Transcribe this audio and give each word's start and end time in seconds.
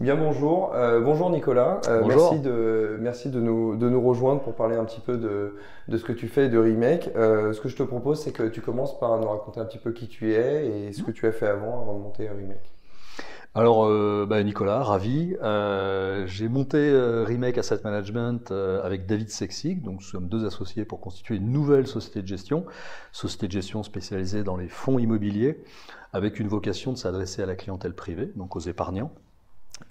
Bien 0.00 0.14
bonjour, 0.14 0.76
euh, 0.76 1.00
bonjour 1.00 1.28
Nicolas, 1.28 1.80
euh, 1.88 2.04
merci, 2.06 2.38
de, 2.38 2.98
merci 3.00 3.30
de, 3.30 3.40
nous, 3.40 3.74
de 3.74 3.88
nous 3.88 4.00
rejoindre 4.00 4.40
pour 4.40 4.54
parler 4.54 4.76
un 4.76 4.84
petit 4.84 5.00
peu 5.00 5.16
de, 5.16 5.56
de 5.88 5.96
ce 5.96 6.04
que 6.04 6.12
tu 6.12 6.28
fais 6.28 6.48
de 6.48 6.56
Remake. 6.56 7.10
Euh, 7.16 7.52
ce 7.52 7.60
que 7.60 7.68
je 7.68 7.74
te 7.74 7.82
propose 7.82 8.20
c'est 8.20 8.30
que 8.30 8.44
tu 8.44 8.60
commences 8.60 8.96
par 9.00 9.18
nous 9.18 9.28
raconter 9.28 9.58
un 9.58 9.64
petit 9.64 9.78
peu 9.78 9.90
qui 9.90 10.06
tu 10.06 10.34
es 10.34 10.68
et 10.68 10.92
ce 10.92 11.02
que 11.02 11.10
tu 11.10 11.26
as 11.26 11.32
fait 11.32 11.48
avant, 11.48 11.82
avant 11.82 11.94
de 11.94 12.02
monter 12.04 12.28
Remake. 12.28 12.72
Alors 13.56 13.88
bah, 14.28 14.40
Nicolas, 14.44 14.84
ravi. 14.84 15.36
J'ai 16.26 16.48
monté 16.48 16.92
Remake 17.26 17.58
Asset 17.58 17.80
Management 17.82 18.52
avec 18.52 19.06
David 19.06 19.30
Sexig, 19.30 19.82
donc 19.82 19.94
nous 19.94 20.00
sommes 20.06 20.28
deux 20.28 20.46
associés 20.46 20.84
pour 20.84 21.00
constituer 21.00 21.34
une 21.34 21.50
nouvelle 21.50 21.88
société 21.88 22.22
de 22.22 22.28
gestion, 22.28 22.66
société 23.10 23.48
de 23.48 23.52
gestion 23.52 23.82
spécialisée 23.82 24.44
dans 24.44 24.56
les 24.56 24.68
fonds 24.68 25.00
immobiliers, 25.00 25.60
avec 26.12 26.38
une 26.38 26.46
vocation 26.46 26.92
de 26.92 26.98
s'adresser 26.98 27.42
à 27.42 27.46
la 27.46 27.56
clientèle 27.56 27.94
privée, 27.94 28.30
donc 28.36 28.54
aux 28.54 28.60
épargnants. 28.60 29.10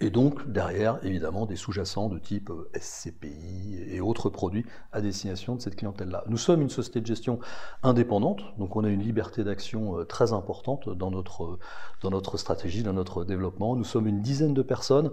Et 0.00 0.10
donc, 0.10 0.50
derrière, 0.50 0.98
évidemment, 1.02 1.46
des 1.46 1.56
sous-jacents 1.56 2.08
de 2.08 2.18
type 2.18 2.50
euh, 2.50 2.70
SCPI 2.78 3.78
et 3.88 4.00
autres 4.00 4.28
produits 4.30 4.64
à 4.92 5.00
destination 5.00 5.56
de 5.56 5.60
cette 5.60 5.76
clientèle-là. 5.76 6.24
Nous 6.28 6.36
sommes 6.36 6.62
une 6.62 6.70
société 6.70 7.00
de 7.00 7.06
gestion 7.06 7.40
indépendante, 7.82 8.42
donc 8.58 8.76
on 8.76 8.84
a 8.84 8.88
une 8.88 9.02
liberté 9.02 9.44
d'action 9.44 9.98
euh, 9.98 10.04
très 10.04 10.32
importante 10.32 10.88
dans 10.88 11.10
notre, 11.10 11.58
dans 12.02 12.10
notre 12.10 12.36
stratégie, 12.36 12.82
dans 12.82 12.92
notre 12.92 13.24
développement. 13.24 13.74
Nous 13.76 13.84
sommes 13.84 14.06
une 14.06 14.22
dizaine 14.22 14.54
de 14.54 14.62
personnes 14.62 15.10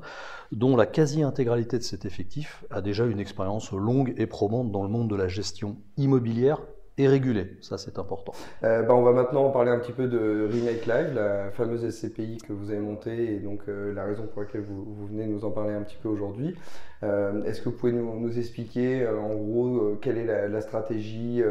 dont 0.52 0.76
la 0.76 0.86
quasi-intégralité 0.86 1.78
de 1.78 1.84
cet 1.84 2.06
effectif 2.06 2.64
a 2.70 2.82
déjà 2.82 3.06
une 3.06 3.20
expérience 3.20 3.72
longue 3.72 4.14
et 4.18 4.28
probante 4.28 4.72
dans 4.72 4.84
le 4.84 4.90
monde 4.90 5.10
de 5.10 5.16
la 5.16 5.28
gestion 5.28 5.78
immobilière 5.98 6.60
et 6.98 7.08
régulé. 7.08 7.48
Ça, 7.62 7.78
c'est 7.78 8.00
important. 8.00 8.34
Euh, 8.64 8.84
bah, 8.84 8.94
on 8.94 9.02
va 9.02 9.12
maintenant 9.12 9.50
parler 9.50 9.72
un 9.72 9.80
petit 9.80 9.92
peu 9.92 10.08
de 10.08 10.48
Remake 10.52 10.86
Live, 10.86 11.14
la 11.14 11.52
fameuse 11.52 11.90
SCPI 11.90 12.38
que 12.38 12.54
vous 12.54 12.70
avez 12.70 12.80
montée 12.80 13.36
et 13.36 13.40
donc 13.40 13.62
euh, 13.68 13.94
la 13.94 14.06
raison 14.06 14.28
pour 14.28 14.42
laquelle 14.42 14.62
vous, 14.62 14.84
vous, 14.86 15.08
venez 15.08 15.26
nous 15.26 15.44
en 15.44 15.52
parler 15.52 15.74
un 15.74 15.82
petit 15.82 15.98
peu 16.02 16.08
aujourd'hui. 16.08 16.56
Euh, 17.04 17.44
Est-ce 17.44 17.62
que 17.62 17.70
vous 17.70 17.76
pouvez 17.76 17.92
nous, 17.92 18.18
nous 18.20 18.40
expliquer 18.40 19.02
euh, 19.04 19.20
en 19.20 19.36
gros 19.36 19.98
quelle 20.02 20.18
est 20.18 20.26
la, 20.26 20.48
la 20.48 20.62
stratégie, 20.62 21.44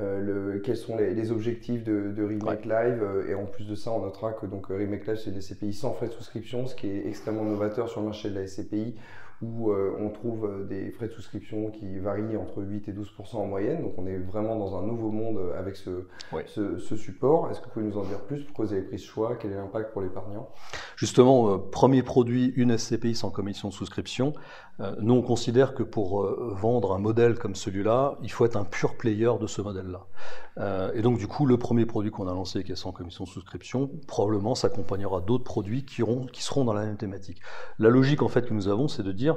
le, 0.00 0.60
quels 0.64 0.76
sont 0.76 0.96
les, 0.96 1.14
les 1.14 1.30
objectifs 1.30 1.84
de, 1.84 2.10
de 2.10 2.24
Remake 2.24 2.64
Live 2.64 3.04
et 3.28 3.34
en 3.34 3.46
plus 3.46 3.68
de 3.68 3.76
ça, 3.76 3.92
on 3.92 4.00
notera 4.00 4.32
que 4.32 4.46
donc 4.46 4.66
Remake 4.68 5.06
Live 5.06 5.20
c'est 5.24 5.30
des 5.30 5.40
SCPI 5.40 5.72
sans 5.72 5.92
frais 5.92 6.08
de 6.08 6.12
souscription, 6.12 6.66
ce 6.66 6.74
qui 6.74 6.88
est 6.88 7.06
extrêmement 7.06 7.44
novateur 7.44 7.88
sur 7.88 8.00
le 8.00 8.06
marché 8.06 8.30
de 8.30 8.34
la 8.34 8.46
SCPI 8.46 8.96
où 9.40 9.70
euh, 9.70 9.96
on 9.98 10.10
trouve 10.10 10.46
euh, 10.46 10.64
des 10.64 10.90
frais 10.90 11.08
de 11.08 11.12
souscription 11.12 11.70
qui 11.70 11.98
varient 11.98 12.36
entre 12.36 12.62
8 12.62 12.88
et 12.88 12.92
12% 12.92 13.36
en 13.36 13.46
moyenne. 13.46 13.82
Donc 13.82 13.94
on 13.96 14.06
est 14.06 14.18
vraiment 14.18 14.56
dans 14.56 14.76
un 14.76 14.86
nouveau 14.86 15.10
monde 15.10 15.38
avec 15.56 15.76
ce, 15.76 16.06
ce, 16.46 16.96
support. 16.96 17.50
Est-ce 17.50 17.60
que 17.60 17.66
vous 17.66 17.70
pouvez 17.72 17.86
nous 17.86 17.98
en 17.98 18.04
dire 18.04 18.20
plus? 18.20 18.44
Pourquoi 18.44 18.66
vous 18.66 18.72
avez 18.72 18.82
pris 18.82 18.98
ce 18.98 19.06
choix? 19.06 19.36
Quel 19.36 19.52
est 19.52 19.56
l'impact 19.56 19.92
pour 19.92 20.02
l'épargnant? 20.02 20.48
Justement, 20.96 21.54
euh, 21.54 21.58
premier 21.58 22.02
produit, 22.02 22.52
une 22.56 22.76
SCPI 22.76 23.14
sans 23.14 23.30
commission 23.30 23.68
de 23.68 23.74
souscription. 23.74 24.32
Nous, 25.00 25.14
on 25.14 25.22
considère 25.22 25.74
que 25.74 25.82
pour 25.82 26.24
vendre 26.54 26.94
un 26.94 26.98
modèle 26.98 27.36
comme 27.36 27.56
celui-là, 27.56 28.16
il 28.22 28.30
faut 28.30 28.44
être 28.44 28.56
un 28.56 28.64
pur 28.64 28.96
player 28.96 29.32
de 29.40 29.46
ce 29.48 29.60
modèle-là. 29.60 30.92
et 30.94 31.02
donc, 31.02 31.18
du 31.18 31.26
coup, 31.26 31.46
le 31.46 31.56
premier 31.56 31.84
produit 31.84 32.12
qu'on 32.12 32.28
a 32.28 32.32
lancé, 32.32 32.62
qui 32.62 32.72
est 32.72 32.76
sans 32.76 32.92
commission 32.92 33.24
de 33.24 33.28
souscription, 33.28 33.90
probablement 34.06 34.54
s'accompagnera 34.54 35.20
d'autres 35.20 35.44
produits 35.44 35.84
qui, 35.84 36.02
qui 36.32 36.42
seront 36.42 36.64
dans 36.64 36.74
la 36.74 36.84
même 36.84 36.96
thématique. 36.96 37.40
La 37.80 37.88
logique, 37.88 38.22
en 38.22 38.28
fait, 38.28 38.46
que 38.46 38.54
nous 38.54 38.68
avons, 38.68 38.86
c'est 38.86 39.02
de 39.02 39.12
dire 39.12 39.36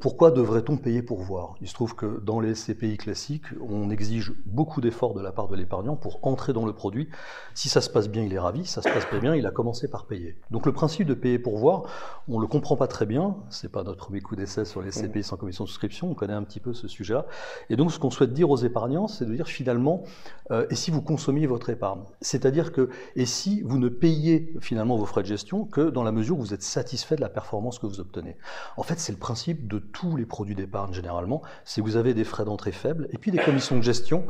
pourquoi 0.00 0.30
devrait-on 0.30 0.78
payer 0.78 1.02
pour 1.02 1.20
voir? 1.20 1.56
Il 1.60 1.68
se 1.68 1.74
trouve 1.74 1.94
que 1.94 2.20
dans 2.20 2.40
les 2.40 2.54
CPI 2.54 2.96
classiques, 2.96 3.44
on 3.60 3.90
exige 3.90 4.32
beaucoup 4.46 4.80
d'efforts 4.80 5.12
de 5.12 5.20
la 5.20 5.30
part 5.30 5.46
de 5.48 5.56
l'épargnant 5.56 5.94
pour 5.94 6.20
entrer 6.22 6.54
dans 6.54 6.64
le 6.64 6.72
produit. 6.72 7.10
Si 7.52 7.68
ça 7.68 7.82
se 7.82 7.90
passe 7.90 8.08
bien, 8.08 8.22
il 8.22 8.32
est 8.32 8.38
ravi. 8.38 8.64
Si 8.64 8.72
ça 8.72 8.80
se 8.80 8.88
passe 8.88 9.04
pas 9.04 9.18
bien, 9.18 9.34
il 9.34 9.46
a 9.46 9.50
commencé 9.50 9.88
par 9.88 10.06
payer. 10.06 10.38
Donc 10.50 10.64
le 10.64 10.72
principe 10.72 11.06
de 11.06 11.12
payer 11.12 11.38
pour 11.38 11.58
voir, 11.58 11.82
on 12.28 12.38
le 12.38 12.46
comprend 12.46 12.76
pas 12.76 12.86
très 12.86 13.04
bien. 13.04 13.36
C'est 13.50 13.70
pas 13.70 13.82
notre 13.82 13.98
premier 13.98 14.22
coup 14.22 14.36
d'essai 14.36 14.64
sur 14.74 14.82
les 14.82 14.90
CPI 14.90 15.22
sans 15.22 15.36
commission 15.36 15.62
de 15.62 15.68
souscription. 15.68 16.10
On 16.10 16.14
connaît 16.14 16.34
un 16.34 16.42
petit 16.42 16.58
peu 16.58 16.74
ce 16.74 16.88
sujet-là. 16.88 17.26
Et 17.70 17.76
donc 17.76 17.92
ce 17.92 17.98
qu'on 18.00 18.10
souhaite 18.10 18.32
dire 18.32 18.50
aux 18.50 18.56
épargnants, 18.56 19.06
c'est 19.06 19.24
de 19.24 19.32
dire 19.32 19.46
finalement, 19.46 20.02
euh, 20.50 20.66
et 20.68 20.74
si 20.74 20.90
vous 20.90 21.00
consommiez 21.00 21.46
votre 21.46 21.70
épargne? 21.70 22.00
C'est-à-dire 22.20 22.72
que, 22.72 22.90
et 23.14 23.24
si 23.24 23.62
vous 23.62 23.78
ne 23.78 23.88
payez 23.88 24.52
finalement 24.60 24.96
vos 24.96 25.06
frais 25.06 25.22
de 25.22 25.28
gestion 25.28 25.64
que 25.64 25.90
dans 25.90 26.02
la 26.02 26.10
mesure 26.10 26.38
où 26.38 26.40
vous 26.40 26.54
êtes 26.54 26.62
satisfait 26.62 27.14
de 27.14 27.20
la 27.20 27.28
performance 27.28 27.78
que 27.78 27.86
vous 27.86 28.00
obtenez? 28.00 28.36
En 28.76 28.82
fait, 28.82 28.98
c'est 28.98 29.12
le 29.12 29.18
principe 29.18 29.68
de 29.68 29.78
tous 29.78 30.16
les 30.16 30.26
produits 30.26 30.56
d'épargne 30.56 30.92
généralement, 30.92 31.42
c'est 31.64 31.80
que 31.80 31.86
vous 31.86 31.96
avez 31.96 32.12
des 32.12 32.24
frais 32.24 32.44
d'entrée 32.44 32.72
faibles 32.72 33.06
et 33.12 33.18
puis 33.18 33.30
des 33.30 33.38
commissions 33.38 33.76
de 33.76 33.82
gestion 33.82 34.26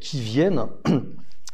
qui 0.00 0.20
viennent 0.20 0.66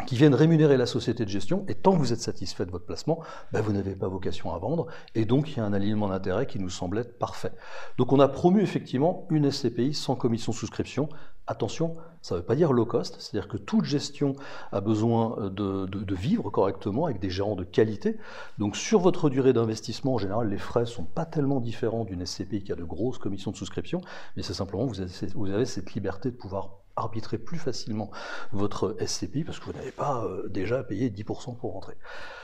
qui 0.07 0.17
viennent 0.17 0.35
rémunérer 0.35 0.77
la 0.77 0.87
société 0.87 1.25
de 1.25 1.31
gestion, 1.31 1.65
et 1.69 1.75
tant 1.75 1.93
que 1.93 1.99
vous 1.99 2.13
êtes 2.13 2.21
satisfait 2.21 2.67
de 2.67 2.71
votre 2.71 2.85
placement, 2.85 3.21
ben 3.53 3.61
vous 3.61 3.73
n'avez 3.73 3.95
pas 3.95 4.09
vocation 4.09 4.53
à 4.53 4.59
vendre, 4.59 4.87
et 5.15 5.25
donc 5.25 5.53
il 5.53 5.59
y 5.59 5.61
a 5.61 5.65
un 5.65 5.73
alignement 5.73 6.09
d'intérêt 6.09 6.47
qui 6.47 6.59
nous 6.59 6.69
semble 6.69 6.99
être 6.99 7.17
parfait. 7.17 7.53
Donc 7.97 8.13
on 8.13 8.19
a 8.19 8.27
promu 8.29 8.61
effectivement 8.61 9.27
une 9.31 9.51
SCPI 9.51 9.95
sans 9.95 10.17
commission 10.17 10.53
souscription. 10.53 11.09
Attention, 11.47 11.97
ça 12.23 12.35
ne 12.35 12.41
veut 12.41 12.47
pas 12.47 12.57
dire 12.57 12.73
low 12.73 12.87
cost, 12.87 13.17
c'est-à-dire 13.21 13.49
que 13.49 13.57
toute 13.57 13.85
gestion 13.85 14.35
a 14.73 14.81
besoin 14.81 15.51
de, 15.51 15.87
de, 15.87 16.03
de, 16.03 16.15
vivre 16.15 16.51
correctement 16.51 17.05
avec 17.05 17.21
des 17.21 17.31
gérants 17.31 17.55
de 17.55 17.65
qualité. 17.65 18.17
Donc 18.59 18.77
sur 18.77 18.99
votre 18.99 19.31
durée 19.31 19.53
d'investissement, 19.53 20.15
en 20.15 20.19
général, 20.19 20.49
les 20.49 20.59
frais 20.59 20.81
ne 20.81 20.87
sont 20.87 21.05
pas 21.05 21.27
tellement 21.27 21.61
différents 21.61 22.05
d'une 22.05 22.25
SCPI 22.25 22.65
qui 22.65 22.73
a 22.73 22.77
de 22.77 22.85
grosses 22.85 23.19
commissions 23.19 23.51
de 23.51 23.57
souscription, 23.57 24.01
mais 24.37 24.43
c'est 24.43 24.55
simplement 24.55 24.87
vous 24.87 24.95
vous 25.35 25.51
avez 25.51 25.67
cette 25.67 25.95
liberté 25.95 26.31
de 26.31 26.37
pouvoir 26.37 26.84
arbitrer 26.97 27.39
plus 27.39 27.59
facilement 27.59 28.11
votre 28.53 28.97
SCPI 29.05 29.45
parce 29.45 29.59
que 29.59 29.67
vous 29.67 29.73
n'avez 29.73 29.91
pas 29.91 30.25
euh, 30.25 30.49
déjà 30.49 30.83
payé 30.83 31.11
10% 31.11 31.57
pour 31.57 31.73
rentrer. 31.73 31.95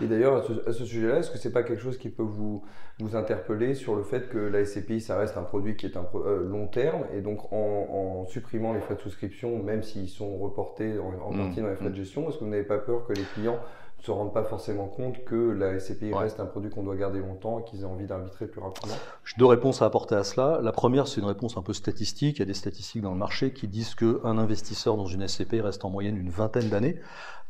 Et 0.00 0.06
d'ailleurs, 0.06 0.36
à 0.36 0.42
ce, 0.42 0.72
ce 0.72 0.84
sujet-là, 0.84 1.18
est-ce 1.18 1.30
que 1.30 1.38
c'est 1.38 1.52
pas 1.52 1.62
quelque 1.62 1.82
chose 1.82 1.98
qui 1.98 2.08
peut 2.08 2.22
vous, 2.22 2.64
vous 2.98 3.16
interpeller 3.16 3.74
sur 3.74 3.94
le 3.94 4.02
fait 4.02 4.28
que 4.28 4.38
la 4.38 4.64
SCPI, 4.64 5.00
ça 5.00 5.16
reste 5.16 5.36
un 5.36 5.42
produit 5.42 5.76
qui 5.76 5.86
est 5.86 5.96
un 5.96 6.06
euh, 6.14 6.48
long 6.48 6.66
terme 6.66 7.04
et 7.12 7.20
donc 7.20 7.52
en, 7.52 7.56
en, 7.56 8.26
supprimant 8.26 8.72
les 8.72 8.80
frais 8.80 8.96
de 8.96 9.00
souscription, 9.00 9.62
même 9.62 9.82
s'ils 9.82 10.08
sont 10.08 10.38
reportés 10.38 10.98
en, 10.98 11.12
en 11.22 11.36
partie 11.36 11.60
mmh. 11.60 11.62
dans 11.62 11.68
les 11.68 11.76
frais 11.76 11.84
de 11.86 11.90
mmh. 11.90 11.94
gestion, 11.94 12.28
est-ce 12.28 12.38
que 12.38 12.44
vous 12.44 12.50
n'avez 12.50 12.64
pas 12.64 12.78
peur 12.78 13.06
que 13.06 13.12
les 13.12 13.24
clients 13.34 13.60
se 14.02 14.10
rendent 14.10 14.32
pas 14.32 14.44
forcément 14.44 14.86
compte 14.86 15.24
que 15.24 15.34
la 15.34 15.78
SCPI 15.78 16.14
reste 16.14 16.40
un 16.40 16.46
produit 16.46 16.70
qu'on 16.70 16.82
doit 16.82 16.96
garder 16.96 17.20
longtemps 17.20 17.58
et 17.58 17.64
qu'ils 17.64 17.82
aient 17.82 17.84
envie 17.84 18.06
d'arbitrer 18.06 18.46
plus 18.46 18.60
rapidement 18.60 18.94
J'ai 19.24 19.36
deux 19.38 19.46
réponses 19.46 19.82
à 19.82 19.86
apporter 19.86 20.14
à 20.14 20.24
cela. 20.24 20.60
La 20.62 20.72
première, 20.72 21.06
c'est 21.06 21.20
une 21.20 21.26
réponse 21.26 21.56
un 21.56 21.62
peu 21.62 21.72
statistique. 21.72 22.38
Il 22.38 22.40
y 22.40 22.42
a 22.42 22.46
des 22.46 22.54
statistiques 22.54 23.02
dans 23.02 23.12
le 23.12 23.18
marché 23.18 23.52
qui 23.52 23.68
disent 23.68 23.94
qu'un 23.94 24.38
investisseur 24.38 24.96
dans 24.96 25.06
une 25.06 25.26
SCPI 25.26 25.60
reste 25.60 25.84
en 25.84 25.90
moyenne 25.90 26.16
une 26.16 26.30
vingtaine 26.30 26.68
d'années. 26.68 27.00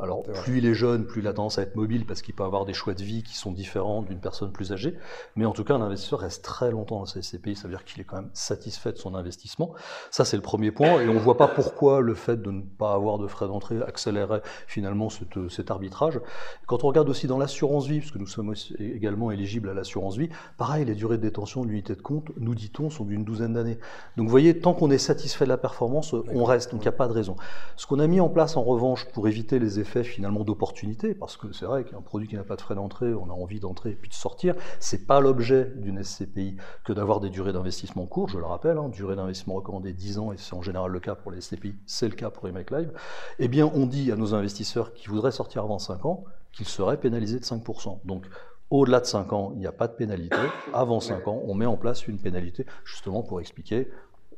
Alors, 0.02 0.22
plus 0.22 0.58
il 0.58 0.66
est 0.66 0.74
jeune, 0.74 1.06
plus 1.06 1.20
il 1.20 1.26
a 1.26 1.32
tendance 1.32 1.58
à 1.58 1.62
être 1.62 1.76
mobile 1.76 2.06
parce 2.06 2.22
qu'il 2.22 2.34
peut 2.34 2.44
avoir 2.44 2.64
des 2.64 2.72
choix 2.72 2.94
de 2.94 3.02
vie 3.02 3.22
qui 3.22 3.36
sont 3.36 3.52
différents 3.52 4.02
d'une 4.02 4.20
personne 4.20 4.52
plus 4.52 4.72
âgée. 4.72 4.96
Mais 5.36 5.44
en 5.44 5.52
tout 5.52 5.64
cas, 5.64 5.74
un 5.74 5.82
investisseur 5.82 6.20
reste 6.20 6.44
très 6.44 6.70
longtemps 6.70 7.00
dans 7.00 7.06
sa 7.06 7.20
SCPI, 7.22 7.56
ça 7.56 7.68
veut 7.68 7.74
dire 7.74 7.84
qu'il 7.84 8.00
est 8.00 8.04
quand 8.04 8.16
même 8.16 8.30
satisfait 8.32 8.92
de 8.92 8.98
son 8.98 9.14
investissement. 9.14 9.74
Ça, 10.10 10.24
c'est 10.24 10.36
le 10.36 10.42
premier 10.42 10.70
point. 10.70 11.00
Et 11.00 11.08
on 11.08 11.14
ne 11.14 11.18
voit 11.18 11.36
pas 11.36 11.48
pourquoi 11.48 12.00
le 12.00 12.14
fait 12.14 12.40
de 12.40 12.50
ne 12.50 12.62
pas 12.62 12.94
avoir 12.94 13.18
de 13.18 13.26
frais 13.26 13.46
d'entrée 13.46 13.80
accélérerait 13.82 14.42
finalement 14.66 15.10
cet, 15.10 15.48
cet 15.48 15.70
arbitrage. 15.70 16.20
Quand 16.66 16.84
on 16.84 16.88
regarde 16.88 17.08
aussi 17.08 17.26
dans 17.26 17.38
l'assurance 17.38 17.86
vie, 17.86 18.00
parce 18.00 18.10
que 18.10 18.18
nous 18.18 18.26
sommes 18.26 18.54
également 18.78 19.30
éligibles 19.30 19.68
à 19.68 19.74
l'assurance 19.74 20.16
vie, 20.16 20.30
pareil, 20.56 20.84
les 20.84 20.94
durées 20.94 21.18
de 21.18 21.22
détention 21.22 21.62
de 21.62 21.68
l'unité 21.68 21.94
de 21.94 22.02
compte, 22.02 22.30
nous 22.38 22.54
dit-on, 22.54 22.90
sont 22.90 23.04
d'une 23.04 23.24
douzaine 23.24 23.54
d'années. 23.54 23.78
Donc 24.16 24.26
vous 24.26 24.30
voyez, 24.30 24.58
tant 24.58 24.72
qu'on 24.72 24.90
est 24.90 24.98
satisfait 24.98 25.44
de 25.44 25.50
la 25.50 25.58
performance, 25.58 26.14
on 26.32 26.44
reste, 26.44 26.72
donc 26.72 26.82
il 26.82 26.84
n'y 26.84 26.88
a 26.88 26.92
pas 26.92 27.08
de 27.08 27.12
raison. 27.12 27.36
Ce 27.76 27.86
qu'on 27.86 27.98
a 27.98 28.06
mis 28.06 28.20
en 28.20 28.28
place 28.28 28.56
en 28.56 28.62
revanche 28.62 29.06
pour 29.06 29.28
éviter 29.28 29.58
les 29.58 29.78
effets 29.78 29.89
finalement 30.02 30.44
d'opportunité, 30.44 31.14
parce 31.14 31.36
que 31.36 31.52
c'est 31.52 31.66
vrai 31.66 31.84
qu'un 31.84 32.00
produit 32.00 32.28
qui 32.28 32.36
n'a 32.36 32.44
pas 32.44 32.56
de 32.56 32.60
frais 32.60 32.74
d'entrée, 32.74 33.12
on 33.12 33.28
a 33.30 33.32
envie 33.32 33.60
d'entrer 33.60 33.90
et 33.90 33.94
puis 33.94 34.08
de 34.08 34.14
sortir. 34.14 34.54
C'est 34.78 35.06
pas 35.06 35.20
l'objet 35.20 35.72
d'une 35.76 36.02
SCPI 36.02 36.56
que 36.84 36.92
d'avoir 36.92 37.20
des 37.20 37.30
durées 37.30 37.52
d'investissement 37.52 38.06
courtes, 38.06 38.30
je 38.30 38.38
le 38.38 38.46
rappelle, 38.46 38.78
hein, 38.78 38.88
durée 38.88 39.16
d'investissement 39.16 39.54
recommandée 39.54 39.92
10 39.92 40.18
ans, 40.18 40.32
et 40.32 40.36
c'est 40.36 40.54
en 40.54 40.62
général 40.62 40.90
le 40.90 41.00
cas 41.00 41.14
pour 41.14 41.32
les 41.32 41.40
SCPI, 41.40 41.74
c'est 41.86 42.08
le 42.08 42.14
cas 42.14 42.30
pour 42.30 42.46
les 42.46 42.52
Live. 42.70 42.92
Eh 43.38 43.48
bien, 43.48 43.70
on 43.74 43.86
dit 43.86 44.12
à 44.12 44.16
nos 44.16 44.34
investisseurs 44.34 44.92
qui 44.92 45.08
voudraient 45.08 45.32
sortir 45.32 45.62
avant 45.62 45.78
5 45.78 46.04
ans 46.04 46.24
qu'ils 46.52 46.68
seraient 46.68 46.98
pénalisés 46.98 47.38
de 47.38 47.44
5%. 47.44 48.00
Donc, 48.04 48.26
au-delà 48.70 49.00
de 49.00 49.06
5 49.06 49.32
ans, 49.32 49.50
il 49.54 49.58
n'y 49.58 49.66
a 49.66 49.72
pas 49.72 49.88
de 49.88 49.94
pénalité. 49.94 50.36
Avant 50.72 51.00
5 51.00 51.26
ans, 51.26 51.40
on 51.44 51.54
met 51.54 51.66
en 51.66 51.76
place 51.76 52.06
une 52.06 52.18
pénalité, 52.18 52.66
justement 52.84 53.22
pour 53.22 53.40
expliquer 53.40 53.88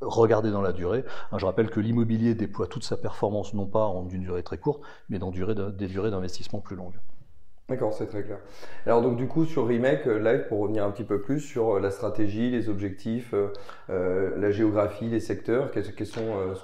regarder 0.02 0.50
dans 0.50 0.62
la 0.62 0.72
durée. 0.72 1.04
Hein, 1.30 1.38
je 1.38 1.46
rappelle 1.46 1.70
que 1.70 1.80
l'immobilier 1.80 2.34
déploie 2.34 2.66
toute 2.66 2.84
sa 2.84 2.96
performance 2.96 3.54
non 3.54 3.66
pas 3.66 3.84
en 3.84 4.08
une 4.08 4.22
durée 4.22 4.42
très 4.42 4.58
courte, 4.58 4.82
mais 5.08 5.18
dans 5.18 5.30
des 5.30 5.86
durées 5.86 6.10
d'investissement 6.10 6.60
plus 6.60 6.76
longues. 6.76 6.98
D'accord, 7.68 7.94
c'est 7.94 8.06
très 8.06 8.22
clair. 8.22 8.38
Alors 8.86 9.02
donc 9.02 9.16
du 9.16 9.28
coup 9.28 9.46
sur 9.46 9.66
Remake 9.66 10.06
euh, 10.06 10.18
Live, 10.18 10.46
pour 10.48 10.60
revenir 10.60 10.84
un 10.84 10.90
petit 10.90 11.04
peu 11.04 11.22
plus 11.22 11.40
sur 11.40 11.76
euh, 11.76 11.80
la 11.80 11.90
stratégie, 11.90 12.50
les 12.50 12.68
objectifs, 12.68 13.34
euh, 13.88 14.36
la 14.36 14.50
géographie, 14.50 15.08
les 15.08 15.20
secteurs, 15.20 15.70
qu'est-ce, 15.70 16.04
sont, 16.04 16.54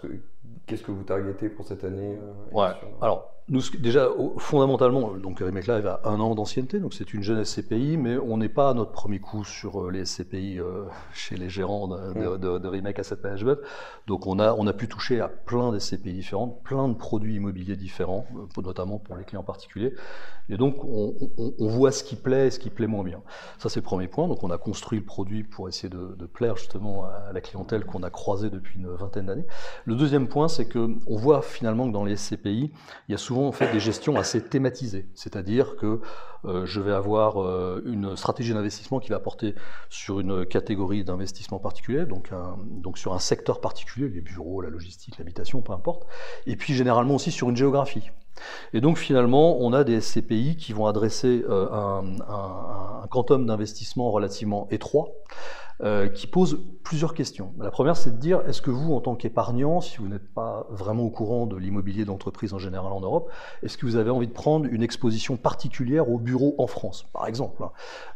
qu'est-ce 0.66 0.82
que 0.82 0.90
vous 0.90 1.04
targetez 1.04 1.48
pour 1.48 1.64
cette 1.64 1.84
année 1.84 2.18
Ouais. 2.52 2.68
Alors 3.00 3.32
nous, 3.50 3.62
déjà, 3.78 4.08
fondamentalement, 4.36 5.12
donc 5.14 5.38
Remake 5.38 5.66
Live 5.66 5.86
a 5.86 6.00
un 6.04 6.20
an 6.20 6.34
d'ancienneté, 6.34 6.80
donc 6.80 6.92
c'est 6.92 7.14
une 7.14 7.22
jeune 7.22 7.42
SCPI, 7.42 7.96
mais 7.96 8.18
on 8.18 8.36
n'est 8.36 8.50
pas 8.50 8.70
à 8.70 8.74
notre 8.74 8.92
premier 8.92 9.20
coup 9.20 9.42
sur 9.42 9.84
euh, 9.84 9.90
les 9.90 10.04
SCPI 10.04 10.60
euh, 10.60 10.84
chez 11.14 11.36
les 11.36 11.48
gérants 11.48 11.88
de, 11.88 12.36
de, 12.36 12.58
de, 12.58 12.68
Remake 12.68 12.98
Asset 12.98 13.16
Management. 13.22 13.58
Donc 14.06 14.26
on 14.26 14.38
a, 14.38 14.52
on 14.52 14.66
a 14.66 14.74
pu 14.74 14.86
toucher 14.86 15.20
à 15.20 15.28
plein 15.28 15.72
de 15.72 15.78
SCPI 15.78 16.12
différentes, 16.12 16.62
plein 16.62 16.88
de 16.88 16.94
produits 16.94 17.36
immobiliers 17.36 17.76
différents, 17.76 18.26
euh, 18.36 18.62
notamment 18.62 18.98
pour 18.98 19.16
les 19.16 19.24
clients 19.24 19.42
particuliers. 19.42 19.94
Et 20.50 20.58
donc 20.58 20.84
on, 20.84 21.14
on, 21.38 21.54
on, 21.58 21.68
voit 21.68 21.92
ce 21.92 22.04
qui 22.04 22.16
plaît 22.16 22.48
et 22.48 22.50
ce 22.50 22.58
qui 22.58 22.70
plaît 22.70 22.86
moins 22.86 23.04
bien. 23.04 23.22
Ça 23.58 23.70
c'est 23.70 23.80
le 23.80 23.84
premier 23.84 24.08
point. 24.08 24.28
Donc 24.28 24.42
on 24.44 24.50
a 24.50 24.58
construit 24.58 24.98
le 24.98 25.04
produit 25.04 25.44
pour 25.44 25.68
essayer 25.68 25.88
de, 25.88 26.14
de 26.18 26.26
plaire 26.26 26.56
justement 26.56 27.04
à 27.04 27.32
la 27.32 27.40
clientèle 27.40 27.84
qu'on 27.84 28.02
a 28.02 28.10
croisée 28.10 28.50
depuis 28.50 28.78
une 28.78 28.88
vingtaine 28.88 29.26
d'années. 29.26 29.46
Le 29.84 29.94
deuxième 29.94 30.28
point, 30.28 30.48
c'est 30.48 30.66
que 30.66 30.90
on 31.06 31.16
voit 31.16 31.42
finalement 31.42 31.86
que 31.86 31.92
dans 31.92 32.04
les 32.04 32.16
SCPI, 32.16 32.70
il 33.08 33.12
y 33.12 33.14
a 33.14 33.18
souvent 33.18 33.37
en 33.46 33.52
fait 33.52 33.70
des 33.72 33.80
gestions 33.80 34.16
assez 34.16 34.42
thématisées, 34.42 35.08
c'est-à-dire 35.14 35.76
que 35.76 36.00
euh, 36.44 36.66
je 36.66 36.80
vais 36.80 36.92
avoir 36.92 37.42
euh, 37.42 37.82
une 37.86 38.16
stratégie 38.16 38.54
d'investissement 38.54 38.98
qui 38.98 39.10
va 39.10 39.20
porter 39.20 39.54
sur 39.88 40.20
une 40.20 40.46
catégorie 40.46 41.04
d'investissement 41.04 41.58
particulier, 41.58 42.06
donc, 42.06 42.30
donc 42.64 42.98
sur 42.98 43.14
un 43.14 43.18
secteur 43.18 43.60
particulier, 43.60 44.08
les 44.08 44.20
bureaux, 44.20 44.60
la 44.60 44.70
logistique, 44.70 45.18
l'habitation, 45.18 45.62
peu 45.62 45.72
importe, 45.72 46.06
et 46.46 46.56
puis 46.56 46.74
généralement 46.74 47.14
aussi 47.14 47.30
sur 47.30 47.48
une 47.50 47.56
géographie. 47.56 48.10
Et 48.72 48.80
donc 48.80 48.98
finalement, 48.98 49.58
on 49.60 49.72
a 49.72 49.84
des 49.84 50.00
SCPI 50.00 50.56
qui 50.56 50.72
vont 50.72 50.86
adresser 50.86 51.44
euh, 51.48 51.68
un, 51.72 53.06
quantum 53.10 53.46
d'investissement 53.46 54.10
relativement 54.10 54.68
étroit, 54.70 55.08
euh, 55.80 56.08
qui 56.08 56.26
pose 56.26 56.58
plusieurs 56.82 57.14
questions. 57.14 57.52
La 57.60 57.70
première, 57.70 57.96
c'est 57.96 58.10
de 58.10 58.16
dire, 58.16 58.40
est-ce 58.48 58.60
que 58.60 58.70
vous, 58.70 58.94
en 58.94 59.00
tant 59.00 59.14
qu'épargnant, 59.14 59.80
si 59.80 59.98
vous 59.98 60.08
n'êtes 60.08 60.26
pas 60.34 60.66
vraiment 60.70 61.04
au 61.04 61.10
courant 61.10 61.46
de 61.46 61.54
l'immobilier 61.54 62.04
d'entreprise 62.04 62.52
en 62.52 62.58
général 62.58 62.92
en 62.92 63.00
Europe, 63.00 63.30
est-ce 63.62 63.78
que 63.78 63.86
vous 63.86 63.94
avez 63.94 64.10
envie 64.10 64.26
de 64.26 64.32
prendre 64.32 64.66
une 64.66 64.82
exposition 64.82 65.36
particulière 65.36 66.10
au 66.10 66.18
bureau 66.18 66.56
en 66.58 66.66
France, 66.66 67.06
par 67.12 67.28
exemple 67.28 67.62
hein? 67.62 67.70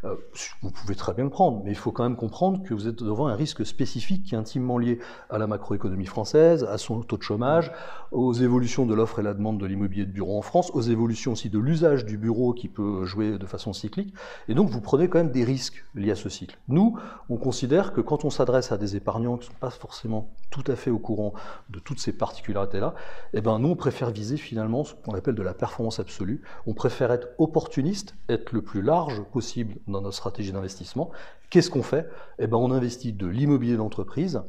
Euh, 0.04 0.16
Vous 0.62 0.72
pouvez 0.72 0.96
très 0.96 1.14
bien 1.14 1.22
le 1.22 1.30
prendre, 1.30 1.62
mais 1.64 1.70
il 1.70 1.76
faut 1.76 1.92
quand 1.92 2.02
même 2.02 2.16
comprendre 2.16 2.64
que 2.64 2.75
vous 2.75 2.88
êtes 2.88 3.00
devant 3.00 3.28
un 3.28 3.36
risque 3.36 3.64
spécifique 3.64 4.25
qui 4.25 4.34
est 4.34 4.38
intimement 4.38 4.78
lié 4.78 4.98
à 5.30 5.38
la 5.38 5.46
macroéconomie 5.46 6.06
française, 6.06 6.64
à 6.64 6.78
son 6.78 7.02
taux 7.02 7.18
de 7.18 7.22
chômage, 7.22 7.70
aux 8.10 8.32
évolutions 8.32 8.86
de 8.86 8.94
l'offre 8.94 9.20
et 9.20 9.22
la 9.22 9.34
demande 9.34 9.58
de 9.58 9.66
l'immobilier 9.66 10.04
de 10.12 10.14
bureau 10.14 10.38
en 10.38 10.43
France, 10.43 10.70
aux 10.75 10.82
évolutions 10.82 11.32
aussi 11.32 11.49
de 11.49 11.59
l'usage 11.59 12.05
du 12.05 12.19
bureau 12.19 12.53
qui 12.53 12.69
peut 12.69 13.05
jouer 13.05 13.38
de 13.38 13.47
façon 13.47 13.73
cyclique. 13.73 14.14
Et 14.47 14.55
donc, 14.55 14.69
vous 14.69 14.81
prenez 14.81 15.09
quand 15.09 15.19
même 15.19 15.31
des 15.31 15.44
risques 15.44 15.85
liés 15.94 16.11
à 16.11 16.17
ce 16.17 16.29
cycle. 16.29 16.59
Nous, 16.69 16.99
on 17.31 17.37
considère 17.38 17.93
que 17.93 18.00
quand 18.00 18.25
on 18.25 18.31
s'adresse 18.31 18.73
à 18.73 18.76
des 18.76 18.94
épargnants 18.94 19.38
qui 19.38 19.49
ne 19.49 19.53
sont 19.53 19.59
pas 19.59 19.70
forcément 19.70 20.31
tout 20.50 20.64
à 20.67 20.76
fait 20.76 20.91
au 20.91 20.99
courant 20.99 21.32
de 21.70 21.79
toutes 21.79 21.99
ces 21.99 22.12
particularités-là, 22.12 22.94
eh 23.32 23.41
ben 23.41 23.59
nous, 23.59 23.69
on 23.69 23.76
préfère 23.76 24.11
viser 24.11 24.37
finalement 24.37 24.85
ce 24.85 24.94
qu'on 24.94 25.14
appelle 25.14 25.35
de 25.35 25.43
la 25.43 25.55
performance 25.55 25.99
absolue. 25.99 26.43
On 26.67 26.75
préfère 26.75 27.11
être 27.11 27.29
opportuniste, 27.38 28.14
être 28.29 28.53
le 28.53 28.61
plus 28.61 28.82
large 28.82 29.23
possible 29.32 29.76
dans 29.88 30.03
notre 30.03 30.17
stratégie 30.17 30.53
d'investissement. 30.53 31.11
Qu'est-ce 31.49 31.70
qu'on 31.70 31.82
fait? 31.82 32.09
Eh 32.38 32.47
ben 32.47 32.59
on 32.59 32.70
investit 32.70 33.12
de 33.12 33.26
l'immobilier 33.26 33.76
d'entreprise 33.76 34.43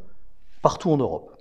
partout 0.62 0.92
en 0.92 0.98
Europe. 0.98 1.32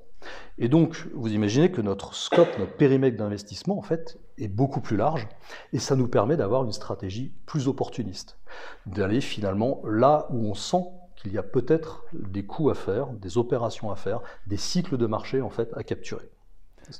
Et 0.58 0.68
donc, 0.68 1.06
vous 1.14 1.32
imaginez 1.32 1.70
que 1.70 1.80
notre 1.80 2.14
scope, 2.14 2.58
notre 2.58 2.74
périmètre 2.76 3.16
d'investissement, 3.16 3.78
en 3.78 3.82
fait, 3.82 4.18
est 4.38 4.48
beaucoup 4.48 4.80
plus 4.80 4.96
large, 4.96 5.28
et 5.72 5.78
ça 5.78 5.96
nous 5.96 6.08
permet 6.08 6.36
d'avoir 6.36 6.64
une 6.64 6.72
stratégie 6.72 7.32
plus 7.46 7.68
opportuniste, 7.68 8.38
d'aller 8.86 9.20
finalement 9.20 9.82
là 9.84 10.26
où 10.30 10.46
on 10.46 10.54
sent 10.54 10.84
qu'il 11.16 11.32
y 11.32 11.38
a 11.38 11.42
peut-être 11.42 12.04
des 12.12 12.44
coûts 12.44 12.70
à 12.70 12.74
faire, 12.74 13.08
des 13.08 13.38
opérations 13.38 13.90
à 13.90 13.96
faire, 13.96 14.20
des 14.46 14.56
cycles 14.56 14.96
de 14.96 15.06
marché 15.06 15.40
en 15.40 15.50
fait 15.50 15.70
à 15.76 15.82
capturer. 15.82 16.28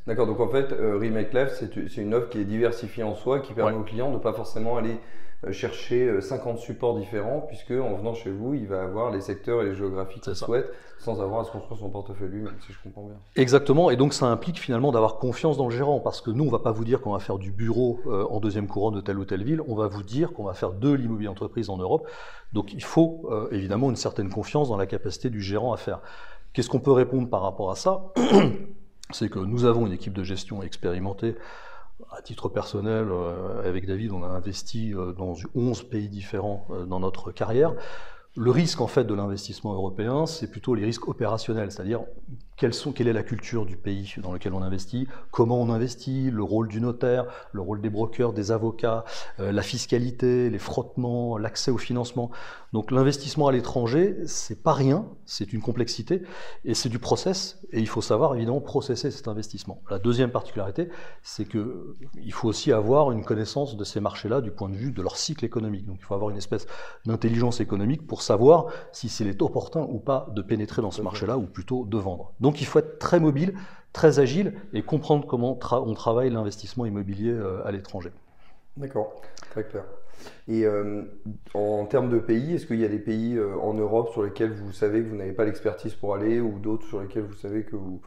D'accord, 0.06 0.26
donc 0.26 0.40
en 0.40 0.48
fait, 0.48 0.72
euh, 0.72 0.96
Remake 0.96 1.36
c'est 1.50 2.00
une 2.00 2.14
offre 2.14 2.28
qui 2.28 2.38
est 2.38 2.44
diversifiée 2.44 3.02
en 3.02 3.14
soi, 3.14 3.40
qui 3.40 3.52
permet 3.52 3.76
aux 3.76 3.82
clients 3.82 4.10
de 4.10 4.16
ne 4.16 4.20
pas 4.20 4.32
forcément 4.32 4.76
aller 4.76 4.98
chercher 5.50 6.20
50 6.20 6.56
euh, 6.56 6.60
supports 6.60 6.96
différents, 6.96 7.40
puisque 7.40 7.72
en 7.72 7.96
venant 7.96 8.14
chez 8.14 8.30
vous, 8.30 8.54
il 8.54 8.66
va 8.66 8.82
avoir 8.82 9.10
les 9.10 9.20
secteurs 9.20 9.62
et 9.62 9.66
les 9.66 9.74
géographies 9.74 10.20
qu'il 10.20 10.36
souhaite, 10.36 10.70
sans 10.98 11.20
avoir 11.20 11.40
à 11.40 11.44
se 11.44 11.50
construire 11.50 11.80
son 11.80 11.90
portefeuille 11.90 12.28
lui-même, 12.28 12.54
si 12.64 12.72
je 12.72 12.78
comprends 12.82 13.02
bien. 13.02 13.16
Exactement, 13.34 13.90
et 13.90 13.96
donc 13.96 14.14
ça 14.14 14.26
implique 14.26 14.58
finalement 14.58 14.92
d'avoir 14.92 15.16
confiance 15.16 15.56
dans 15.56 15.68
le 15.68 15.74
gérant, 15.74 15.98
parce 15.98 16.20
que 16.20 16.30
nous, 16.30 16.44
on 16.44 16.50
va 16.50 16.60
pas 16.60 16.70
vous 16.70 16.84
dire 16.84 17.00
qu'on 17.00 17.12
va 17.12 17.18
faire 17.18 17.38
du 17.38 17.50
bureau 17.50 17.98
en 18.06 18.38
deuxième 18.38 18.68
couronne 18.68 18.94
de 18.94 19.00
telle 19.00 19.18
ou 19.18 19.24
telle 19.24 19.42
ville, 19.42 19.60
on 19.66 19.74
va 19.74 19.88
vous 19.88 20.02
dire 20.02 20.32
qu'on 20.32 20.44
va 20.44 20.54
faire 20.54 20.72
de 20.72 20.92
l'immobilier 20.92 21.28
entreprise 21.28 21.70
en 21.70 21.76
Europe. 21.76 22.06
Donc 22.52 22.72
il 22.72 22.82
faut 22.82 23.26
euh, 23.30 23.48
évidemment 23.50 23.90
une 23.90 23.96
certaine 23.96 24.28
confiance 24.28 24.68
dans 24.68 24.76
la 24.76 24.86
capacité 24.86 25.30
du 25.30 25.40
gérant 25.40 25.72
à 25.72 25.76
faire. 25.76 26.00
Qu'est-ce 26.52 26.68
qu'on 26.68 26.80
peut 26.80 26.92
répondre 26.92 27.28
par 27.28 27.42
rapport 27.42 27.70
à 27.70 27.76
ça? 27.76 28.12
C'est 29.10 29.28
que 29.28 29.38
nous 29.38 29.64
avons 29.64 29.86
une 29.86 29.92
équipe 29.92 30.12
de 30.12 30.22
gestion 30.22 30.62
expérimentée. 30.62 31.36
À 32.10 32.22
titre 32.22 32.48
personnel, 32.48 33.08
euh, 33.10 33.66
avec 33.66 33.86
David, 33.86 34.12
on 34.12 34.22
a 34.22 34.26
investi 34.26 34.94
euh, 34.94 35.12
dans 35.12 35.34
11 35.54 35.84
pays 35.84 36.08
différents 36.08 36.66
dans 36.86 37.00
notre 37.00 37.32
carrière. 37.32 37.74
Le 38.34 38.50
risque 38.50 38.80
en 38.80 38.86
fait 38.86 39.04
de 39.04 39.14
l'investissement 39.14 39.74
européen, 39.74 40.26
c'est 40.26 40.50
plutôt 40.50 40.74
les 40.74 40.84
risques 40.84 41.06
opérationnels, 41.08 41.70
c'est-à-dire 41.70 42.00
sont, 42.70 42.92
quelle 42.92 43.08
est 43.08 43.12
la 43.12 43.24
culture 43.24 43.66
du 43.66 43.76
pays 43.76 44.14
dans 44.22 44.32
lequel 44.32 44.54
on 44.54 44.62
investit, 44.62 45.08
comment 45.32 45.60
on 45.60 45.70
investit, 45.70 46.30
le 46.30 46.44
rôle 46.44 46.68
du 46.68 46.80
notaire, 46.80 47.26
le 47.52 47.60
rôle 47.60 47.80
des 47.80 47.90
brokers, 47.90 48.32
des 48.32 48.52
avocats, 48.52 49.04
euh, 49.40 49.50
la 49.50 49.62
fiscalité, 49.62 50.48
les 50.48 50.58
frottements, 50.60 51.36
l'accès 51.36 51.72
au 51.72 51.78
financement. 51.78 52.30
Donc 52.72 52.90
l'investissement 52.90 53.48
à 53.48 53.52
l'étranger, 53.52 54.16
c'est 54.26 54.62
pas 54.62 54.72
rien, 54.72 55.06
c'est 55.26 55.52
une 55.52 55.60
complexité 55.60 56.22
et 56.64 56.74
c'est 56.74 56.88
du 56.88 57.00
process 57.00 57.60
et 57.72 57.80
il 57.80 57.88
faut 57.88 58.00
savoir 58.00 58.36
évidemment 58.36 58.60
processer 58.60 59.10
cet 59.10 59.26
investissement. 59.26 59.82
La 59.90 59.98
deuxième 59.98 60.30
particularité, 60.30 60.88
c'est 61.22 61.44
que 61.44 61.96
il 62.22 62.32
faut 62.32 62.48
aussi 62.48 62.72
avoir 62.72 63.10
une 63.10 63.24
connaissance 63.24 63.76
de 63.76 63.84
ces 63.84 64.00
marchés-là 64.00 64.40
du 64.40 64.52
point 64.52 64.68
de 64.68 64.76
vue 64.76 64.92
de 64.92 65.02
leur 65.02 65.16
cycle 65.16 65.44
économique. 65.44 65.86
Donc 65.86 65.96
il 65.98 66.04
faut 66.04 66.14
avoir 66.14 66.30
une 66.30 66.36
espèce 66.36 66.66
d'intelligence 67.04 67.60
économique 67.60 68.06
pour 68.06 68.22
savoir 68.22 68.66
si 68.92 69.08
c'est 69.08 69.24
opportun 69.40 69.86
ou 69.88 69.98
pas 69.98 70.28
de 70.34 70.42
pénétrer 70.42 70.82
dans 70.82 70.90
ce 70.90 71.02
marché-là 71.02 71.38
ou 71.38 71.46
plutôt 71.46 71.84
de 71.84 71.96
vendre. 71.96 72.32
Donc 72.40 72.51
il 72.60 72.66
faut 72.66 72.78
être 72.78 72.98
très 72.98 73.20
mobile, 73.20 73.54
très 73.92 74.18
agile 74.18 74.54
et 74.72 74.82
comprendre 74.82 75.26
comment 75.26 75.58
on 75.72 75.94
travaille 75.94 76.30
l'investissement 76.30 76.86
immobilier 76.86 77.30
euh, 77.30 77.66
à 77.66 77.72
l'étranger. 77.72 78.10
D'accord, 78.76 79.20
très 79.50 79.64
clair. 79.64 79.84
Et 80.48 80.64
euh, 80.64 81.02
en 81.54 81.84
termes 81.86 82.08
de 82.08 82.18
pays, 82.18 82.54
est-ce 82.54 82.66
qu'il 82.66 82.80
y 82.80 82.84
a 82.84 82.88
des 82.88 82.98
pays 82.98 83.36
euh, 83.36 83.56
en 83.60 83.74
Europe 83.74 84.10
sur 84.12 84.22
lesquels 84.22 84.52
vous 84.52 84.72
savez 84.72 85.02
que 85.02 85.08
vous 85.08 85.16
n'avez 85.16 85.32
pas 85.32 85.44
l'expertise 85.44 85.94
pour 85.94 86.14
aller 86.14 86.40
ou 86.40 86.58
d'autres 86.58 86.86
sur 86.86 87.00
lesquels 87.00 87.24
vous 87.24 87.34
savez 87.34 87.64
que 87.64 87.76
vous, 87.76 88.00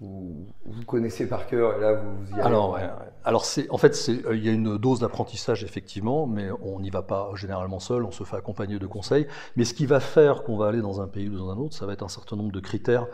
vous, 0.00 0.84
connaissez 0.86 1.28
par 1.28 1.46
cœur 1.46 1.76
et 1.76 1.80
là 1.80 1.94
vous, 1.94 2.30
y 2.30 2.40
allez? 2.40 2.88
Alors, 3.24 3.44
en 3.70 3.78
fait, 3.78 4.08
il 4.08 4.44
y 4.44 4.48
a 4.48 4.52
une 4.52 4.78
dose 4.78 5.00
d'apprentissage 5.00 5.62
effectivement, 5.62 6.26
mais 6.26 6.48
on 6.62 6.80
n'y 6.80 6.90
va 6.90 7.02
pas 7.02 7.30
généralement 7.34 7.80
seul, 7.80 8.04
on 8.04 8.10
se 8.10 8.24
fait 8.24 8.36
accompagner 8.36 8.78
de 8.78 8.86
conseils. 8.86 9.26
Mais 9.56 9.64
ce 9.64 9.74
qui 9.74 9.86
va 9.86 10.00
faire 10.00 10.42
qu'on 10.42 10.56
va 10.56 10.68
aller 10.68 10.80
dans 10.80 11.00
un 11.00 11.06
pays 11.06 11.28
ou 11.28 11.36
dans 11.36 11.50
un 11.50 11.56
autre, 11.56 11.76
ça 11.76 11.86
va 11.86 11.92
être 11.92 12.02
un 12.02 12.08
certain 12.08 12.36
nombre 12.36 12.52
de 12.52 12.60
critères 12.60 13.06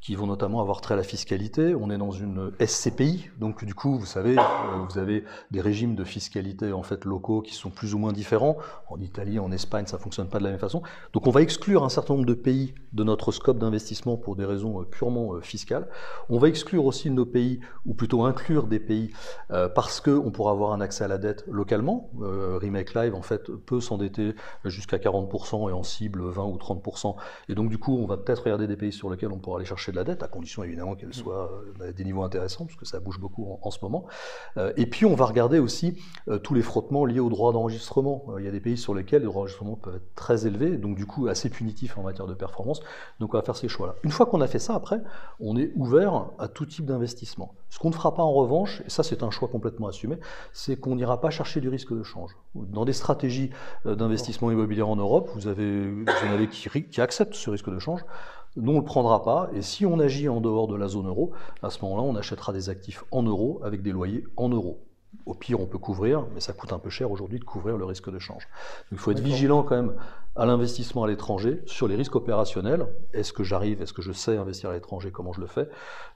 qui 0.00 0.14
vont 0.14 0.26
notamment 0.26 0.60
avoir 0.60 0.80
trait 0.80 0.94
à 0.94 0.96
la 0.96 1.02
fiscalité. 1.02 1.74
On 1.74 1.90
est 1.90 1.98
dans 1.98 2.10
une 2.10 2.52
SCPI, 2.64 3.30
donc 3.38 3.64
du 3.64 3.74
coup, 3.74 3.98
vous 3.98 4.06
savez, 4.06 4.38
euh, 4.38 4.42
vous 4.88 4.98
avez 4.98 5.24
des 5.50 5.60
régimes 5.60 5.94
de 5.94 6.04
fiscalité 6.04 6.72
en 6.72 6.82
fait 6.82 7.04
locaux 7.04 7.42
qui 7.42 7.54
sont 7.54 7.70
plus 7.70 7.94
ou 7.94 7.98
moins 7.98 8.12
différents. 8.12 8.56
En 8.88 9.00
Italie, 9.00 9.38
en 9.38 9.50
Espagne, 9.50 9.86
ça 9.86 9.98
fonctionne 9.98 10.28
pas 10.28 10.38
de 10.38 10.44
la 10.44 10.50
même 10.50 10.60
façon. 10.60 10.82
Donc 11.12 11.26
on 11.26 11.30
va 11.30 11.42
exclure 11.42 11.84
un 11.84 11.88
certain 11.88 12.14
nombre 12.14 12.26
de 12.26 12.34
pays 12.34 12.74
de 12.96 13.04
notre 13.04 13.30
scope 13.30 13.58
d'investissement 13.58 14.16
pour 14.16 14.34
des 14.34 14.44
raisons 14.44 14.80
euh, 14.80 14.84
purement 14.84 15.34
euh, 15.34 15.40
fiscales. 15.40 15.88
On 16.28 16.38
va 16.38 16.48
exclure 16.48 16.84
aussi 16.84 17.10
nos 17.10 17.26
pays, 17.26 17.60
ou 17.84 17.94
plutôt 17.94 18.24
inclure 18.24 18.66
des 18.66 18.80
pays, 18.80 19.12
parce 19.48 20.00
qu'on 20.00 20.30
pourra 20.30 20.52
avoir 20.52 20.72
un 20.72 20.80
accès 20.80 21.04
à 21.04 21.08
la 21.08 21.18
dette 21.18 21.44
localement. 21.46 22.10
Remake 22.20 22.94
Live, 22.94 23.14
en 23.14 23.22
fait, 23.22 23.50
peut 23.50 23.80
s'endetter 23.80 24.34
jusqu'à 24.64 24.98
40% 24.98 25.70
et 25.70 25.72
en 25.72 25.82
cible 25.82 26.22
20 26.22 26.44
ou 26.44 26.56
30%. 26.56 27.16
Et 27.48 27.54
donc 27.54 27.68
du 27.68 27.78
coup, 27.78 27.96
on 27.96 28.06
va 28.06 28.16
peut-être 28.16 28.42
regarder 28.44 28.66
des 28.66 28.76
pays 28.76 28.92
sur 28.92 29.10
lesquels 29.10 29.30
on 29.30 29.38
pourra 29.38 29.58
aller 29.58 29.66
chercher 29.66 29.92
de 29.92 29.96
la 29.96 30.04
dette, 30.04 30.22
à 30.22 30.28
condition 30.28 30.62
évidemment 30.64 30.94
qu'elle 30.94 31.14
soit 31.14 31.50
euh, 31.80 31.88
à 31.88 31.92
des 31.92 32.04
niveaux 32.04 32.22
intéressants, 32.22 32.66
parce 32.66 32.76
que 32.76 32.86
ça 32.86 33.00
bouge 33.00 33.18
beaucoup 33.18 33.58
en, 33.62 33.70
ce 33.70 33.78
moment. 33.82 34.06
Euh, 34.56 34.72
et 34.76 34.86
puis 34.86 35.06
on 35.06 35.14
va 35.14 35.26
regarder 35.26 35.58
aussi 35.58 35.94
euh, 36.28 36.38
tous 36.38 36.54
les 36.54 36.62
frottements 36.62 37.04
liés 37.04 37.20
au 37.20 37.28
droit 37.28 37.52
d'enregistrement. 37.52 38.24
il 38.38 38.44
y 38.44 38.48
a 38.48 38.50
des 38.50 38.60
pays 38.60 38.76
sur 38.76 38.94
lesquels 38.94 39.22
le 39.22 39.26
droit 39.26 39.42
d'enregistrement 39.42 39.76
peut 39.76 39.94
être 39.96 40.14
très 40.14 40.46
élevé, 40.46 40.76
donc 40.76 40.96
du 40.96 41.06
coup 41.06 41.28
assez 41.28 41.50
punitif 41.50 41.98
en 41.98 42.02
matière 42.02 42.26
de 42.26 42.34
performance. 42.34 42.80
Donc 43.20 43.34
on 43.34 43.38
va 43.38 43.42
faire 43.42 43.56
ces 43.56 43.68
choix-là. 43.68 43.94
Une 44.02 44.10
fois 44.10 44.26
qu'on 44.26 44.40
a 44.40 44.46
fait 44.46 44.58
ça, 44.58 44.74
après, 44.74 45.00
on 45.40 45.56
est 45.56 45.72
ouvert 45.74 46.30
à 46.38 46.48
tout 46.48 46.66
type 46.66 46.86
d'investissement. 46.86 47.54
Ce 47.68 47.78
qu'on 47.78 47.90
ne 47.90 47.94
fera 47.94 48.14
pas 48.14 48.22
en 48.22 48.32
revanche, 48.32 48.82
et 48.86 48.90
ça 48.90 49.02
c'est 49.02 49.22
un 49.22 49.30
choix 49.30 49.48
complètement 49.48 49.88
assumé, 49.88 50.18
c'est 50.52 50.76
qu'on 50.76 50.96
n'ira 50.96 51.20
pas 51.20 51.30
chercher 51.30 51.60
du 51.60 51.68
risque 51.68 51.92
de 51.92 52.02
change. 52.02 52.36
Dans 52.54 52.84
des 52.84 52.92
stratégies 52.92 53.50
d'investissement 53.84 54.50
immobilier 54.50 54.82
en 54.82 54.96
Europe, 54.96 55.30
vous 55.34 55.48
en 55.48 55.50
avez 55.50 56.48
qui, 56.48 56.68
qui 56.84 57.00
acceptent 57.00 57.34
ce 57.34 57.50
risque 57.50 57.70
de 57.70 57.78
change. 57.78 58.04
Nous, 58.56 58.72
on 58.72 58.76
ne 58.76 58.80
le 58.80 58.84
prendra 58.84 59.22
pas. 59.22 59.50
Et 59.54 59.60
si 59.60 59.84
on 59.84 60.00
agit 60.00 60.28
en 60.28 60.40
dehors 60.40 60.66
de 60.66 60.76
la 60.76 60.88
zone 60.88 61.06
euro, 61.06 61.32
à 61.62 61.68
ce 61.68 61.82
moment-là, 61.82 62.02
on 62.02 62.16
achètera 62.16 62.54
des 62.54 62.70
actifs 62.70 63.04
en 63.10 63.22
euros 63.22 63.60
avec 63.62 63.82
des 63.82 63.92
loyers 63.92 64.24
en 64.36 64.48
euros. 64.48 64.85
Au 65.24 65.34
pire, 65.34 65.60
on 65.60 65.66
peut 65.66 65.78
couvrir, 65.78 66.26
mais 66.34 66.40
ça 66.40 66.52
coûte 66.52 66.72
un 66.72 66.78
peu 66.78 66.90
cher 66.90 67.10
aujourd'hui 67.10 67.38
de 67.38 67.44
couvrir 67.44 67.76
le 67.76 67.84
risque 67.84 68.10
de 68.10 68.18
change. 68.18 68.42
Donc, 68.42 68.92
il 68.92 68.98
faut 68.98 69.10
être 69.10 69.20
vigilant 69.20 69.62
quand 69.62 69.76
même 69.76 69.94
à 70.36 70.44
l'investissement 70.44 71.04
à 71.04 71.08
l'étranger 71.08 71.62
sur 71.66 71.88
les 71.88 71.96
risques 71.96 72.14
opérationnels. 72.14 72.86
Est-ce 73.12 73.32
que 73.32 73.42
j'arrive, 73.42 73.80
est-ce 73.82 73.92
que 73.92 74.02
je 74.02 74.12
sais 74.12 74.36
investir 74.36 74.70
à 74.70 74.74
l'étranger, 74.74 75.10
comment 75.10 75.32
je 75.32 75.40
le 75.40 75.46
fais? 75.46 75.68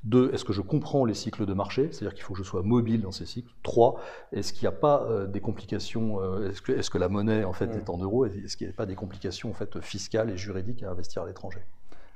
Deux, 0.04 0.30
est-ce 0.33 0.45
que 0.45 0.52
je 0.52 0.61
comprends 0.61 1.04
les 1.04 1.14
cycles 1.14 1.47
de 1.47 1.54
marché, 1.54 1.88
c'est-à-dire 1.90 2.14
qu'il 2.14 2.25
faut 2.25 2.35
que 2.35 2.38
je 2.38 2.45
sois 2.45 2.62
mobile 2.62 3.00
dans 3.00 3.12
ces 3.12 3.26
cycles. 3.26 3.50
Trois, 3.62 4.00
est-ce 4.33 4.52
qu'il 4.52 4.69
n'y 4.69 4.75
a 4.75 4.78
pas 4.78 5.02
euh, 5.04 5.26
des 5.26 5.40
complications 5.40 6.21
euh, 6.23 6.50
Est-ce 6.50 6.61
que, 6.61 6.73
est 6.73 6.88
que, 6.88 6.99
la 6.99 7.09
monnaie 7.09 7.45
en 7.45 7.52
fait 7.52 7.75
est 7.76 7.88
en 7.88 7.97
euros? 7.97 8.26
Est-ce 8.26 8.57
qu'il 8.57 8.66
n'y 8.66 8.73
a 8.73 8.76
pas 8.76 8.87
des 8.87 8.97
complications 8.97 9.50
en 9.50 9.54
fait 9.54 9.80
fiscales 9.80 10.30
et 10.30 10.37
juridiques 10.37 10.83
à 10.83 10.90
investir 10.90 11.23
à 11.23 11.26
l'étranger? 11.26 11.61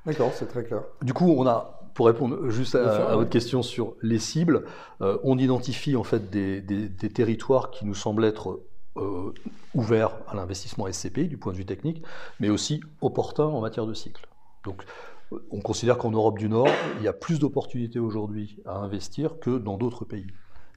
D'accord, 0.06 0.32
c'est 0.34 0.46
très 0.46 0.64
clair. 0.64 0.82
Du 1.02 1.14
coup, 1.14 1.34
on 1.36 1.46
a, 1.46 1.80
pour 1.94 2.06
répondre 2.06 2.50
juste 2.50 2.74
à, 2.74 3.16
votre 3.16 3.30
question 3.30 3.62
sur 3.62 3.94
les 4.02 4.18
cibles, 4.18 4.64
euh, 5.00 5.18
on 5.22 5.38
identifie 5.38 5.96
en 5.96 6.04
fait 6.04 6.30
des, 6.30 6.90
territoires 7.12 7.70
qui 7.70 7.86
nous 7.86 7.94
semblent 7.94 8.24
être 8.24 8.60
euh, 8.96 9.32
ouverts 9.74 10.16
à 10.28 10.36
l'investissement 10.36 10.90
SCPI 10.90 11.28
du 11.28 11.38
point 11.38 11.52
de 11.52 11.58
vue 11.58 11.66
technique, 11.66 12.02
mais 12.40 12.50
aussi 12.50 12.80
opportuns 13.00 13.44
en 13.44 13.60
matière 13.60 13.86
de 13.86 13.94
cycle. 13.94 14.26
Donc, 14.64 14.84
on 15.50 15.60
considère 15.60 15.98
qu'en 15.98 16.10
Europe 16.10 16.38
du 16.38 16.48
Nord, 16.48 16.68
il 16.98 17.04
y 17.04 17.08
a 17.08 17.12
plus 17.12 17.38
d'opportunités 17.38 17.98
aujourd'hui 17.98 18.58
à 18.66 18.76
investir 18.76 19.38
que 19.40 19.58
dans 19.58 19.76
d'autres 19.76 20.04
pays. 20.04 20.26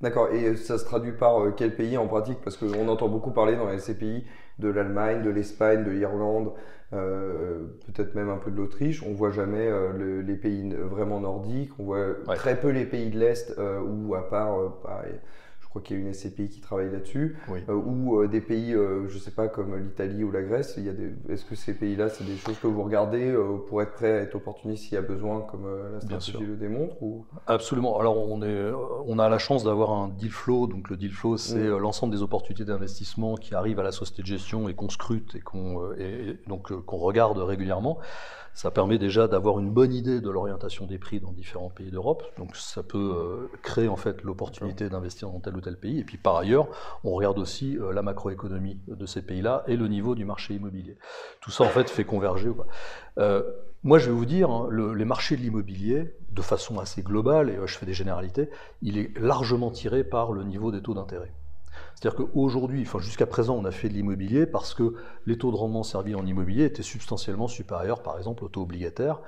D'accord, 0.02 0.30
et 0.32 0.56
ça 0.56 0.78
se 0.78 0.86
traduit 0.86 1.12
par 1.12 1.42
euh, 1.42 1.54
quel 1.56 1.76
pays 1.76 1.98
en 1.98 2.08
pratique? 2.08 2.38
Parce 2.44 2.56
qu'on 2.56 2.88
entend 2.88 3.08
beaucoup 3.08 3.32
parler 3.32 3.56
dans 3.56 3.68
les 3.68 3.80
SCPI 3.80 4.26
de 4.60 4.70
l'Allemagne, 4.70 5.24
de 5.24 5.30
l'Espagne, 5.30 5.84
de 5.84 5.92
l'Irlande, 5.92 6.52
euh, 6.94 7.66
peut-être 7.86 8.16
même 8.16 8.30
un 8.30 8.38
peu 8.38 8.50
de 8.50 8.56
l'Autriche. 8.56 9.04
On 9.04 9.14
voit 9.14 9.32
jamais 9.32 9.68
euh, 9.68 10.22
les 10.22 10.36
pays 10.36 10.74
vraiment 10.74 11.20
nordiques, 11.20 11.72
on 11.80 11.84
voit 11.84 12.16
très 12.36 12.60
peu 12.60 12.70
les 12.70 12.86
pays 12.86 13.10
de 13.10 13.20
l'Est, 13.20 13.56
euh, 13.58 13.82
où 13.82 14.16
à 14.16 14.30
part, 14.30 14.58
je 14.86 15.12
crois 15.78 15.82
qu'il 15.82 15.98
y 15.98 16.00
a 16.00 16.08
une 16.08 16.14
SCPI 16.14 16.50
qui 16.50 16.62
travaille 16.62 16.92
là-dessus, 16.92 17.38
ou 17.70 18.26
des 18.28 18.42
pays, 18.42 18.72
je 18.72 19.14
ne 19.14 19.20
sais 19.20 19.32
pas, 19.32 19.48
comme 19.48 19.76
l'Italie 19.76 20.24
ou 20.24 20.32
la 20.32 20.42
Grèce. 20.42 20.76
Il 20.78 20.86
y 20.86 20.90
a 20.90 20.94
des... 20.94 21.12
Est-ce 21.30 21.46
que 21.46 21.56
ces 21.56 21.74
pays-là, 21.74 22.10
c'est 22.10 22.24
des 22.24 22.38
choses 22.38 22.58
que 22.60 22.68
vous 22.68 22.84
regardez 22.84 23.36
pour 23.68 23.82
être 23.82 23.94
prêt 23.94 24.20
à 24.20 24.22
être 24.22 24.36
opportuniste 24.36 24.86
s'il 24.86 24.94
y 24.94 24.98
a 24.98 25.02
besoin, 25.02 25.42
comme 25.42 25.68
la 25.94 26.00
stratégie 26.00 26.46
le 26.46 26.56
démontre 26.56 27.02
ou... 27.02 27.26
Absolument. 27.48 28.00
Alors 28.00 28.18
on, 28.18 28.42
est, 28.42 28.72
on 29.06 29.20
a 29.20 29.30
la 29.30 29.38
chance 29.38 29.64
d'avoir 29.64 29.92
un 29.92 30.10
deal 30.10 30.32
flow. 30.32 30.68
Donc 30.68 30.90
le 30.90 30.98
deal 30.98 31.12
flow, 31.12 31.38
c'est 31.38 31.58
mm. 31.58 31.78
l'ensemble 31.78 32.14
des 32.14 32.22
opportunités 32.22 32.66
d'investissement 32.66 33.36
qui 33.36 33.56
arrivent 33.56 33.80
à 33.80 33.84
la 33.84 33.92
société 33.92 34.22
de 34.22 34.28
gestion 34.28 34.70
et 34.70 34.74
qu'on 34.74 34.90
scrute 34.90 35.36
et 35.36 35.40
qu'on 35.40 35.92
donc 36.48 36.74
qu'on 36.86 36.98
regarde 36.98 37.38
régulièrement. 37.38 38.00
Ça 38.58 38.72
permet 38.72 38.98
déjà 38.98 39.28
d'avoir 39.28 39.60
une 39.60 39.70
bonne 39.70 39.94
idée 39.94 40.20
de 40.20 40.32
l'orientation 40.32 40.88
des 40.88 40.98
prix 40.98 41.20
dans 41.20 41.32
différents 41.32 41.70
pays 41.70 41.92
d'Europe. 41.92 42.24
Donc 42.40 42.56
ça 42.56 42.82
peut 42.82 42.98
euh, 42.98 43.56
créer 43.62 43.88
en 43.88 43.98
fait 43.98 44.24
l'opportunité 44.24 44.90
d'investir 44.90 45.30
dans 45.30 45.40
tel 45.40 45.56
ou 45.56 45.62
tel 45.62 45.67
pays. 45.76 46.00
Et 46.00 46.04
puis 46.04 46.18
par 46.18 46.38
ailleurs, 46.38 46.68
on 47.04 47.12
regarde 47.12 47.40
aussi 47.40 47.78
euh, 47.78 47.92
la 47.92 48.02
macroéconomie 48.02 48.80
de 48.88 49.06
ces 49.06 49.22
pays-là 49.22 49.64
et 49.68 49.76
le 49.76 49.88
niveau 49.88 50.16
du 50.16 50.24
marché 50.24 50.54
immobilier. 50.54 50.98
Tout 51.42 51.52
ça 51.52 51.66
en 51.66 51.70
fait 51.70 51.90
fait 51.90 52.06
converger. 52.06 52.52
Euh, 53.18 53.44
moi, 53.84 54.00
je 54.00 54.08
vais 54.08 54.16
vous 54.16 54.26
dire, 54.26 54.50
hein, 54.50 54.70
les 54.72 55.06
marchés 55.06 55.38
de 55.38 55.42
l'immobilier, 55.42 56.16
de 56.32 56.42
façon 56.42 56.80
assez 56.80 57.04
globale, 57.04 57.50
et 57.50 57.58
je 57.66 57.78
fais 57.78 57.86
des 57.86 57.94
généralités, 57.94 58.50
il 58.82 58.98
est 58.98 59.18
largement 59.20 59.72
tiré 59.72 60.04
par 60.04 60.32
le 60.32 60.44
niveau 60.44 60.72
des 60.72 60.82
taux 60.82 60.94
d'intérêt. 60.94 61.32
C'est-à-dire 61.96 62.28
qu'aujourd'hui, 62.28 62.84
enfin 62.84 63.00
jusqu'à 63.00 63.26
présent, 63.26 63.56
on 63.56 63.66
a 63.66 63.72
fait 63.72 63.90
de 63.90 63.94
l'immobilier 63.94 64.46
parce 64.46 64.74
que 64.74 64.96
les 65.26 65.38
taux 65.38 65.52
de 65.52 65.56
rendement 65.56 65.84
servis 65.84 66.14
en 66.14 66.26
immobilier 66.26 66.66
étaient 66.66 66.84
substantiellement 66.84 67.48
supérieurs, 67.48 68.04
par 68.04 68.18
exemple, 68.18 68.44
aux 68.44 68.50
taux 68.50 68.62
obligataires. 68.62 69.20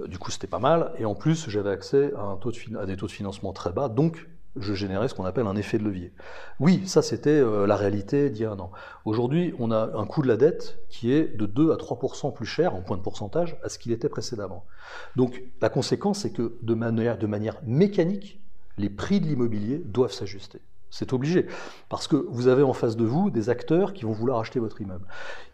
Euh, 0.00 0.08
du 0.08 0.18
coup, 0.18 0.30
c'était 0.30 0.48
pas 0.48 0.58
mal. 0.58 0.92
Et 0.98 1.04
en 1.04 1.14
plus, 1.14 1.48
j'avais 1.48 1.70
accès 1.70 2.12
à, 2.16 2.22
un 2.22 2.38
à 2.80 2.86
des 2.86 2.96
taux 2.96 3.06
de 3.06 3.12
financement 3.12 3.52
très 3.52 3.72
bas, 3.72 3.88
donc 3.88 4.28
je 4.58 4.74
générais 4.74 5.08
ce 5.08 5.14
qu'on 5.14 5.24
appelle 5.24 5.46
un 5.46 5.56
effet 5.56 5.78
de 5.78 5.84
levier. 5.84 6.12
Oui, 6.60 6.82
ça 6.86 7.02
c'était 7.02 7.30
euh, 7.30 7.66
la 7.66 7.76
réalité 7.76 8.30
d'il 8.30 8.42
y 8.42 8.44
a 8.44 8.50
un 8.50 8.58
an. 8.58 8.70
Aujourd'hui, 9.04 9.54
on 9.58 9.70
a 9.70 9.90
un 9.96 10.06
coût 10.06 10.22
de 10.22 10.28
la 10.28 10.36
dette 10.36 10.78
qui 10.88 11.12
est 11.12 11.36
de 11.36 11.46
2 11.46 11.72
à 11.72 11.76
3% 11.76 12.32
plus 12.32 12.46
cher 12.46 12.74
en 12.74 12.80
point 12.80 12.96
de 12.96 13.02
pourcentage 13.02 13.56
à 13.62 13.68
ce 13.68 13.78
qu'il 13.78 13.92
était 13.92 14.08
précédemment. 14.08 14.64
Donc 15.16 15.42
la 15.60 15.68
conséquence, 15.68 16.20
c'est 16.20 16.32
que 16.32 16.56
de 16.62 16.74
manière, 16.74 17.18
de 17.18 17.26
manière 17.26 17.56
mécanique, 17.64 18.40
les 18.78 18.90
prix 18.90 19.20
de 19.20 19.26
l'immobilier 19.26 19.82
doivent 19.84 20.12
s'ajuster. 20.12 20.60
C'est 20.90 21.12
obligé. 21.12 21.46
Parce 21.88 22.06
que 22.06 22.16
vous 22.16 22.48
avez 22.48 22.62
en 22.62 22.72
face 22.72 22.96
de 22.96 23.04
vous 23.04 23.30
des 23.30 23.50
acteurs 23.50 23.92
qui 23.92 24.04
vont 24.04 24.12
vouloir 24.12 24.38
acheter 24.38 24.60
votre 24.60 24.80
immeuble. 24.80 25.06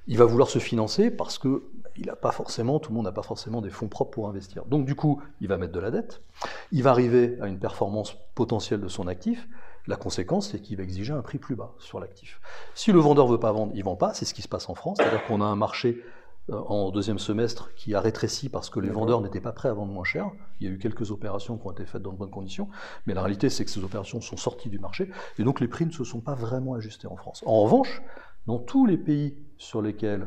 Il 0.06 0.18
va 0.18 0.24
vouloir 0.24 0.48
se 0.48 0.58
financer 0.58 1.10
parce 1.10 1.38
que 1.38 1.62
il 1.96 2.10
a 2.10 2.16
pas 2.16 2.32
forcément, 2.32 2.78
tout 2.78 2.90
le 2.90 2.96
monde 2.96 3.04
n'a 3.04 3.12
pas 3.12 3.22
forcément 3.22 3.60
des 3.60 3.70
fonds 3.70 3.88
propres 3.88 4.10
pour 4.10 4.28
investir. 4.28 4.64
Donc 4.66 4.84
du 4.86 4.94
coup, 4.94 5.20
il 5.40 5.48
va 5.48 5.56
mettre 5.56 5.72
de 5.72 5.80
la 5.80 5.90
dette. 5.90 6.22
Il 6.70 6.82
va 6.82 6.90
arriver 6.90 7.38
à 7.40 7.48
une 7.48 7.58
performance 7.58 8.16
potentielle 8.34 8.80
de 8.80 8.88
son 8.88 9.06
actif. 9.06 9.48
La 9.86 9.96
conséquence, 9.96 10.50
c'est 10.50 10.60
qu'il 10.60 10.76
va 10.76 10.84
exiger 10.84 11.12
un 11.12 11.22
prix 11.22 11.38
plus 11.38 11.56
bas 11.56 11.74
sur 11.78 11.98
l'actif. 11.98 12.40
Si 12.74 12.92
le 12.92 13.00
vendeur 13.00 13.26
veut 13.26 13.40
pas 13.40 13.52
vendre, 13.52 13.72
il 13.74 13.82
vend 13.82 13.96
pas. 13.96 14.14
C'est 14.14 14.24
ce 14.24 14.34
qui 14.34 14.42
se 14.42 14.48
passe 14.48 14.68
en 14.68 14.74
France. 14.74 14.98
C'est-à-dire 14.98 15.24
qu'on 15.24 15.40
a 15.40 15.44
un 15.44 15.56
marché 15.56 16.02
euh, 16.50 16.58
en 16.66 16.90
deuxième 16.90 17.20
semestre 17.20 17.72
qui 17.74 17.94
a 17.94 18.00
rétréci 18.00 18.48
parce 18.48 18.68
que 18.68 18.80
les 18.80 18.90
vendeurs 18.90 19.20
n'étaient 19.20 19.40
pas 19.40 19.52
prêts 19.52 19.68
à 19.68 19.74
vendre 19.74 19.92
moins 19.92 20.02
cher. 20.02 20.28
Il 20.58 20.66
y 20.66 20.70
a 20.70 20.72
eu 20.72 20.78
quelques 20.78 21.12
opérations 21.12 21.56
qui 21.56 21.66
ont 21.68 21.70
été 21.70 21.86
faites 21.86 22.02
dans 22.02 22.12
de 22.12 22.16
bonnes 22.16 22.30
conditions, 22.32 22.68
mais 23.06 23.14
la 23.14 23.22
réalité 23.22 23.48
c'est 23.48 23.64
que 23.64 23.70
ces 23.70 23.84
opérations 23.84 24.20
sont 24.20 24.36
sorties 24.36 24.68
du 24.68 24.80
marché 24.80 25.08
et 25.38 25.44
donc 25.44 25.60
les 25.60 25.68
prix 25.68 25.86
ne 25.86 25.92
se 25.92 26.02
sont 26.02 26.20
pas 26.20 26.34
vraiment 26.34 26.74
ajustés 26.74 27.06
en 27.06 27.14
France. 27.14 27.44
En 27.46 27.62
revanche, 27.62 28.02
dans 28.46 28.58
tous 28.58 28.86
les 28.86 28.96
pays 28.96 29.36
sur 29.56 29.82
lesquels 29.82 30.26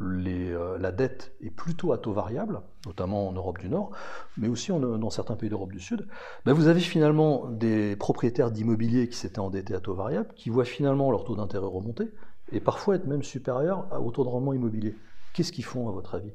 euh, 0.00 0.78
la 0.78 0.92
dette 0.92 1.32
est 1.40 1.50
plutôt 1.50 1.92
à 1.92 1.98
taux 1.98 2.12
variable, 2.12 2.60
notamment 2.86 3.28
en 3.28 3.32
Europe 3.32 3.58
du 3.58 3.68
Nord, 3.68 3.90
mais 4.36 4.48
aussi 4.48 4.70
dans 4.70 5.10
certains 5.10 5.36
pays 5.36 5.48
d'Europe 5.48 5.72
du 5.72 5.80
Sud, 5.80 6.06
ben 6.44 6.52
vous 6.52 6.68
avez 6.68 6.80
finalement 6.80 7.48
des 7.48 7.96
propriétaires 7.96 8.50
d'immobilier 8.50 9.08
qui 9.08 9.16
s'étaient 9.16 9.38
endettés 9.38 9.74
à 9.74 9.80
taux 9.80 9.94
variable, 9.94 10.32
qui 10.34 10.50
voient 10.50 10.64
finalement 10.64 11.10
leur 11.10 11.24
taux 11.24 11.36
d'intérêt 11.36 11.66
remonter, 11.66 12.08
et 12.52 12.60
parfois 12.60 12.96
être 12.96 13.06
même 13.06 13.22
supérieur 13.22 13.86
au 14.04 14.10
taux 14.10 14.24
de 14.24 14.28
rendement 14.28 14.52
immobilier. 14.52 14.94
Qu'est-ce 15.32 15.52
qu'ils 15.52 15.64
font 15.64 15.88
à 15.88 15.92
votre 15.92 16.14
avis? 16.14 16.32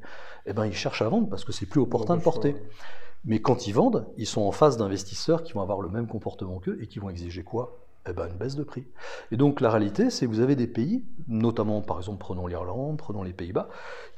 Eh 0.47 0.53
bien, 0.53 0.65
ils 0.65 0.73
cherchent 0.73 1.03
à 1.03 1.09
vendre 1.09 1.29
parce 1.29 1.45
que 1.45 1.51
c'est 1.51 1.67
plus 1.67 1.81
opportun 1.81 2.17
de 2.17 2.21
porter. 2.21 2.55
Mais 3.25 3.41
quand 3.41 3.67
ils 3.67 3.73
vendent, 3.73 4.07
ils 4.17 4.25
sont 4.25 4.41
en 4.41 4.51
face 4.51 4.77
d'investisseurs 4.77 5.43
qui 5.43 5.53
vont 5.53 5.61
avoir 5.61 5.81
le 5.81 5.89
même 5.89 6.07
comportement 6.07 6.59
qu'eux 6.59 6.79
et 6.81 6.87
qui 6.87 6.99
vont 6.99 7.09
exiger 7.09 7.43
quoi? 7.43 7.86
Eh 8.09 8.13
ben, 8.13 8.27
une 8.27 8.37
baisse 8.37 8.55
de 8.55 8.63
prix. 8.63 8.87
Et 9.31 9.37
donc 9.37 9.61
la 9.61 9.69
réalité, 9.69 10.09
c'est 10.09 10.25
que 10.25 10.31
vous 10.31 10.39
avez 10.39 10.55
des 10.55 10.67
pays, 10.67 11.05
notamment 11.27 11.81
par 11.81 11.97
exemple 11.97 12.19
prenons 12.19 12.47
l'Irlande, 12.47 12.97
prenons 12.97 13.23
les 13.23 13.33
Pays-Bas, 13.33 13.69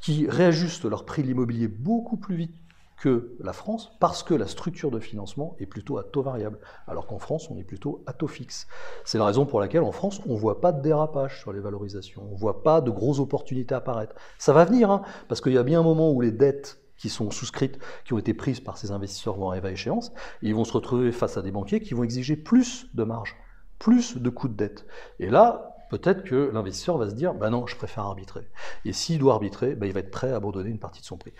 qui 0.01 0.27
réajustent 0.27 0.85
leur 0.85 1.05
prix 1.05 1.21
de 1.21 1.27
l'immobilier 1.27 1.67
beaucoup 1.67 2.17
plus 2.17 2.35
vite 2.35 2.55
que 2.99 3.35
la 3.39 3.53
France 3.53 3.91
parce 3.99 4.23
que 4.23 4.33
la 4.33 4.45
structure 4.45 4.91
de 4.91 4.99
financement 4.99 5.55
est 5.59 5.65
plutôt 5.65 5.97
à 5.97 6.03
taux 6.03 6.21
variable, 6.21 6.59
alors 6.87 7.07
qu'en 7.07 7.19
France, 7.19 7.49
on 7.49 7.57
est 7.57 7.63
plutôt 7.63 8.03
à 8.05 8.13
taux 8.13 8.27
fixe. 8.27 8.67
C'est 9.05 9.17
la 9.17 9.25
raison 9.25 9.45
pour 9.45 9.59
laquelle 9.59 9.83
en 9.83 9.91
France, 9.91 10.21
on 10.27 10.33
ne 10.33 10.39
voit 10.39 10.61
pas 10.61 10.71
de 10.71 10.81
dérapage 10.81 11.39
sur 11.39 11.53
les 11.53 11.61
valorisations, 11.61 12.23
on 12.29 12.33
ne 12.33 12.37
voit 12.37 12.61
pas 12.61 12.81
de 12.81 12.91
grosses 12.91 13.19
opportunités 13.19 13.73
apparaître. 13.73 14.15
Ça 14.37 14.53
va 14.53 14.65
venir, 14.65 14.91
hein, 14.91 15.01
parce 15.27 15.41
qu'il 15.41 15.53
y 15.53 15.57
a 15.57 15.63
bien 15.63 15.79
un 15.79 15.83
moment 15.83 16.11
où 16.11 16.21
les 16.21 16.31
dettes 16.31 16.81
qui 16.97 17.09
sont 17.09 17.31
souscrites, 17.31 17.79
qui 18.03 18.13
ont 18.13 18.19
été 18.19 18.33
prises 18.33 18.59
par 18.59 18.77
ces 18.77 18.91
investisseurs 18.91 19.35
vont 19.35 19.49
arriver 19.49 19.69
à 19.69 19.71
échéance, 19.71 20.11
et 20.43 20.49
ils 20.49 20.55
vont 20.55 20.65
se 20.65 20.73
retrouver 20.73 21.11
face 21.13 21.37
à 21.37 21.41
des 21.41 21.51
banquiers 21.51 21.79
qui 21.79 21.93
vont 21.93 22.03
exiger 22.03 22.35
plus 22.35 22.87
de 22.93 23.03
marge, 23.03 23.37
plus 23.79 24.17
de 24.17 24.29
coûts 24.29 24.49
de 24.49 24.53
dette. 24.53 24.85
Et 25.19 25.29
là, 25.29 25.75
peut-être 25.89 26.23
que 26.23 26.51
l'investisseur 26.53 26.97
va 26.97 27.09
se 27.09 27.15
dire, 27.15 27.33
bah 27.33 27.49
non, 27.49 27.65
je 27.65 27.75
préfère 27.75 28.05
arbitrer. 28.05 28.47
Et 28.85 28.93
s'il 28.93 29.19
doit 29.19 29.33
arbitrer, 29.33 29.75
bah, 29.75 29.87
il 29.87 29.93
va 29.93 30.01
être 30.01 30.11
prêt 30.11 30.31
à 30.31 30.35
abandonner 30.35 30.69
une 30.69 30.79
partie 30.79 31.01
de 31.01 31.05
son 31.05 31.17
prix. 31.17 31.33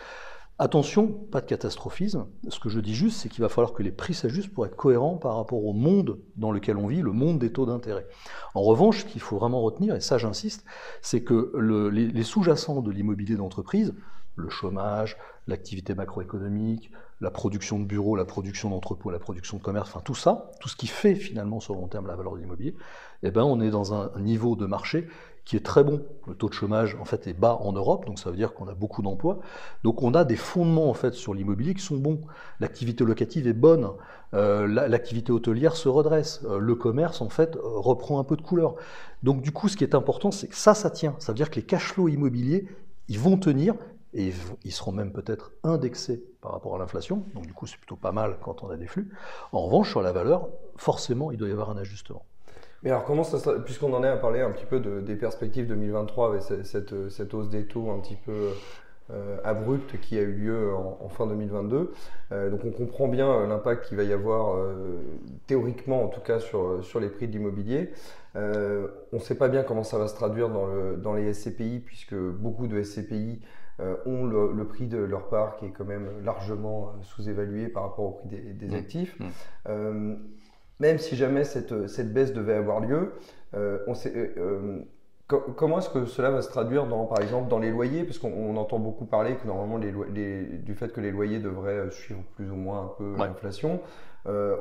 Attention, 0.61 1.07
pas 1.07 1.39
de 1.39 1.45
catastrophisme. 1.45 2.25
Ce 2.49 2.59
que 2.59 2.67
je 2.67 2.81
dis 2.81 2.93
juste, 2.93 3.17
c'est 3.19 3.29
qu'il 3.29 3.41
va 3.41 3.47
falloir 3.47 3.71
que 3.71 3.81
les 3.81 3.93
prix 3.93 4.13
s'ajustent 4.13 4.53
pour 4.53 4.65
être 4.65 4.75
cohérents 4.75 5.15
par 5.15 5.37
rapport 5.37 5.63
au 5.63 5.71
monde 5.71 6.19
dans 6.35 6.51
lequel 6.51 6.75
on 6.75 6.87
vit, 6.87 7.01
le 7.01 7.13
monde 7.13 7.39
des 7.39 7.53
taux 7.53 7.65
d'intérêt. 7.65 8.05
En 8.55 8.61
revanche, 8.61 8.99
ce 8.99 9.05
qu'il 9.05 9.21
faut 9.21 9.37
vraiment 9.37 9.61
retenir, 9.61 9.95
et 9.95 10.01
ça 10.01 10.17
j'insiste, 10.17 10.65
c'est 11.01 11.23
que 11.23 11.53
les, 11.93 12.23
sous-jacents 12.23 12.81
de 12.81 12.91
l'immobilier 12.91 13.37
d'entreprise, 13.37 13.93
le 14.39 14.49
chômage, 14.49 15.17
l'activité 15.47 15.93
macroéconomique, 15.95 16.91
la 17.21 17.31
production 17.31 17.79
de 17.79 17.85
bureaux, 17.85 18.15
la 18.15 18.25
production 18.25 18.69
d'entrepôts, 18.69 19.11
la 19.11 19.19
production 19.19 19.57
de 19.57 19.61
commerce, 19.61 19.89
enfin 19.89 20.01
tout 20.03 20.15
ça, 20.15 20.51
tout 20.59 20.69
ce 20.69 20.75
qui 20.75 20.87
fait 20.87 21.15
finalement 21.15 21.59
sur 21.59 21.73
le 21.73 21.81
long 21.81 21.87
terme 21.87 22.07
la 22.07 22.15
valeur 22.15 22.33
de 22.33 22.39
l'immobilier, 22.39 22.75
eh 23.23 23.31
ben 23.31 23.43
on 23.43 23.59
est 23.59 23.69
dans 23.69 23.93
un 23.93 24.19
niveau 24.19 24.55
de 24.55 24.65
marché 24.65 25.07
qui 25.49 25.55
est 25.55 25.65
très 25.65 25.83
bon. 25.83 26.03
Le 26.27 26.35
taux 26.35 26.47
de 26.47 26.53
chômage 26.53 26.95
en 27.01 27.05
fait 27.05 27.25
est 27.25 27.33
bas 27.33 27.57
en 27.61 27.73
Europe, 27.73 28.05
donc 28.05 28.19
ça 28.19 28.29
veut 28.29 28.35
dire 28.35 28.53
qu'on 28.53 28.67
a 28.67 28.75
beaucoup 28.75 29.01
d'emplois. 29.01 29.39
Donc 29.83 30.03
on 30.03 30.13
a 30.13 30.23
des 30.23 30.35
fondements 30.35 30.91
en 30.91 30.93
fait 30.93 31.15
sur 31.15 31.33
l'immobilier 31.33 31.73
qui 31.73 31.81
sont 31.81 31.97
bons. 31.97 32.21
L'activité 32.59 33.03
locative 33.03 33.47
est 33.47 33.53
bonne, 33.53 33.89
euh, 34.35 34.67
l'activité 34.67 35.31
hôtelière 35.31 35.75
se 35.75 35.89
redresse, 35.89 36.41
euh, 36.45 36.59
le 36.59 36.75
commerce 36.75 37.21
en 37.21 37.29
fait 37.29 37.55
euh, 37.55 37.61
reprend 37.63 38.19
un 38.19 38.23
peu 38.23 38.35
de 38.35 38.43
couleur. 38.43 38.75
Donc 39.23 39.41
du 39.41 39.51
coup, 39.51 39.69
ce 39.69 39.75
qui 39.75 39.83
est 39.83 39.95
important, 39.95 40.29
c'est 40.29 40.47
que 40.47 40.55
ça, 40.55 40.75
ça 40.75 40.91
tient. 40.91 41.15
Ça 41.17 41.31
veut 41.31 41.37
dire 41.37 41.49
que 41.49 41.55
les 41.55 41.63
cash 41.63 41.93
flows 41.93 42.09
immobiliers, 42.09 42.67
ils 43.07 43.19
vont 43.19 43.37
tenir 43.37 43.73
et 44.13 44.33
ils 44.63 44.71
seront 44.71 44.91
même 44.91 45.11
peut-être 45.11 45.51
indexés 45.63 46.23
par 46.41 46.51
rapport 46.51 46.75
à 46.75 46.79
l'inflation. 46.79 47.23
Donc 47.35 47.45
du 47.45 47.53
coup, 47.53 47.67
c'est 47.67 47.77
plutôt 47.77 47.95
pas 47.95 48.11
mal 48.11 48.37
quand 48.41 48.63
on 48.63 48.69
a 48.69 48.77
des 48.77 48.87
flux. 48.87 49.09
En 49.51 49.61
revanche, 49.61 49.91
sur 49.91 50.01
la 50.01 50.11
valeur, 50.11 50.49
forcément, 50.77 51.31
il 51.31 51.37
doit 51.37 51.47
y 51.47 51.51
avoir 51.51 51.69
un 51.69 51.77
ajustement. 51.77 52.25
Mais 52.81 52.91
alors 52.91 53.03
comment 53.03 53.23
puisqu'on 53.65 53.93
en 53.93 54.03
est 54.03 54.07
à 54.07 54.17
parler 54.17 54.39
un 54.39 54.51
petit 54.51 54.65
peu 54.65 54.79
de, 54.79 55.01
des 55.01 55.15
perspectives 55.15 55.67
2023 55.67 56.29
avec 56.29 56.41
cette, 56.63 57.33
hausse 57.33 57.49
des 57.49 57.65
taux 57.65 57.91
un 57.91 57.99
petit 57.99 58.15
peu 58.15 58.51
abrupte 59.43 59.99
qui 59.99 60.17
a 60.17 60.21
eu 60.21 60.31
lieu 60.31 60.73
en, 60.73 61.09
fin 61.09 61.25
2022. 61.25 61.91
donc 62.31 62.61
on 62.63 62.71
comprend 62.71 63.07
bien 63.07 63.47
l'impact 63.47 63.87
qu'il 63.87 63.97
va 63.97 64.03
y 64.03 64.13
avoir 64.13 64.55
théoriquement 65.47 66.03
en 66.03 66.07
tout 66.07 66.21
cas 66.21 66.39
sur, 66.39 66.81
sur 66.83 66.99
les 67.01 67.09
prix 67.09 67.27
de 67.27 67.33
l'immobilier. 67.33 67.91
on 68.35 68.39
ne 69.11 69.19
sait 69.19 69.35
pas 69.35 69.49
bien 69.49 69.63
comment 69.63 69.83
ça 69.83 69.97
va 69.97 70.07
se 70.07 70.15
traduire 70.15 70.47
dans 70.49 71.13
les 71.15 71.33
SCPI 71.33 71.79
puisque 71.79 72.15
beaucoup 72.15 72.67
de 72.67 72.81
SCPI 72.81 73.41
ont 74.05 74.25
le, 74.25 74.67
prix 74.67 74.87
de 74.87 74.97
leur 74.97 75.29
part 75.29 75.55
qui 75.55 75.65
est 75.65 75.71
quand 75.71 75.85
même 75.85 76.09
largement 76.23 76.93
sous-évalué 77.01 77.69
par 77.69 77.83
rapport 77.83 78.05
au 78.05 78.11
prix 78.11 78.27
des, 78.27 78.67
mmh. 78.67 78.73
actifs. 78.73 79.19
Mmh 79.19 80.15
même 80.79 80.97
si 80.97 81.15
jamais 81.15 81.43
cette, 81.43 81.87
cette 81.87 82.13
baisse 82.13 82.33
devait 82.33 82.53
avoir 82.53 82.79
lieu, 82.79 83.13
euh, 83.53 83.79
on 83.87 83.93
sait, 83.93 84.13
euh, 84.15 84.33
euh, 84.37 84.79
comment 85.55 85.79
est-ce 85.79 85.89
que 85.89 86.05
cela 86.05 86.31
va 86.31 86.41
se 86.41 86.49
traduire, 86.49 86.87
dans, 86.87 87.05
par 87.05 87.21
exemple, 87.21 87.49
dans 87.49 87.59
les 87.59 87.71
loyers? 87.71 88.03
Parce 88.03 88.17
qu'on 88.17 88.55
entend 88.57 88.79
beaucoup 88.79 89.05
parler 89.05 89.35
que 89.35 89.47
normalement 89.47 89.77
les, 89.77 90.43
du 90.59 90.75
fait 90.75 90.91
que 90.91 91.01
les 91.01 91.11
loyers 91.11 91.39
devraient 91.39 91.89
suivre 91.91 92.21
plus 92.35 92.49
ou 92.49 92.55
moins 92.55 92.83
un 92.83 92.91
peu 92.97 93.15
l'inflation. 93.17 93.79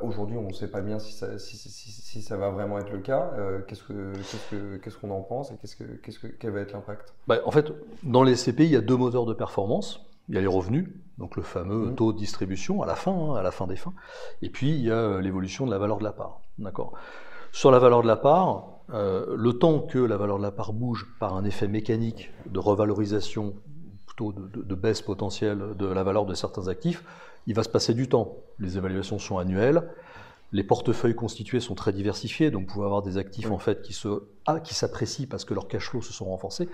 Aujourd'hui, 0.01 0.37
on 0.37 0.47
ne 0.47 0.53
sait 0.53 0.69
pas 0.69 0.81
bien 0.81 0.99
si 0.99 1.13
ça, 1.13 1.37
si, 1.37 1.57
si, 1.57 2.21
ça, 2.21 2.37
va 2.37 2.49
vraiment 2.49 2.79
être 2.79 2.91
le 2.91 2.99
cas. 2.99 3.31
qu'est-ce 3.67 3.83
qu'on 3.83 4.79
qu'est-ce 4.79 4.97
qu'on 4.97 5.11
en 5.11 5.21
pense 5.21 5.51
et 5.51 5.57
qu'est-ce 5.57 5.75
que, 6.19 6.27
quel 6.27 6.51
va 6.51 6.61
être 6.61 6.73
l'impact? 6.73 7.13
Bah, 7.27 7.39
En 7.45 7.51
fait, 7.51 7.71
dans 8.03 8.23
les 8.23 8.35
CPI, 8.35 8.63
il 8.63 8.71
y 8.71 8.75
a 8.75 8.81
deux 8.81 8.97
moteurs 8.97 9.25
de 9.25 9.33
performance. 9.33 10.09
Il 10.29 10.35
y 10.35 10.37
a 10.37 10.41
les 10.41 10.47
revenus, 10.47 10.87
donc 11.17 11.35
le 11.35 11.41
fameux 11.41 11.87
mmh. 11.87 11.95
taux 11.95 12.13
de 12.13 12.17
distribution 12.17 12.83
à 12.83 12.85
la 12.85 12.93
fin, 12.93 13.11
hein, 13.11 13.35
à 13.35 13.41
la 13.41 13.49
fin 13.49 13.65
des 13.65 13.75
fins. 13.75 13.93
Et 14.43 14.49
puis 14.49 14.69
il 14.69 14.85
y 14.85 14.91
a 14.91 14.95
euh, 14.95 15.21
l'évolution 15.21 15.65
de 15.65 15.71
la 15.71 15.79
valeur 15.79 15.97
de 15.97 16.03
la 16.03 16.11
part. 16.11 16.41
D'accord? 16.59 16.93
Sur 17.51 17.71
la 17.71 17.79
valeur 17.79 18.03
de 18.03 18.07
la 18.07 18.15
part, 18.15 18.78
euh, 18.93 19.35
le 19.37 19.53
temps 19.53 19.79
que 19.79 19.99
la 19.99 20.17
valeur 20.17 20.37
de 20.37 20.43
la 20.43 20.51
part 20.51 20.73
bouge 20.73 21.07
par 21.19 21.35
un 21.35 21.43
effet 21.43 21.67
mécanique 21.67 22.31
de 22.47 22.59
revalorisation, 22.59 23.55
plutôt 24.07 24.33
de, 24.33 24.75
baisse 24.75 25.01
potentielle 25.01 25.75
de 25.77 25.85
la 25.85 26.03
valeur 26.03 26.25
de 26.25 26.33
certains 26.33 26.67
actifs, 26.67 27.03
il 27.45 27.55
va 27.55 27.63
se 27.63 27.69
passer 27.69 27.93
du 27.93 28.07
temps. 28.07 28.37
Les 28.57 28.77
évaluations 28.77 29.19
sont 29.19 29.37
annuelles. 29.37 29.89
Les 30.51 30.63
portefeuilles 30.63 31.15
constitués 31.15 31.59
sont 31.59 31.75
très 31.75 31.93
diversifiés, 31.93 32.49
donc 32.49 32.67
vous 32.67 32.73
pouvez 32.73 32.85
avoir 32.85 33.03
des 33.03 33.17
actifs 33.17 33.51
en 33.51 33.59
fait 33.59 33.83
qui 33.83 33.93
se 33.93 34.23
ah, 34.47 34.59
qui 34.59 34.73
s'apprécient 34.73 35.27
parce 35.29 35.45
que 35.45 35.53
leurs 35.53 35.67
cash 35.67 35.87
flows 35.87 36.01
se 36.01 36.11
sont 36.11 36.25
renforcés, 36.25 36.67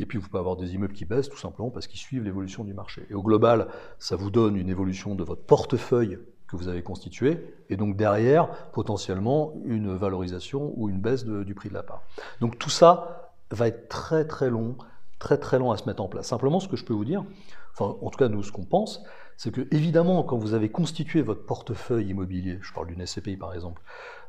et 0.00 0.06
puis 0.06 0.16
vous 0.16 0.26
pouvez 0.26 0.38
avoir 0.38 0.56
des 0.56 0.74
immeubles 0.74 0.94
qui 0.94 1.04
baissent 1.04 1.28
tout 1.28 1.36
simplement 1.36 1.68
parce 1.68 1.86
qu'ils 1.86 2.00
suivent 2.00 2.24
l'évolution 2.24 2.64
du 2.64 2.72
marché. 2.72 3.06
Et 3.10 3.14
au 3.14 3.22
global, 3.22 3.68
ça 3.98 4.16
vous 4.16 4.30
donne 4.30 4.56
une 4.56 4.70
évolution 4.70 5.14
de 5.14 5.24
votre 5.24 5.42
portefeuille 5.42 6.18
que 6.48 6.56
vous 6.56 6.68
avez 6.68 6.82
constitué, 6.82 7.54
et 7.68 7.76
donc 7.76 7.96
derrière, 7.96 8.48
potentiellement, 8.72 9.52
une 9.64 9.94
valorisation 9.94 10.72
ou 10.76 10.88
une 10.88 10.98
baisse 10.98 11.24
du 11.24 11.54
prix 11.54 11.68
de 11.68 11.74
la 11.74 11.82
part. 11.82 12.02
Donc 12.40 12.58
tout 12.58 12.70
ça 12.70 13.32
va 13.50 13.68
être 13.68 13.88
très 13.88 14.26
très 14.26 14.50
long, 14.50 14.76
très 15.18 15.38
très 15.38 15.58
long 15.58 15.70
à 15.70 15.76
se 15.76 15.84
mettre 15.86 16.02
en 16.02 16.08
place. 16.08 16.26
Simplement, 16.26 16.58
ce 16.58 16.68
que 16.68 16.76
je 16.76 16.84
peux 16.84 16.94
vous 16.94 17.04
dire, 17.04 17.24
enfin 17.72 17.96
en 18.00 18.10
tout 18.10 18.18
cas 18.18 18.28
nous, 18.28 18.42
ce 18.42 18.50
qu'on 18.50 18.64
pense, 18.64 19.02
c'est 19.36 19.52
que 19.52 19.68
évidemment, 19.70 20.22
quand 20.22 20.38
vous 20.38 20.54
avez 20.54 20.70
constitué 20.70 21.22
votre 21.22 21.44
portefeuille 21.44 22.08
immobilier, 22.08 22.58
je 22.62 22.72
parle 22.72 22.88
d'une 22.88 23.06
SCPI 23.06 23.36
par 23.36 23.54
exemple, 23.54 23.82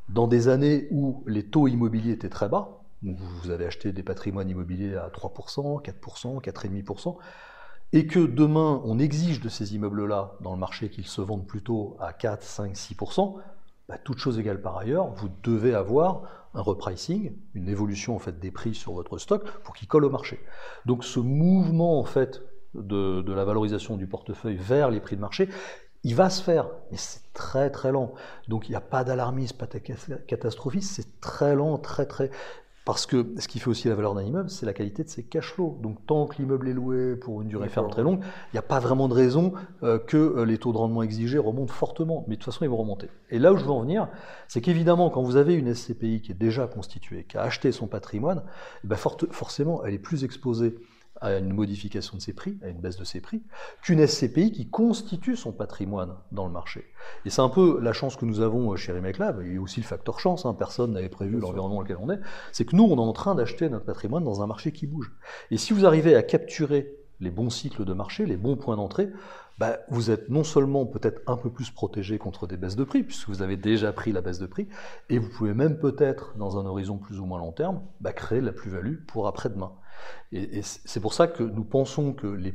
dans 0.08 0.26
des 0.26 0.48
années 0.48 0.88
où 0.90 1.24
les 1.26 1.46
taux 1.46 1.68
immobiliers 1.68 2.12
étaient 2.12 2.28
très 2.28 2.48
bas, 2.48 2.82
vous 3.02 3.50
avez 3.50 3.64
acheté 3.64 3.92
des 3.92 4.02
patrimoines 4.02 4.50
immobiliers 4.50 4.96
à 4.96 5.08
3%, 5.08 5.82
4%, 5.82 6.42
4,5%, 6.42 7.16
et 7.92 8.06
que 8.06 8.20
demain 8.20 8.80
on 8.84 8.98
exige 8.98 9.40
de 9.40 9.48
ces 9.48 9.74
immeubles-là 9.74 10.34
dans 10.40 10.52
le 10.52 10.58
marché 10.58 10.90
qu'ils 10.90 11.06
se 11.06 11.20
vendent 11.20 11.46
plutôt 11.46 11.96
à 12.00 12.12
4, 12.12 12.42
5, 12.42 12.74
6%, 12.74 13.36
bah, 13.88 13.98
toute 13.98 14.18
chose 14.18 14.38
égale 14.38 14.60
par 14.60 14.78
ailleurs, 14.78 15.08
vous 15.08 15.28
devez 15.42 15.74
avoir 15.74 16.22
un 16.54 16.62
repricing, 16.62 17.32
une 17.54 17.68
évolution 17.68 18.14
en 18.14 18.18
fait 18.18 18.38
des 18.38 18.50
prix 18.50 18.74
sur 18.74 18.92
votre 18.92 19.18
stock 19.18 19.44
pour 19.62 19.74
qu'il 19.74 19.88
colle 19.88 20.04
au 20.04 20.10
marché. 20.10 20.40
Donc 20.86 21.04
ce 21.04 21.20
mouvement 21.20 21.98
en 21.98 22.04
fait 22.04 22.42
de, 22.74 23.32
la 23.32 23.44
valorisation 23.44 23.96
du 23.96 24.06
portefeuille 24.06 24.56
vers 24.56 24.90
les 24.90 25.00
prix 25.00 25.16
de 25.16 25.20
marché, 25.20 25.48
il 26.02 26.14
va 26.14 26.30
se 26.30 26.42
faire, 26.42 26.68
mais 26.90 26.96
c'est 26.96 27.32
très 27.34 27.70
très 27.70 27.92
lent. 27.92 28.14
Donc 28.48 28.68
il 28.68 28.70
n'y 28.70 28.76
a 28.76 28.80
pas 28.80 29.04
d'alarmisme, 29.04 29.56
pas 29.56 29.66
de 29.66 29.78
catastrophisme, 29.78 30.94
c'est 30.94 31.20
très 31.20 31.54
lent, 31.54 31.78
très 31.78 32.06
très... 32.06 32.30
Parce 32.86 33.04
que 33.04 33.34
ce 33.38 33.46
qui 33.46 33.58
fait 33.58 33.68
aussi 33.68 33.88
la 33.88 33.94
valeur 33.94 34.14
d'un 34.14 34.22
immeuble, 34.22 34.48
c'est 34.48 34.64
la 34.64 34.72
qualité 34.72 35.04
de 35.04 35.08
ses 35.08 35.22
cash 35.22 35.52
flows. 35.52 35.78
Donc 35.82 36.04
tant 36.06 36.26
que 36.26 36.36
l'immeuble 36.38 36.68
est 36.68 36.72
loué 36.72 37.14
pour 37.14 37.42
une 37.42 37.48
durée 37.48 37.68
ferme 37.68 37.90
très 37.90 38.02
longue, 38.02 38.20
il 38.22 38.54
n'y 38.54 38.58
a 38.58 38.62
pas 38.62 38.80
vraiment 38.80 39.06
de 39.06 39.14
raison 39.14 39.52
euh, 39.82 39.98
que 39.98 40.16
euh, 40.16 40.44
les 40.44 40.56
taux 40.56 40.72
de 40.72 40.78
rendement 40.78 41.02
exigés 41.02 41.38
remontent 41.38 41.72
fortement. 41.72 42.24
Mais 42.26 42.36
de 42.36 42.40
toute 42.40 42.52
façon, 42.52 42.64
ils 42.64 42.70
vont 42.70 42.78
remonter. 42.78 43.08
Et 43.30 43.38
là 43.38 43.52
où 43.52 43.58
je 43.58 43.64
veux 43.64 43.70
en 43.70 43.82
venir, 43.82 44.08
c'est 44.48 44.62
qu'évidemment, 44.62 45.10
quand 45.10 45.22
vous 45.22 45.36
avez 45.36 45.54
une 45.54 45.74
SCPI 45.74 46.22
qui 46.22 46.32
est 46.32 46.38
déjà 46.38 46.66
constituée, 46.66 47.24
qui 47.28 47.36
a 47.36 47.42
acheté 47.42 47.70
son 47.70 47.86
patrimoine, 47.86 48.42
eh 48.84 48.88
ben 48.88 48.96
forcément, 48.96 49.84
elle 49.84 49.94
est 49.94 49.98
plus 49.98 50.24
exposée 50.24 50.74
à 51.20 51.36
une 51.36 51.52
modification 51.52 52.16
de 52.16 52.22
ses 52.22 52.32
prix, 52.32 52.58
à 52.62 52.68
une 52.68 52.80
baisse 52.80 52.96
de 52.96 53.04
ses 53.04 53.20
prix, 53.20 53.42
qu'une 53.82 54.06
SCPI 54.06 54.52
qui 54.52 54.68
constitue 54.70 55.36
son 55.36 55.52
patrimoine 55.52 56.14
dans 56.32 56.46
le 56.46 56.52
marché. 56.52 56.86
Et 57.24 57.30
c'est 57.30 57.42
un 57.42 57.48
peu 57.48 57.78
la 57.80 57.92
chance 57.92 58.16
que 58.16 58.24
nous 58.24 58.40
avons 58.40 58.74
chez 58.76 58.92
Remake 58.92 59.18
Lab, 59.18 59.40
a 59.40 59.60
aussi 59.60 59.80
le 59.80 59.86
facteur 59.86 60.20
chance, 60.20 60.46
hein, 60.46 60.54
personne 60.54 60.92
n'avait 60.92 61.08
prévu 61.08 61.38
l'environnement 61.38 61.76
dans 61.76 61.82
lequel 61.82 61.98
on 62.00 62.10
est, 62.10 62.20
c'est 62.52 62.64
que 62.64 62.76
nous, 62.76 62.84
on 62.84 62.96
est 62.96 63.00
en 63.00 63.12
train 63.12 63.34
d'acheter 63.34 63.68
notre 63.68 63.84
patrimoine 63.84 64.24
dans 64.24 64.42
un 64.42 64.46
marché 64.46 64.72
qui 64.72 64.86
bouge. 64.86 65.12
Et 65.50 65.56
si 65.56 65.72
vous 65.72 65.86
arrivez 65.86 66.14
à 66.14 66.22
capturer 66.22 66.96
les 67.20 67.30
bons 67.30 67.50
cycles 67.50 67.84
de 67.84 67.92
marché, 67.92 68.26
les 68.26 68.36
bons 68.36 68.56
points 68.56 68.76
d'entrée, 68.76 69.10
bah, 69.60 69.80
vous 69.90 70.10
êtes 70.10 70.30
non 70.30 70.42
seulement 70.42 70.86
peut-être 70.86 71.20
un 71.26 71.36
peu 71.36 71.50
plus 71.50 71.70
protégé 71.70 72.16
contre 72.16 72.46
des 72.46 72.56
baisses 72.56 72.76
de 72.76 72.84
prix, 72.84 73.02
puisque 73.02 73.28
vous 73.28 73.42
avez 73.42 73.58
déjà 73.58 73.92
pris 73.92 74.10
la 74.10 74.22
baisse 74.22 74.38
de 74.38 74.46
prix, 74.46 74.68
et 75.10 75.18
vous 75.18 75.28
pouvez 75.28 75.52
même 75.52 75.78
peut-être, 75.78 76.34
dans 76.38 76.58
un 76.58 76.64
horizon 76.64 76.96
plus 76.96 77.20
ou 77.20 77.26
moins 77.26 77.38
long 77.38 77.52
terme, 77.52 77.82
bah, 78.00 78.14
créer 78.14 78.40
la 78.40 78.52
plus-value 78.52 79.04
pour 79.06 79.28
après-demain. 79.28 79.74
Et, 80.32 80.62
c'est 80.62 81.00
pour 81.00 81.12
ça 81.12 81.28
que 81.28 81.42
nous 81.42 81.64
pensons 81.64 82.14
que 82.14 82.26
les 82.26 82.54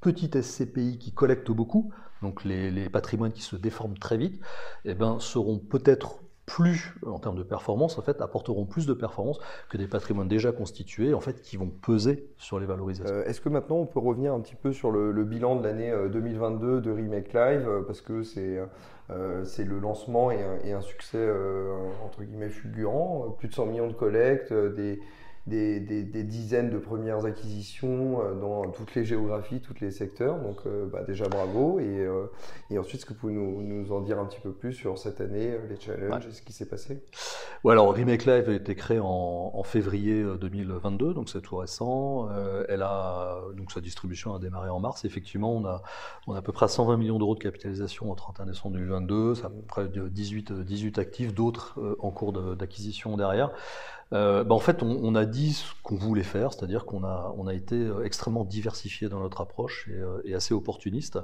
petites 0.00 0.40
SCPI 0.40 0.96
qui 0.98 1.12
collectent 1.12 1.50
beaucoup, 1.50 1.92
donc 2.22 2.42
les, 2.42 2.88
patrimoines 2.88 3.32
qui 3.32 3.42
se 3.42 3.56
déforment 3.56 3.98
très 3.98 4.16
vite, 4.16 4.40
eh 4.86 4.94
ben, 4.94 5.20
seront 5.20 5.58
peut-être 5.58 6.22
plus, 6.46 6.94
en 7.04 7.18
termes 7.18 7.36
de 7.36 7.42
performance, 7.42 7.98
en 7.98 8.02
fait, 8.02 8.20
apporteront 8.20 8.64
plus 8.64 8.86
de 8.86 8.94
performance 8.94 9.40
que 9.68 9.76
des 9.76 9.88
patrimoines 9.88 10.28
déjà 10.28 10.52
constitués, 10.52 11.12
en 11.12 11.20
fait, 11.20 11.42
qui 11.42 11.56
vont 11.56 11.68
peser 11.68 12.30
sur 12.38 12.60
les 12.60 12.66
valorisations. 12.66 13.14
Euh, 13.14 13.24
est-ce 13.24 13.40
que 13.40 13.48
maintenant 13.48 13.76
on 13.76 13.86
peut 13.86 13.98
revenir 13.98 14.32
un 14.32 14.40
petit 14.40 14.54
peu 14.54 14.72
sur 14.72 14.92
le, 14.92 15.24
bilan 15.24 15.56
de 15.56 15.64
l'année 15.64 15.92
2022 16.10 16.66
euh, 16.66 16.80
de 16.80 16.90
Remake 16.92 17.32
Live, 17.32 17.68
euh, 17.68 17.82
parce 17.82 18.00
que 18.00 18.22
c'est 18.22 18.54
le 19.08 19.78
lancement 19.80 20.30
et 20.30 20.72
un 20.72 20.80
succès 20.80 21.28
entre 22.04 22.22
guillemets 22.22 22.48
fulgurant, 22.48 23.34
plus 23.38 23.48
de 23.48 23.54
100 23.54 23.66
millions 23.66 23.88
de 23.88 23.92
collectes, 23.92 24.52
des 24.52 25.00
des, 25.46 26.24
dizaines 26.24 26.70
de 26.70 26.78
premières 26.78 27.24
acquisitions 27.24 28.20
euh, 28.20 28.34
dans 28.34 28.68
toutes 28.70 28.94
les 28.94 29.04
géographies, 29.04 29.60
tous 29.60 29.80
les 29.80 29.90
secteurs. 29.90 30.40
Donc 30.40 30.58
euh, 30.66 30.86
bah, 30.86 31.04
déjà 31.06 31.28
bravo. 31.28 31.78
Et, 31.78 31.84
euh, 31.84 32.26
et 32.70 32.78
ensuite, 32.78 33.00
est-ce 33.00 33.06
que 33.06 33.12
vous 33.12 33.20
pouvez 33.20 33.34
nous, 33.34 33.92
en 33.92 34.00
dire 34.00 34.18
un 34.18 34.26
petit 34.26 34.40
peu 34.40 34.52
plus 34.52 34.72
sur 34.72 34.98
cette 34.98 35.20
année, 35.20 35.56
les 35.68 35.78
challenges 35.78 36.26
et 36.26 36.32
ce 36.32 36.42
qui 36.42 36.52
s'est 36.52 36.68
passé? 36.68 37.00
Ouais, 37.62 37.72
alors 37.72 37.92
Remake 37.92 38.24
Live 38.24 38.48
a 38.48 38.54
été 38.54 38.74
créé 38.74 38.98
en, 39.00 39.62
février 39.64 40.24
2022, 40.40 41.12
donc 41.12 41.28
c'est 41.28 41.40
tout 41.40 41.56
récent. 41.56 42.28
elle 42.68 42.82
a, 42.82 43.40
donc 43.56 43.72
sa 43.72 43.80
distribution 43.80 44.34
a 44.34 44.38
démarré 44.38 44.70
en 44.70 44.78
mars. 44.78 45.04
Effectivement, 45.04 45.52
on 45.52 45.64
a, 45.64 45.82
on 46.28 46.34
a 46.34 46.38
à 46.38 46.42
peu 46.42 46.52
près 46.52 46.68
120 46.68 46.96
millions 46.96 47.18
d'euros 47.18 47.34
de 47.34 47.42
capitalisation 47.42 48.10
au 48.10 48.14
31 48.14 48.46
décembre 48.46 48.74
2022. 48.76 49.34
C'est 49.34 49.44
à 49.44 49.50
peu 49.50 49.62
près 49.62 49.88
18, 49.88 50.52
18 50.52 50.98
actifs, 50.98 51.34
d'autres 51.34 51.80
en 51.98 52.10
cours 52.10 52.32
d'acquisition 52.32 53.16
derrière. 53.16 53.50
Euh, 54.12 54.44
bah, 54.44 54.54
en 54.54 54.60
fait, 54.60 54.82
on, 54.82 55.14
a 55.14 55.24
dit 55.24 55.54
ce 55.54 55.64
qu'on 55.82 55.96
voulait 55.96 56.22
faire, 56.22 56.52
c'est-à-dire 56.52 56.84
qu'on 56.84 57.02
a, 57.04 57.34
on 57.36 57.46
a 57.46 57.54
été 57.54 57.74
euh, 57.74 58.04
extrêmement 58.04 58.44
diversifié 58.44 59.08
dans 59.08 59.18
notre 59.20 59.40
approche 59.40 59.88
euh, 59.90 60.20
et, 60.24 60.34
assez 60.34 60.54
opportuniste, 60.54 61.18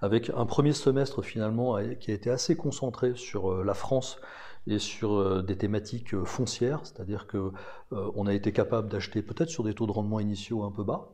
avec 0.00 0.30
un 0.34 0.46
premier 0.46 0.72
semestre 0.72 1.22
finalement 1.22 1.78
qui 2.00 2.10
a 2.10 2.14
été 2.14 2.30
assez 2.30 2.56
concentré 2.56 3.12
sur 3.16 3.62
la 3.62 3.74
France 3.74 4.18
et 4.66 4.78
sur 4.78 5.42
des 5.42 5.56
thématiques 5.56 6.16
foncières, 6.24 6.80
c'est-à-dire 6.84 7.26
que 7.26 7.52
on 7.90 8.26
a 8.26 8.32
été 8.32 8.52
capable 8.52 8.88
d'acheter 8.88 9.22
peut-être 9.22 9.50
sur 9.50 9.64
des 9.64 9.74
taux 9.74 9.86
de 9.86 9.92
rendement 9.92 10.20
initiaux 10.20 10.62
un 10.62 10.70
peu 10.70 10.84
bas, 10.84 11.12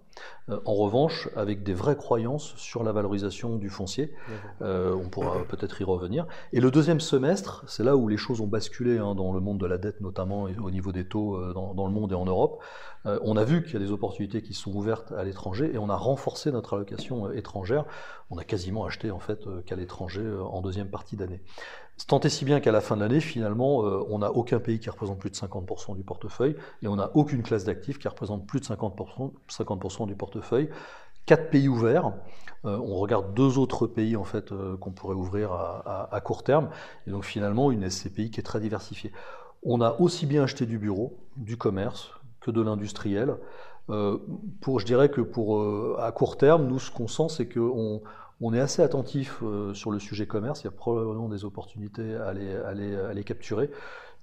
euh, 0.48 0.60
en 0.64 0.74
revanche, 0.74 1.28
avec 1.36 1.62
des 1.62 1.74
vraies 1.74 1.96
croyances 1.96 2.54
sur 2.56 2.82
la 2.82 2.92
valorisation 2.92 3.56
du 3.56 3.68
foncier, 3.68 4.14
euh, 4.62 4.94
on 4.94 5.08
pourra 5.08 5.44
peut-être 5.44 5.80
y 5.80 5.84
revenir. 5.84 6.26
Et 6.52 6.60
le 6.60 6.70
deuxième 6.70 7.00
semestre, 7.00 7.64
c'est 7.66 7.84
là 7.84 7.96
où 7.96 8.08
les 8.08 8.16
choses 8.16 8.40
ont 8.40 8.46
basculé 8.46 8.98
hein, 8.98 9.14
dans 9.14 9.32
le 9.32 9.40
monde 9.40 9.58
de 9.58 9.66
la 9.66 9.78
dette, 9.78 10.00
notamment 10.00 10.44
au 10.62 10.70
niveau 10.70 10.92
des 10.92 11.06
taux 11.06 11.36
euh, 11.36 11.52
dans, 11.52 11.86
le 11.86 11.92
monde 11.92 12.12
et 12.12 12.14
en 12.14 12.24
Europe. 12.24 12.62
on 13.04 13.36
a 13.36 13.44
vu 13.44 13.62
qu'il 13.62 13.74
y 13.74 13.76
a 13.76 13.80
des 13.80 13.92
opportunités 13.92 14.42
qui 14.42 14.54
sont 14.54 14.72
ouvertes 14.74 15.12
à 15.12 15.24
l'étranger 15.24 15.70
et 15.72 15.78
on 15.78 15.88
a 15.88 15.96
renforcé 15.96 16.50
notre 16.52 16.74
allocation 16.74 17.30
étrangère. 17.32 17.84
On 18.30 18.36
a 18.36 18.44
quasiment 18.44 18.84
acheté 18.84 19.10
en 19.10 19.18
fait 19.18 19.46
qu'à 19.64 19.76
l'étranger 19.76 20.26
en 20.42 20.60
deuxième 20.60 20.90
partie 20.90 21.16
d'année. 21.16 21.40
Tant 22.06 22.20
et 22.20 22.28
si 22.28 22.44
bien 22.44 22.60
qu'à 22.60 22.72
la 22.72 22.80
fin 22.80 22.96
de 22.96 23.00
l'année, 23.00 23.20
finalement, 23.20 23.78
on 23.80 24.18
n'a 24.18 24.30
aucun 24.30 24.60
pays 24.60 24.78
qui 24.78 24.88
représente 24.88 25.18
plus 25.18 25.30
de 25.30 25.36
50% 25.36 25.96
du 25.96 26.04
portefeuille 26.04 26.56
et 26.82 26.88
on 26.88 26.96
n'a 26.96 27.10
aucune 27.14 27.42
classe 27.42 27.64
d'actifs 27.64 27.98
qui 27.98 28.06
représente 28.06 28.46
plus 28.46 28.60
de 28.60 28.66
50%, 28.66 29.32
50 29.48 30.06
du 30.06 30.14
portefeuille. 30.14 30.70
Quatre 31.26 31.50
pays 31.50 31.68
ouverts. 31.68 32.12
Euh, 32.64 32.78
on 32.78 32.96
regarde 32.96 33.34
deux 33.34 33.58
autres 33.58 33.86
pays 33.86 34.16
en 34.16 34.24
fait 34.24 34.50
euh, 34.50 34.76
qu'on 34.78 34.92
pourrait 34.92 35.14
ouvrir 35.14 35.52
à, 35.52 36.20
court 36.24 36.42
terme. 36.42 36.70
Et 37.06 37.10
donc 37.10 37.24
finalement 37.24 37.70
une 37.70 37.88
SCPI 37.88 38.30
qui 38.30 38.40
est 38.40 38.44
très 38.44 38.60
diversifiée. 38.60 39.12
On 39.62 39.80
a 39.80 39.96
aussi 40.00 40.24
bien 40.24 40.44
acheté 40.44 40.64
du 40.64 40.78
bureau, 40.78 41.18
du 41.36 41.58
commerce, 41.58 42.12
que 42.40 42.50
de 42.50 42.62
l'industriel. 42.62 43.36
pour, 44.60 44.80
je 44.80 44.86
dirais 44.86 45.10
que 45.10 45.20
pour, 45.20 46.00
à 46.00 46.12
court 46.12 46.36
terme, 46.38 46.66
nous, 46.66 46.78
ce 46.78 46.90
qu'on 46.90 47.08
sent, 47.08 47.28
c'est 47.28 47.48
qu'on 47.48 48.00
on 48.40 48.54
est 48.54 48.60
assez 48.60 48.82
attentif 48.82 49.42
sur 49.74 49.90
le 49.90 49.98
sujet 49.98 50.26
commerce. 50.26 50.62
Il 50.62 50.64
y 50.64 50.68
a 50.68 50.72
probablement 50.72 51.28
des 51.28 51.44
opportunités 51.44 52.14
à 52.14 52.32
les, 52.32 52.54
à 52.54 52.72
les, 52.74 52.94
à 52.96 53.12
les 53.12 53.24
capturer. 53.24 53.70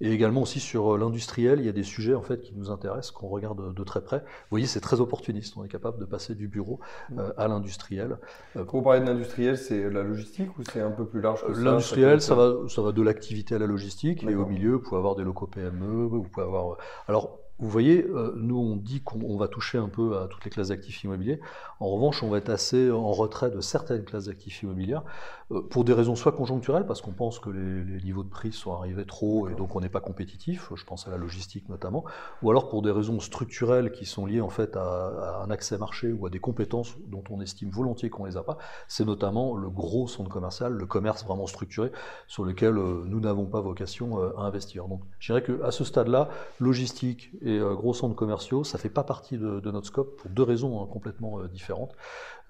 Et 0.02 0.12
également 0.12 0.42
aussi 0.42 0.60
sur 0.60 0.94
euh, 0.94 0.98
l'industriel, 0.98 1.60
il 1.60 1.66
y 1.66 1.70
a 1.70 1.72
des 1.72 1.84
sujets 1.84 2.16
en 2.16 2.22
fait 2.22 2.42
qui 2.42 2.54
nous 2.54 2.70
intéressent, 2.70 3.12
qu'on 3.12 3.30
regarde 3.30 3.74
de 3.74 3.84
très 3.84 4.04
près. 4.04 4.20
Vous 4.20 4.50
voyez, 4.50 4.66
c'est 4.68 4.82
très 4.82 5.00
opportuniste. 5.00 5.56
On 5.56 5.64
est 5.64 5.70
capable 5.70 6.00
de 6.00 6.06
passer 6.06 6.36
du 6.36 6.50
bureau 6.50 6.80
euh, 7.18 7.32
à 7.38 7.48
l'industriel. 7.48 8.18
Euh, 8.58 8.66
Quand 8.66 8.80
vous 8.80 8.84
parlez 8.84 9.00
de 9.00 9.06
l'industriel, 9.06 9.58
c'est 9.58 9.90
la 9.90 10.04
logistique 10.04 10.58
ou 10.58 10.64
c'est 10.70 10.82
un 10.82 10.92
peu 10.92 11.06
plus 11.08 11.22
large 11.22 11.46
que 11.46 11.54
ça? 11.54 11.62
L'industriel, 11.62 12.22
ça, 12.22 12.36
va, 12.36 12.56
ça 12.68 12.82
va 12.82 12.92
de 12.92 13.02
l'activité 13.02 13.56
à 13.56 13.60
la 13.60 13.68
logistique. 13.68 14.24
Et 14.24 14.36
au 14.36 14.46
milieu, 14.46 14.74
vous 14.74 14.80
pouvez 14.80 14.98
avoir 14.98 15.16
des 15.16 15.24
locaux 15.24 15.48
PME. 15.48 16.08
Vous 16.08 16.24
pouvez 16.24 16.46
avoir. 16.46 16.78
Alors, 17.08 17.40
vous 17.58 17.70
voyez, 17.70 18.04
euh, 18.04 18.34
nous 18.36 18.58
on 18.58 18.76
dit 18.76 19.02
qu'on 19.02 19.38
va 19.38 19.48
toucher 19.48 19.78
un 19.78 19.88
peu 19.88 20.18
à 20.18 20.28
toutes 20.28 20.44
les 20.44 20.52
classes 20.52 20.68
d'actifs 20.70 21.04
immobiliers. 21.06 21.40
En 21.80 21.88
revanche, 21.88 22.22
on 22.22 22.30
va 22.30 22.38
être 22.38 22.50
assez 22.50 22.92
en 22.92 23.12
retrait 23.12 23.50
de 23.50 23.62
certaines 23.62 24.04
classes 24.04 24.26
d'actifs 24.26 24.62
immobilières 24.64 25.04
euh, 25.52 25.62
pour 25.62 25.86
des 25.86 25.94
raisons 25.94 26.16
soit 26.16 26.34
conjoncturelles, 26.34 26.86
parce 26.86 27.02
qu'on 27.02 27.14
pense 27.14 27.40
que 27.40 27.50
les, 27.50 28.02
niveaux 28.04 28.24
de 28.24 28.30
prix 28.30 28.52
sont 28.52 28.74
arrivés 28.74 29.06
trop 29.06 29.48
et 29.48 29.56
donc 29.56 29.76
on 29.76 29.80
n'est 29.80 29.90
pas 29.90 30.02
compétitif. 30.02 30.70
Je 30.76 30.84
pense 30.84 31.08
à 31.08 31.12
la 31.12 31.18
logistique 31.18 31.70
notamment, 31.70 32.04
ou 32.44 32.50
alors 32.52 32.68
pour 32.68 32.82
des 32.82 32.92
raisons 32.92 33.22
structurelles 33.22 33.92
qui 33.92 34.06
sont 34.06 34.26
liées 34.26 34.42
en 34.42 34.50
fait 34.50 34.76
à, 34.76 35.42
un 35.42 35.50
accès 35.50 35.78
marché 35.78 36.12
ou 36.12 36.26
à 36.26 36.30
des 36.30 36.40
compétences 36.40 36.98
dont 37.08 37.24
on 37.30 37.40
estime 37.40 37.70
volontiers 37.70 38.10
qu'on 38.10 38.26
les 38.26 38.36
a 38.36 38.44
pas. 38.44 38.58
C'est 38.90 39.06
notamment 39.06 39.56
le 39.56 39.70
gros 39.70 40.08
centre 40.10 40.30
commercial, 40.30 40.74
le 40.74 40.86
commerce 40.86 41.24
vraiment 41.24 41.48
structuré, 41.48 41.92
sur 42.28 42.44
lequel 42.44 42.78
euh, 42.78 43.04
nous 43.06 43.22
n'avons 43.22 43.46
pas 43.46 43.62
vocation 43.62 44.18
à 44.38 44.42
investir. 44.42 44.90
Donc, 44.90 45.02
je 45.20 45.32
dirais 45.32 45.44
qu'à 45.44 45.72
ce 45.72 45.86
stade-là, 45.86 46.30
logistique 46.60 47.32
et 47.46 47.60
euh, 47.60 47.76
gros 47.76 47.94
centres 47.94 48.16
commerciaux, 48.16 48.64
ça 48.64 48.78
ne 48.78 48.82
fait 48.82 48.90
pas 48.90 49.04
partie 49.04 49.38
de, 49.38 49.62
notre 49.72 49.88
scope 49.88 50.18
pour 50.18 50.30
deux 50.32 50.44
raisons 50.44 50.82
hein, 50.82 50.88
complètement 50.92 51.40
euh, 51.40 51.48
différentes. 51.48 51.96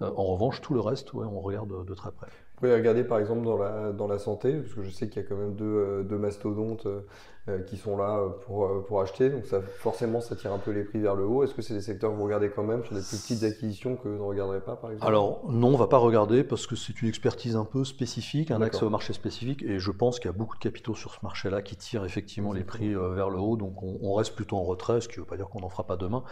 Euh, 0.00 0.10
en 0.16 0.24
revanche, 0.24 0.62
tout 0.62 0.74
le 0.74 0.80
reste, 0.80 1.14
on 1.14 1.40
regarde 1.40 1.84
de 1.84 1.94
très 1.94 2.10
près. 2.10 2.26
Vous 2.26 2.60
pouvez 2.60 2.74
regarder 2.74 3.04
par 3.04 3.18
exemple 3.18 3.44
dans 3.44 3.58
la, 3.58 3.92
dans 3.92 4.08
la 4.08 4.18
santé, 4.18 4.54
parce 4.54 4.72
que 4.72 4.82
je 4.82 4.90
sais 4.90 5.08
qu'il 5.08 5.22
y 5.22 5.24
a 5.24 5.28
quand 5.28 5.36
même 5.36 5.54
deux, 5.54 6.18
mastodontes 6.18 6.88
qui 7.68 7.76
sont 7.76 7.96
là 7.96 8.18
euh, 8.18 8.28
pour, 8.44 8.64
euh, 8.64 8.84
pour 8.86 9.00
acheter. 9.00 9.30
Donc 9.30 9.46
ça, 9.46 9.60
forcément, 9.62 10.20
ça 10.20 10.34
tire 10.34 10.52
un 10.52 10.58
peu 10.58 10.72
les 10.72 10.82
prix 10.82 10.98
vers 10.98 11.14
le 11.14 11.24
haut. 11.24 11.44
Est-ce 11.44 11.54
que 11.54 11.62
c'est 11.62 11.74
des 11.74 11.80
secteurs 11.80 12.10
que 12.10 12.16
vous 12.16 12.24
regardez 12.24 12.50
quand 12.50 12.64
même 12.64 12.84
sur 12.84 12.94
des 12.94 13.00
plus 13.00 13.18
petites 13.18 13.44
acquisitions 13.44 13.96
que 13.96 14.08
vous 14.08 14.16
ne 14.16 14.28
regarderez 14.28 14.60
pas, 14.60 14.74
par 14.74 14.90
exemple? 14.90 15.06
Alors 15.06 15.44
non, 15.48 15.68
on 15.68 15.72
ne 15.72 15.76
va 15.76 15.86
pas 15.86 15.98
regarder 15.98 16.42
parce 16.42 16.66
que 16.66 16.74
c'est 16.74 17.00
une 17.02 17.08
expertise 17.08 17.54
un 17.54 17.64
peu 17.64 17.84
spécifique, 17.84 18.50
un 18.50 18.62
accès 18.62 18.82
au 18.82 18.90
marché 18.90 19.12
spécifique. 19.12 19.62
Et 19.62 19.78
je 19.78 19.90
pense 19.92 20.18
qu'il 20.18 20.28
y 20.30 20.34
a 20.34 20.36
beaucoup 20.36 20.56
de 20.56 20.60
capitaux 20.60 20.96
sur 20.96 21.14
ce 21.14 21.18
marché-là 21.22 21.62
qui 21.62 21.76
tirent 21.76 22.04
effectivement 22.04 22.52
les 22.52 22.64
prix 22.64 22.94
vers 22.94 23.30
le 23.30 23.38
haut. 23.38 23.56
Donc 23.56 23.80
on, 23.82 24.14
reste 24.14 24.34
plutôt 24.34 24.56
en 24.56 24.64
retrait, 24.64 25.00
ce 25.00 25.08
qui 25.08 25.18
ne 25.18 25.24
veut 25.24 25.28
pas 25.28 25.36
dire 25.36 25.48
qu'on 25.48 25.60
n'en 25.60 25.68
fera 25.68 25.84
pas 25.84 25.96
demain. 25.96 26.24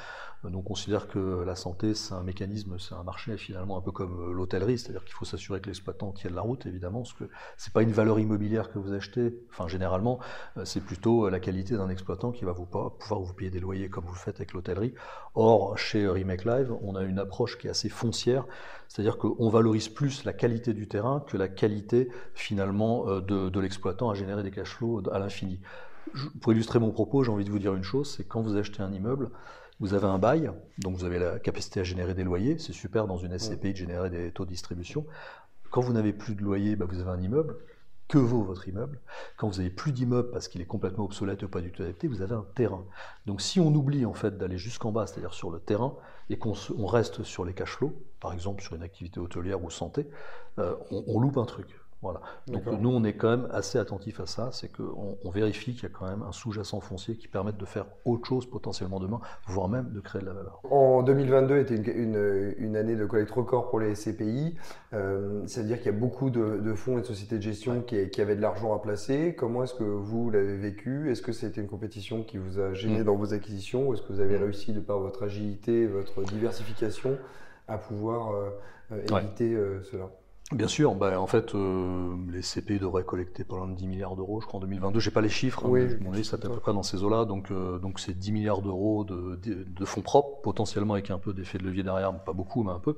Donc 0.43 0.55
on 0.57 0.63
considère 0.63 1.07
que 1.09 1.43
la 1.47 1.55
santé, 1.55 1.95
c'est 1.95 2.15
un 2.15 2.23
mécanisme, 2.23 2.79
c'est 2.79 2.95
un 2.95 3.03
marché 3.03 3.37
finalement 3.37 3.79
un 3.79 3.81
peu 3.81 3.93
comme 3.93 4.33
l'hôtellerie, 4.33 4.79
c'est-à-dire 4.79 5.05
qu'il 5.05 5.15
faut 5.15 5.25
s'assurer 5.25 5.61
que 5.61 5.67
l'exploitant 5.67 6.13
tienne 6.13 6.35
la 6.35 6.43
route, 6.43 6.67
évidemment, 6.67 7.03
parce 7.03 7.15
que 7.15 7.25
c'est 7.57 7.73
pas 7.73 7.83
une 7.83 7.93
valeur 7.93 8.19
immobilière 8.19 8.73
que 8.73 8.79
vous 8.79 8.93
achetez. 8.93 9.35
Enfin, 9.51 9.69
généralement, 9.69 10.19
c'est 10.65 10.81
plutôt 10.81 11.04
la 11.05 11.41
qualité 11.41 11.77
d'un 11.77 11.85
un 11.85 11.91
exploitant 11.91 12.33
qui 12.33 12.45
va 12.45 12.55
pouvoir 12.55 13.21
vous 13.21 13.35
payer 13.35 13.51
des 13.51 13.61
loyers 13.61 13.91
comme 13.91 14.05
vous 14.05 14.15
le 14.15 14.19
faites 14.19 14.37
avec 14.37 14.55
l'hôtellerie. 14.55 14.95
Or, 15.35 15.77
chez 15.77 16.09
Remake 16.09 16.45
Live, 16.45 16.73
on 16.83 16.97
a 16.97 17.03
une 17.03 17.19
approche 17.19 17.59
qui 17.59 17.67
est 17.67 17.71
assez 17.71 17.91
foncière, 17.91 18.47
c'est-à-dire 18.89 19.19
qu'on 19.19 19.49
valorise 19.51 19.89
plus 19.89 20.25
la 20.25 20.33
qualité 20.33 20.73
du 20.73 20.89
terrain 20.89 21.21
que 21.21 21.37
la 21.37 21.49
qualité 21.49 22.09
finalement 22.35 23.09
euh, 23.09 23.21
de, 23.21 23.61
l'exploitant 23.61 24.09
à 24.11 24.15
générer 24.15 24.43
des 24.43 24.51
cash 24.51 24.71
flows 24.77 25.03
à 25.13 25.19
l'infini. 25.19 25.61
Pour 26.41 26.53
illustrer 26.53 26.79
mon 26.79 26.91
propos, 26.91 27.23
j'ai 27.23 27.31
envie 27.31 27.45
de 27.45 27.51
vous 27.51 27.59
dire 27.59 27.75
une 27.75 27.85
chose, 27.85 28.15
c'est 28.17 28.25
quand 28.25 28.41
vous 28.41 28.57
achetez 28.57 28.83
un 28.83 28.93
immeuble, 28.93 29.31
vous 29.81 29.93
avez 29.93 30.07
un 30.07 30.19
bail, 30.19 30.51
donc 30.79 30.97
vous 30.97 31.05
avez 31.05 31.19
la 31.19 31.39
capacité 31.39 31.81
à 31.81 31.85
générer 31.85 32.15
des 32.15 32.25
loyers, 32.25 32.59
c'est 32.59 32.73
super 32.73 33.07
dans 33.07 33.19
une 33.19 33.39
SCPI 33.39 33.73
de 33.73 33.77
générer 33.77 34.09
des 34.09 34.31
taux 34.31 34.45
de 34.45 34.51
distribution. 34.51 35.05
Quand 35.71 35.81
vous 35.81 35.93
n'avez 35.93 36.13
plus 36.13 36.35
de 36.35 36.43
loyer, 36.43 36.77
bah, 36.77 36.87
vous 36.89 37.01
avez 37.01 37.11
un 37.11 37.21
immeuble 37.21 37.57
que 38.09 38.19
vaut 38.19 38.43
votre 38.43 38.69
immeuble. 38.69 39.01
Quand 39.37 39.49
vous 39.49 39.59
n'avez 39.59 39.71
plus 39.71 39.93
d'immeuble 39.93 40.31
parce 40.31 40.49
qu'il 40.49 40.61
est 40.61 40.67
complètement 40.67 41.05
obsolète 41.05 41.43
ou 41.43 41.49
pas 41.49 41.61
du 41.61 41.73
tout 41.73 41.83
adapté, 41.83 42.07
vous 42.07 42.23
avez 42.23 42.35
un 42.35 42.47
terrain. 42.55 42.85
Donc 43.27 43.41
si 43.41 43.61
on 43.61 43.75
oublie 43.75 44.05
en 44.05 44.15
fait 44.15 44.37
d'aller 44.37 44.59
jusqu'en 44.59 44.93
bas, 44.93 45.07
c'est-à-dire 45.07 45.35
sur 45.35 45.51
le 45.51 45.61
terrain, 45.61 45.97
et 46.31 46.39
qu'on 46.39 46.87
reste 46.87 47.23
sur 47.23 47.45
les 47.45 47.53
cash 47.53 47.79
par 48.21 48.33
exemple 48.33 48.63
sur 48.63 48.75
une 48.75 48.83
activité 48.83 49.21
hôtelière 49.21 49.63
ou 49.63 49.71
santé, 49.71 50.09
euh, 50.59 50.75
on 50.91 51.21
loupe 51.21 51.37
un 51.37 51.45
truc. 51.45 51.79
Voilà. 52.05 52.21
Donc 52.49 52.67
nous, 52.67 52.91
on 52.91 53.03
est 53.03 53.15
quand 53.15 53.31
même 53.31 53.49
assez 53.51 53.79
attentif 53.79 54.21
à 54.21 54.27
ça, 54.27 54.51
c'est 54.53 54.69
qu'on 54.69 55.17
on 55.25 55.31
vérifie 55.31 55.73
qu'il 55.73 55.85
y 55.85 55.87
a 55.87 55.89
quand 55.89 56.07
même 56.07 56.23
un 56.23 56.33
sous-jacent 56.33 56.81
foncier 56.81 57.17
qui 57.17 57.29
permette 57.29 57.57
de 57.57 57.65
faire 57.65 57.87
autre 58.05 58.29
chose 58.29 58.45
potentiellement 58.45 59.01
demain, 59.01 59.21
voire 59.47 59.71
même 59.71 59.91
de 59.91 60.01
créer 60.01 60.21
de 60.21 60.27
la 60.27 60.35
valeur. 60.35 60.61
En 60.71 61.03
2022 61.03 61.59
était 61.59 61.77
une, 61.77 62.55
une, 62.59 62.77
année 62.77 62.95
de 62.95 63.07
collecte 63.07 63.31
record 63.31 63.71
pour 63.71 63.81
les 63.81 63.95
SCPI, 63.95 64.55
euh, 64.93 65.43
c'est-à-dire 65.47 65.79
qu'il 65.79 65.87
y 65.87 65.95
a 65.95 65.99
beaucoup 65.99 66.29
de, 66.29 66.75
fonds 66.75 66.99
et 66.99 67.01
de 67.01 67.07
sociétés 67.07 67.37
de 67.37 67.43
gestion 67.43 67.81
qui, 67.81 68.11
qui, 68.11 68.21
avaient 68.21 68.37
de 68.37 68.43
l'argent 68.43 68.75
à 68.75 68.79
placer. 68.81 69.35
Comment 69.35 69.65
est-ce 69.65 69.75
que 69.75 69.85
vous 69.85 70.31
l'avez 70.31 70.59
vécu? 70.59 71.11
Est-ce 71.11 71.23
que 71.23 71.33
c'était 71.33 71.63
une 71.63 71.69
compétition 71.69 72.23
qui 72.23 72.37
vous 72.37 72.61
a 72.61 72.75
gêné 72.75 73.01
mm. 73.01 73.05
dans 73.05 73.17
vos 73.17 73.33
acquisitions? 73.33 73.89
Ou 73.89 73.95
est-ce 73.95 74.03
que 74.03 74.13
vous 74.13 74.21
avez 74.21 74.39
mm. 74.39 74.43
réussi, 74.43 74.73
de 74.75 74.81
par 74.81 74.99
votre 74.99 75.23
agilité, 75.23 75.87
votre 75.87 76.23
diversification, 76.23 77.17
à 77.67 77.79
pouvoir 77.79 78.35
euh, 78.35 78.51
euh, 78.93 79.19
éviter 79.19 79.57
cela? 79.91 80.11
Bien 80.55 80.69
sûr, 80.69 80.95
bah, 80.95 81.21
en 81.21 81.27
fait, 81.27 81.55
euh, 81.55 82.15
les 82.31 82.43
CP 82.43 82.79
devraient 82.79 83.05
collecter 83.05 83.43
pendant 83.43 83.67
10 83.67 83.89
milliards 83.89 84.15
d'euros, 84.15 84.41
je 84.41 84.47
crois, 84.47 84.59
en 84.59 84.61
2022. 84.61 85.01
Je 85.01 85.09
n'ai 85.09 85.13
pas 85.13 85.21
les 85.21 85.29
chiffres, 85.29 85.67
hein, 85.67 85.71
mais 85.73 85.89
je 85.89 85.99
m'en 85.99 86.13
dis, 86.13 86.25
ça 86.25 86.37
à 86.37 86.39
peu 86.39 86.49
près 86.61 86.73
dans 86.73 86.85
ces 86.85 87.03
eaux-là. 87.03 87.25
Donc, 87.25 87.51
euh, 87.51 87.79
donc 87.79 87.99
c'est 87.99 88.17
10 88.17 88.31
milliards 88.31 88.63
d'euros 88.63 89.05
de, 89.05 89.37
de, 89.37 89.85
fonds 89.85 90.03
propres, 90.03 90.41
potentiellement 90.43 90.95
avec 90.95 91.11
un 91.11 91.19
peu 91.19 91.33
d'effet 91.33 91.59
de 91.59 91.65
levier 91.65 91.83
derrière, 91.83 92.17
pas 92.23 92.33
beaucoup, 92.33 92.63
mais 92.63 92.71
un 92.71 92.79
peu. 92.79 92.97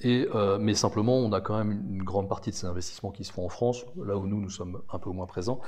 Et, 0.00 0.26
euh, 0.34 0.58
mais 0.58 0.74
simplement, 0.74 1.16
on 1.16 1.32
a 1.32 1.40
quand 1.40 1.56
même 1.56 1.70
une 1.70 2.02
grande 2.02 2.28
partie 2.28 2.50
de 2.50 2.56
ces 2.56 2.66
investissements 2.66 3.12
qui 3.12 3.22
se 3.24 3.32
font 3.32 3.44
en 3.44 3.48
France, 3.48 3.86
là 4.04 4.16
où 4.16 4.26
nous, 4.26 4.40
nous 4.40 4.50
sommes 4.50 4.80
un 4.92 4.98
peu 4.98 5.10
moins 5.10 5.26
présents 5.26 5.60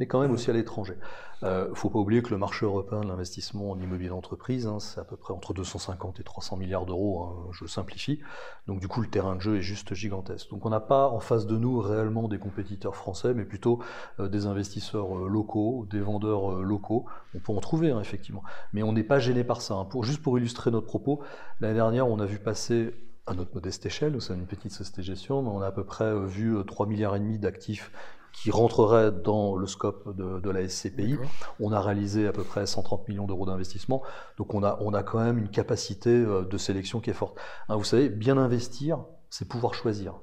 mais 0.00 0.06
quand 0.06 0.20
même 0.22 0.30
aussi 0.30 0.48
à 0.48 0.54
l'étranger. 0.54 0.96
Il 1.42 1.46
euh, 1.46 1.68
ne 1.68 1.74
faut 1.74 1.90
pas 1.90 1.98
oublier 1.98 2.22
que 2.22 2.30
le 2.30 2.38
marché 2.38 2.64
européen 2.64 3.02
de 3.02 3.06
l'investissement 3.06 3.70
en 3.70 3.78
immobilier 3.78 4.08
d'entreprise, 4.08 4.66
hein, 4.66 4.80
c'est 4.80 4.98
à 4.98 5.04
peu 5.04 5.16
près 5.16 5.34
entre 5.34 5.52
250 5.52 6.20
et 6.20 6.22
300 6.24 6.56
milliards 6.56 6.86
d'euros, 6.86 7.22
hein, 7.22 7.50
je 7.52 7.66
simplifie. 7.66 8.18
Donc 8.66 8.80
du 8.80 8.88
coup, 8.88 9.02
le 9.02 9.08
terrain 9.08 9.36
de 9.36 9.42
jeu 9.42 9.58
est 9.58 9.62
juste 9.62 9.92
gigantesque. 9.92 10.48
Donc 10.50 10.64
on 10.64 10.70
n'a 10.70 10.80
pas 10.80 11.08
en 11.08 11.20
face 11.20 11.46
de 11.46 11.56
nous 11.58 11.78
réellement 11.80 12.28
des 12.28 12.38
compétiteurs 12.38 12.96
français, 12.96 13.34
mais 13.34 13.44
plutôt 13.44 13.80
euh, 14.20 14.28
des 14.28 14.46
investisseurs 14.46 15.18
euh, 15.18 15.28
locaux, 15.28 15.86
des 15.90 16.00
vendeurs 16.00 16.62
locaux. 16.62 17.04
On 17.34 17.38
peut 17.38 17.52
en 17.52 17.60
trouver, 17.60 17.90
hein, 17.90 18.00
effectivement. 18.00 18.42
Mais 18.72 18.82
on 18.82 18.94
n'est 18.94 19.04
pas 19.04 19.18
gêné 19.18 19.44
par 19.44 19.60
ça. 19.60 19.86
Juste 20.00 20.22
pour 20.22 20.38
illustrer 20.38 20.70
notre 20.70 20.86
propos, 20.86 21.20
l'année 21.60 21.74
dernière, 21.74 22.08
on 22.08 22.20
a 22.20 22.26
vu 22.26 22.38
passer 22.38 22.94
à 23.26 23.34
notre 23.34 23.54
modeste 23.54 23.84
échelle, 23.84 24.12
nous 24.12 24.20
sommes 24.20 24.40
une 24.40 24.46
petite 24.46 24.72
société 24.72 25.02
gestion, 25.02 25.42
mais 25.42 25.50
on 25.50 25.60
a 25.60 25.66
à 25.66 25.72
peu 25.72 25.84
près 25.84 26.18
vu 26.26 26.56
3 26.66 26.86
milliards 26.86 27.14
et 27.14 27.20
demi 27.20 27.38
d'actifs 27.38 27.92
qui 28.32 28.50
rentrerait 28.50 29.12
dans 29.12 29.56
le 29.56 29.66
scope 29.66 30.16
de, 30.16 30.50
la 30.50 30.68
SCPI. 30.68 31.18
On 31.60 31.72
a 31.72 31.80
réalisé 31.80 32.26
à 32.26 32.32
peu 32.32 32.42
près 32.42 32.66
130 32.66 33.08
millions 33.08 33.26
d'euros 33.26 33.46
d'investissement, 33.46 34.02
donc 34.38 34.54
on 34.54 34.62
a, 34.62 34.78
on 34.80 34.94
a 34.94 35.02
quand 35.02 35.20
même 35.20 35.38
une 35.38 35.50
capacité 35.50 36.10
euh, 36.10 36.42
de 36.44 36.58
sélection 36.58 37.00
qui 37.00 37.10
est 37.10 37.14
forte. 37.14 37.36
Hein, 37.68 37.76
vous 37.76 37.84
savez, 37.84 38.08
bien 38.08 38.36
investir, 38.38 38.98
c'est 39.28 39.46
pouvoir 39.46 39.74
choisir. 39.74 40.14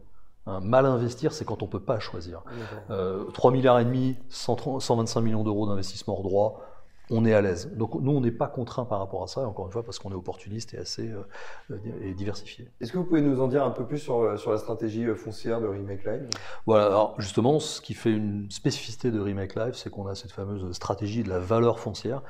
Hein, 0.45 0.59
mal 0.61 0.85
investir, 0.85 1.33
c'est 1.33 1.45
quand 1.45 1.61
on 1.61 1.65
ne 1.65 1.71
peut 1.71 1.83
pas 1.83 1.99
choisir. 1.99 2.43
3 2.87 2.95
euh, 2.95 3.51
milliards 3.51 3.79
et 3.79 3.85
demi, 3.85 4.15
125 4.29 5.21
millions 5.21 5.43
d'euros 5.43 5.67
d'investissement 5.67 6.15
hors 6.15 6.23
droit, 6.23 6.66
on 7.09 7.25
est 7.25 7.33
à 7.33 7.41
l'aise. 7.41 7.71
Donc 7.75 7.95
nous, 7.95 8.11
on 8.11 8.21
n'est 8.21 8.31
pas 8.31 8.47
contraint 8.47 8.85
par 8.85 8.99
rapport 8.99 9.23
à 9.23 9.27
ça, 9.27 9.41
encore 9.47 9.65
une 9.65 9.71
fois, 9.71 9.83
parce 9.83 9.99
qu'on 9.99 10.11
est 10.11 10.15
opportuniste 10.15 10.73
et 10.73 10.77
assez 10.77 11.09
euh, 11.09 11.77
et 12.01 12.13
diversifié. 12.13 12.67
Est-ce 12.81 12.91
que 12.91 12.97
vous 12.97 13.05
pouvez 13.05 13.21
nous 13.21 13.41
en 13.41 13.47
dire 13.47 13.63
un 13.63 13.71
peu 13.71 13.85
plus 13.85 13.99
sur, 13.99 14.37
sur 14.39 14.51
la 14.51 14.57
stratégie 14.57 15.05
euh, 15.05 15.15
foncière 15.15 15.61
de 15.61 15.67
Remake 15.67 16.03
Live? 16.05 16.27
Voilà, 16.65 16.87
alors 16.87 17.15
justement, 17.19 17.59
ce 17.59 17.81
qui 17.81 17.93
fait 17.93 18.11
une 18.11 18.49
spécificité 18.51 19.11
de 19.11 19.19
Remake 19.19 19.55
Live, 19.55 19.73
c'est 19.73 19.89
qu'on 19.89 20.07
a 20.07 20.15
cette 20.15 20.31
fameuse 20.31 20.71
stratégie 20.73 21.23
de 21.23 21.29
la 21.29 21.39
valeur 21.39 21.79
foncière. 21.79 22.21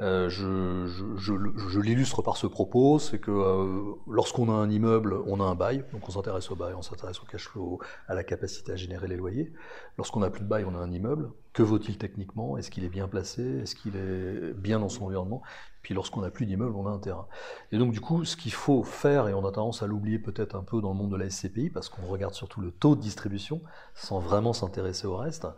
Euh, 0.00 0.28
je, 0.28 0.86
je, 1.16 1.34
je, 1.56 1.80
l'illustre 1.80 2.22
par 2.22 2.36
ce 2.36 2.46
propos, 2.46 3.00
c'est 3.00 3.18
que 3.18 3.32
euh, 3.32 3.94
lorsqu'on 4.08 4.48
a 4.48 4.52
un 4.52 4.70
immeuble, 4.70 5.20
on 5.26 5.40
a 5.40 5.44
un 5.44 5.56
bail, 5.56 5.84
donc 5.92 6.08
on 6.08 6.12
s'intéresse 6.12 6.50
au 6.52 6.54
bail, 6.54 6.74
on 6.74 6.82
s'intéresse 6.82 7.20
au 7.20 7.26
cash 7.26 7.48
flow, 7.48 7.80
à 8.06 8.14
la 8.14 8.22
capacité 8.22 8.70
à 8.72 8.76
générer 8.76 9.08
les 9.08 9.16
loyers. 9.16 9.52
Lorsqu'on 9.96 10.20
n'a 10.20 10.30
plus 10.30 10.42
de 10.42 10.48
bail, 10.48 10.64
on 10.64 10.74
a 10.74 10.78
un 10.78 10.92
immeuble. 10.92 11.30
Que 11.52 11.64
vaut-il 11.64 11.98
techniquement? 11.98 12.56
Est-ce 12.56 12.70
qu'il 12.70 12.84
est 12.84 12.88
bien 12.88 13.08
placé? 13.08 13.42
Est-ce 13.42 13.74
qu'il 13.74 13.96
est 13.96 14.52
bien 14.54 14.78
dans 14.78 14.88
son 14.88 15.06
environnement? 15.06 15.42
Puis 15.82 15.94
lorsqu'on 15.94 16.20
n'a 16.20 16.30
plus 16.30 16.46
d'immeuble, 16.46 16.76
on 16.76 16.86
a 16.86 16.90
un 16.90 16.98
terrain. 16.98 17.26
Et 17.72 17.78
donc 17.78 17.92
du 17.92 18.00
coup, 18.00 18.24
ce 18.24 18.36
qu'il 18.36 18.52
faut 18.52 18.84
faire, 18.84 19.26
et 19.26 19.34
on 19.34 19.44
a 19.46 19.50
tendance 19.50 19.82
à 19.82 19.86
l'oublier 19.86 20.18
peut-être 20.18 20.54
un 20.54 20.62
peu 20.62 20.80
dans 20.80 20.90
le 20.90 20.96
monde 20.96 21.10
de 21.10 21.16
la 21.16 21.30
SCPI, 21.30 21.70
parce 21.70 21.88
qu'on 21.88 22.06
regarde 22.06 22.34
surtout 22.34 22.60
le 22.60 22.70
taux 22.70 22.94
de 22.94 23.00
distribution, 23.00 23.62
sans 23.94 24.20
vraiment 24.20 24.52
s'intéresser 24.52 25.06
au 25.06 25.16
reste, 25.16 25.48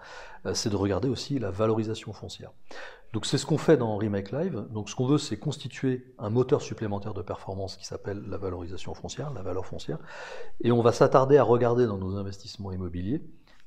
euh, 0.47 0.55
c'est 0.55 0.71
de 0.71 0.77
regarder 0.77 1.09
aussi 1.09 1.39
la 1.39 1.51
valorisation 1.51 2.13
foncière. 2.13 2.53
Donc 3.13 3.27
c'est 3.27 3.39
ce 3.39 3.47
qu'on 3.47 3.59
fait 3.59 3.77
dans 3.77 3.97
Remake 3.97 4.31
Live. 4.31 4.67
Donc 4.71 4.89
ce 4.89 4.95
qu'on 4.95 5.07
veut, 5.07 5.19
c'est 5.19 5.37
constituer 5.37 6.15
un 6.19 6.31
moteur 6.31 6.63
supplémentaire 6.63 7.13
de 7.13 7.23
performance 7.23 7.77
qui 7.77 7.85
s'appelle 7.85 8.23
la 8.29 8.37
valorisation 8.37 8.95
foncière, 8.95 9.33
la 9.33 9.43
valeur 9.43 9.67
foncière. 9.67 9.99
Et 10.61 10.71
on 10.71 10.81
va 10.81 10.93
s'attarder 10.93 11.37
à 11.37 11.43
regarder 11.43 11.87
dans 11.87 11.99
nos 11.99 12.17
investissements 12.17 12.71
immobiliers 12.71 13.23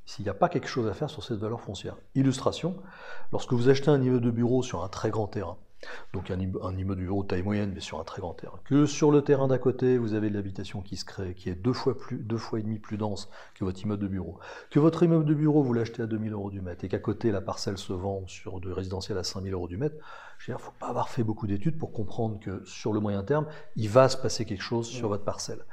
s'il 0.06 0.24
n'y 0.24 0.30
a 0.30 0.34
pas 0.34 0.50
quelque 0.50 0.68
chose 0.68 0.88
à 0.88 0.94
faire 0.94 1.10
sur 1.10 1.24
cette 1.24 1.40
valeur 1.40 1.62
foncière. 1.62 1.98
Illustration, 2.16 2.76
lorsque 3.32 3.54
vous 3.54 3.70
achetez 3.70 3.90
un 3.90 3.98
niveau 3.98 4.20
de 4.20 4.32
bureau 4.32 4.64
sur 4.64 4.84
un 4.84 4.90
très 4.90 5.10
grand 5.10 5.28
terrain, 5.28 5.58
donc 6.14 6.32
un, 6.32 6.40
immeuble 6.40 6.96
de 6.96 7.06
bureau 7.06 7.24
de 7.24 7.28
taille 7.28 7.44
moyenne, 7.44 7.72
mais 7.74 7.80
sur 7.80 8.00
un 8.00 8.04
très 8.04 8.22
grand 8.22 8.34
terrain. 8.34 8.60
Que 8.66 8.86
sur 8.86 9.12
le 9.12 9.22
terrain 9.22 9.48
d'à 9.48 9.58
côté, 9.58 9.98
vous 9.98 10.14
avez 10.14 10.30
de 10.30 10.36
l'habitation 10.36 10.82
qui 10.82 10.98
se 10.98 11.06
crée, 11.06 11.34
qui 11.34 11.50
est 11.50 11.56
deux 11.56 11.74
fois, 11.74 11.98
plus, 11.98 12.18
deux 12.18 12.38
fois 12.38 12.60
et 12.60 12.64
demi 12.64 12.80
plus 12.80 12.98
dense 12.98 13.30
que 13.56 13.64
votre 13.66 13.82
immeuble 13.82 14.04
de 14.04 14.08
bureau. 14.08 14.40
Que 14.70 14.80
votre 14.80 15.04
immeuble 15.04 15.26
de 15.26 15.34
bureau, 15.34 15.64
vous 15.64 15.74
l'achetez 15.74 16.02
à 16.02 16.08
2000 16.08 16.34
euros 16.34 16.52
du 16.52 16.62
mètre, 16.62 16.84
et 16.84 16.90
qu'à 16.90 17.00
côté, 17.00 17.32
la 17.32 17.42
parcelle 17.42 17.78
se 17.78 17.94
vend 17.94 18.24
sur 18.28 18.60
de 18.60 18.72
résidentiel 18.72 19.18
à 19.18 19.24
5000 19.24 19.54
euros 19.54 19.68
du 19.68 19.78
mètre, 19.78 19.96
il 20.48 20.54
ne 20.54 20.58
faut 20.58 20.74
pas 20.78 20.88
avoir 20.88 21.10
fait 21.10 21.24
beaucoup 21.24 21.48
d'études 21.48 21.78
pour 21.78 21.94
comprendre 21.94 22.40
que 22.40 22.64
sur 22.66 22.94
le 22.94 23.00
moyen 23.00 23.24
terme, 23.24 23.48
il 23.76 23.90
va 23.90 24.10
se 24.10 24.18
passer 24.18 24.46
quelque 24.46 24.62
chose 24.62 24.88
sur 24.88 25.08
votre 25.08 25.24
parcelle. 25.24 25.66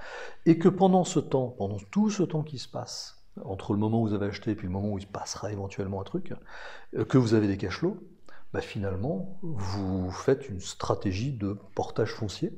Et 0.46 0.58
que 0.58 0.68
pendant 0.68 1.04
ce 1.04 1.18
temps, 1.18 1.48
pendant 1.48 1.78
tout 1.90 2.10
ce 2.10 2.22
temps 2.22 2.42
qui 2.42 2.58
se 2.58 2.68
passe, 2.68 3.16
entre 3.44 3.72
le 3.72 3.78
moment 3.78 4.02
où 4.02 4.08
vous 4.08 4.14
avez 4.14 4.26
acheté 4.26 4.52
et 4.52 4.54
puis 4.54 4.66
le 4.66 4.72
moment 4.72 4.90
où 4.90 4.98
il 4.98 5.02
se 5.02 5.06
passera 5.06 5.52
éventuellement 5.52 6.00
un 6.00 6.04
truc, 6.04 6.34
euh, 6.94 7.04
que 7.04 7.18
vous 7.18 7.34
avez 7.34 7.46
des 7.46 7.56
cash 7.56 7.78
flows, 7.78 7.96
bah, 8.52 8.60
finalement, 8.60 9.38
vous 9.42 10.10
faites 10.10 10.48
une 10.48 10.60
stratégie 10.60 11.32
de 11.32 11.56
portage 11.74 12.12
foncier 12.12 12.52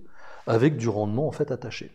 avec 0.46 0.76
du 0.76 0.88
rendement 0.88 1.28
en 1.28 1.33
fait 1.33 1.50
attaché. 1.50 1.90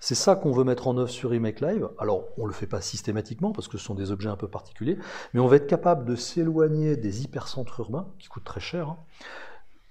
C'est 0.00 0.14
ça 0.14 0.36
qu'on 0.36 0.52
veut 0.52 0.64
mettre 0.64 0.88
en 0.88 0.98
œuvre 0.98 1.10
sur 1.10 1.30
Remake 1.30 1.60
Live. 1.60 1.88
Alors, 1.98 2.24
on 2.36 2.42
ne 2.42 2.48
le 2.48 2.52
fait 2.52 2.66
pas 2.66 2.80
systématiquement 2.80 3.52
parce 3.52 3.68
que 3.68 3.78
ce 3.78 3.84
sont 3.84 3.94
des 3.94 4.10
objets 4.10 4.28
un 4.28 4.36
peu 4.36 4.48
particuliers, 4.48 4.98
mais 5.32 5.40
on 5.40 5.46
va 5.46 5.56
être 5.56 5.66
capable 5.66 6.04
de 6.04 6.16
s'éloigner 6.16 6.96
des 6.96 7.22
hypercentres 7.22 7.80
urbains 7.80 8.08
qui 8.18 8.28
coûtent 8.28 8.44
très 8.44 8.60
cher, 8.60 8.88
hein. 8.88 8.98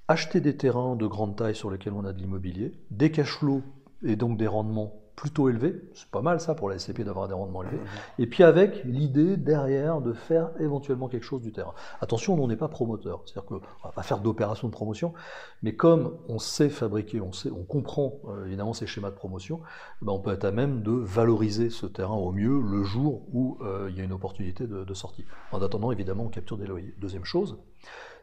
acheter 0.08 0.42
des 0.42 0.56
terrains 0.56 0.96
de 0.96 1.08
grande 1.08 1.36
taille 1.36 1.56
sur 1.56 1.72
lesquels 1.72 1.94
on 1.94 2.06
a 2.06 2.14
de 2.14 2.20
l'immobilier, 2.20 2.74
des 2.92 3.12
cash 3.12 3.38
flows 3.38 3.64
et 4.04 4.16
donc 4.16 4.38
des 4.38 4.48
rendements 4.48 5.03
plutôt 5.16 5.50
élevé, 5.50 5.76
c'est 5.94 6.10
pas 6.10 6.22
mal 6.22 6.40
ça 6.40 6.56
pour 6.56 6.70
la 6.70 6.80
SCP 6.80 7.02
d'avoir 7.04 7.28
des 7.28 7.34
rendements 7.34 7.64
élevés, 7.64 7.80
et 8.20 8.28
puis 8.28 8.44
avec 8.44 8.84
l'idée 8.84 9.38
derrière 9.38 10.02
de 10.02 10.14
faire 10.14 10.50
éventuellement 10.60 11.08
quelque 11.08 11.24
chose 11.24 11.42
du 11.42 11.52
terrain. 11.52 11.74
Attention, 12.02 12.34
on 12.42 12.48
n'est 12.48 12.56
pas 12.56 12.68
promoteur, 12.68 13.22
c'est-à-dire 13.26 13.46
qu'on 13.46 13.62
va 13.84 13.92
pas 13.94 14.04
faire 14.04 14.20
d'opération 14.20 14.68
de 14.68 14.74
promotion, 14.74 15.14
mais 15.62 15.76
comme 15.76 16.18
on 16.28 16.40
sait 16.40 16.70
fabriquer, 16.70 17.22
on, 17.22 17.32
sait, 17.32 17.52
on 17.52 17.64
comprend 17.64 18.20
euh, 18.28 18.46
évidemment 18.46 18.74
ces 18.74 18.88
schémas 18.88 19.12
de 19.12 19.16
promotion, 19.16 19.62
eh 20.02 20.06
ben 20.06 20.12
on 20.14 20.20
peut 20.20 20.32
être 20.32 20.46
à 20.46 20.52
même 20.52 20.82
de 20.82 20.92
valoriser 20.92 21.70
ce 21.70 21.86
terrain 21.86 22.16
au 22.16 22.32
mieux 22.32 22.60
le 22.60 22.84
jour 22.84 23.24
où 23.34 23.58
euh, 23.62 23.88
il 23.92 23.98
y 23.98 24.02
a 24.02 24.04
une 24.04 24.14
opportunité 24.14 24.68
de, 24.68 24.84
de 24.84 24.94
sortie. 24.94 25.26
En 25.52 25.62
attendant, 25.62 25.92
évidemment, 25.92 26.24
on 26.24 26.30
capture 26.30 26.58
des 26.58 26.66
loyers. 26.66 26.94
Deuxième 27.00 27.26
chose, 27.26 27.58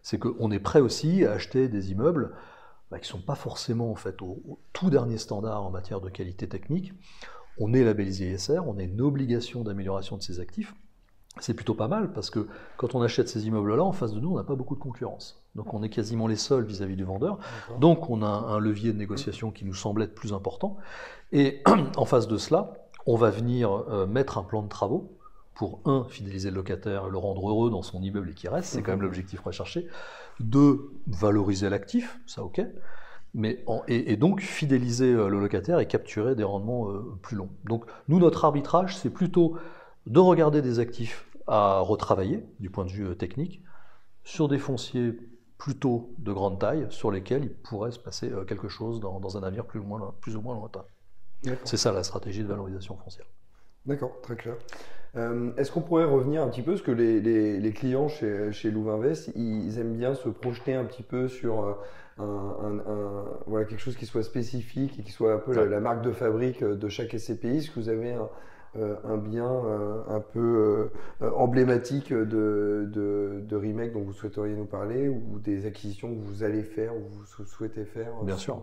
c'est 0.02 0.18
qu'on 0.18 0.50
est 0.50 0.60
prêt 0.60 0.80
aussi 0.80 1.24
à 1.24 1.32
acheter 1.32 1.68
des 1.68 1.92
immeubles 1.92 2.32
bah, 2.90 2.98
qui 2.98 3.08
ne 3.08 3.18
sont 3.18 3.24
pas 3.24 3.34
forcément 3.34 3.90
en 3.90 3.94
fait, 3.94 4.20
au, 4.22 4.58
tout 4.72 4.90
dernier 4.90 5.18
standard 5.18 5.64
en 5.64 5.70
matière 5.70 6.00
de 6.00 6.08
qualité 6.08 6.48
technique. 6.48 6.92
On 7.58 7.72
est 7.72 7.84
labellisé 7.84 8.32
ISR, 8.32 8.60
on 8.66 8.78
a 8.78 8.82
une 8.82 9.00
obligation 9.00 9.62
d'amélioration 9.62 10.16
de 10.16 10.22
ses 10.22 10.40
actifs. 10.40 10.74
C'est 11.38 11.54
plutôt 11.54 11.74
pas 11.74 11.86
mal 11.86 12.12
parce 12.12 12.28
que 12.28 12.48
quand 12.76 12.94
on 12.94 13.02
achète 13.02 13.28
ces 13.28 13.46
immeubles-là, 13.46 13.84
en 13.84 13.92
face 13.92 14.12
de 14.12 14.20
nous, 14.20 14.32
on 14.32 14.36
n'a 14.36 14.44
pas 14.44 14.56
beaucoup 14.56 14.74
de 14.74 14.80
concurrence. 14.80 15.44
Donc 15.54 15.72
on 15.74 15.82
est 15.82 15.88
quasiment 15.88 16.26
les 16.26 16.36
seuls 16.36 16.64
vis-à-vis 16.64 16.96
du 16.96 17.04
vendeur. 17.04 17.38
Donc 17.78 18.10
on 18.10 18.22
a 18.22 18.26
un 18.26 18.58
levier 18.58 18.92
de 18.92 18.98
négociation 18.98 19.52
qui 19.52 19.64
nous 19.64 19.74
semble 19.74 20.02
être 20.02 20.14
plus 20.14 20.32
important. 20.32 20.76
Et 21.32 21.62
en 21.96 22.04
face 22.04 22.26
de 22.26 22.36
cela, 22.36 22.72
on 23.06 23.16
va 23.16 23.30
venir 23.30 23.70
euh, 23.70 24.06
mettre 24.06 24.38
un 24.38 24.42
plan 24.42 24.62
de 24.62 24.68
travaux 24.68 25.19
pour, 25.60 25.82
un, 25.84 26.04
fidéliser 26.04 26.48
le 26.48 26.56
locataire 26.56 27.04
et 27.06 27.10
le 27.10 27.18
rendre 27.18 27.46
heureux 27.50 27.70
dans 27.70 27.82
son 27.82 28.00
immeuble 28.00 28.30
et 28.30 28.32
qui 28.32 28.48
reste, 28.48 28.70
c'est 28.70 28.82
quand 28.82 28.92
même 28.92 29.02
l'objectif 29.02 29.40
recherché. 29.40 29.86
Deux, 30.38 30.90
valoriser 31.06 31.68
l'actif, 31.68 32.18
ça 32.24 32.42
ok. 32.42 32.62
Mais 33.34 33.62
et, 33.86 34.16
donc 34.16 34.40
fidéliser 34.40 35.12
euh, 35.12 35.28
le 35.28 35.38
locataire 35.38 35.78
et 35.78 35.86
capturer 35.86 36.34
des 36.34 36.44
rendements 36.44 36.88
euh, 36.88 37.02
plus 37.20 37.36
longs. 37.36 37.50
Donc 37.64 37.84
nous, 38.08 38.18
notre 38.18 38.46
arbitrage, 38.46 38.96
c'est 38.96 39.10
plutôt 39.10 39.58
de 40.06 40.18
regarder 40.18 40.62
des 40.62 40.78
actifs 40.78 41.28
à 41.46 41.80
retravailler 41.80 42.42
du 42.58 42.70
point 42.70 42.86
de 42.86 42.90
vue 42.90 43.08
euh, 43.08 43.14
technique 43.14 43.62
sur 44.24 44.48
des 44.48 44.58
fonciers 44.58 45.14
plutôt 45.58 46.14
de 46.16 46.32
grande 46.32 46.58
taille 46.58 46.86
sur 46.88 47.10
lesquels 47.10 47.44
il 47.44 47.52
pourrait 47.52 47.90
se 47.90 47.98
passer 47.98 48.32
quelque 48.48 48.68
chose 48.68 48.98
dans, 48.98 49.36
un 49.36 49.42
avenir 49.42 49.66
plus 49.66 49.80
ou 49.80 49.84
moins, 49.84 50.14
plus 50.22 50.36
ou 50.36 50.40
moins 50.40 50.54
lointain. 50.54 50.86
C'est 51.64 51.76
ça 51.76 51.92
la 51.92 52.02
stratégie 52.02 52.40
de 52.40 52.48
valorisation 52.48 52.96
foncière. 52.96 53.26
D'accord, 53.84 54.12
très 54.22 54.36
clair. 54.36 54.56
Euh, 55.16 55.50
est-ce 55.56 55.72
qu'on 55.72 55.80
pourrait 55.80 56.04
revenir 56.04 56.42
un 56.42 56.48
petit 56.48 56.62
peu, 56.62 56.72
parce 56.72 56.82
que 56.82 56.92
les, 56.92 57.72
clients 57.72 58.08
chez, 58.08 58.52
chez 58.52 58.70
Louvainvest, 58.70 59.32
ils 59.34 59.78
aiment 59.78 59.96
bien 59.96 60.14
se 60.14 60.28
projeter 60.28 60.74
un 60.74 60.84
petit 60.84 61.02
peu 61.02 61.28
sur 61.28 61.64
euh, 61.64 61.74
un, 62.18 63.24
voilà, 63.46 63.64
quelque 63.64 63.80
chose 63.80 63.96
qui 63.96 64.06
soit 64.06 64.22
spécifique 64.22 64.98
et 64.98 65.02
qui 65.02 65.12
soit 65.12 65.34
un 65.34 65.38
peu 65.38 65.54
la, 65.54 65.64
la, 65.64 65.80
marque 65.80 66.02
de 66.02 66.12
fabrique 66.12 66.62
de 66.62 66.88
chaque 66.88 67.18
SCPI 67.18 67.58
Est-ce 67.58 67.70
que 67.70 67.80
vous 67.80 67.88
avez 67.88 68.12
un, 68.12 68.28
euh, 68.76 68.94
un 69.02 69.16
bien 69.16 69.50
euh, 69.50 70.00
un 70.08 70.20
peu 70.20 70.90
euh, 71.20 71.30
emblématique 71.34 72.12
de, 72.12 72.88
de, 72.88 73.56
remake 73.56 73.92
dont 73.92 74.02
vous 74.02 74.12
souhaiteriez 74.12 74.54
nous 74.54 74.64
parler 74.64 75.08
ou 75.08 75.40
des 75.40 75.66
acquisitions 75.66 76.14
que 76.14 76.20
vous 76.20 76.44
allez 76.44 76.62
faire 76.62 76.94
ou 76.94 77.00
vous 77.10 77.44
souhaitez 77.46 77.84
faire 77.84 78.12
Bien 78.22 78.36
sûr. 78.36 78.62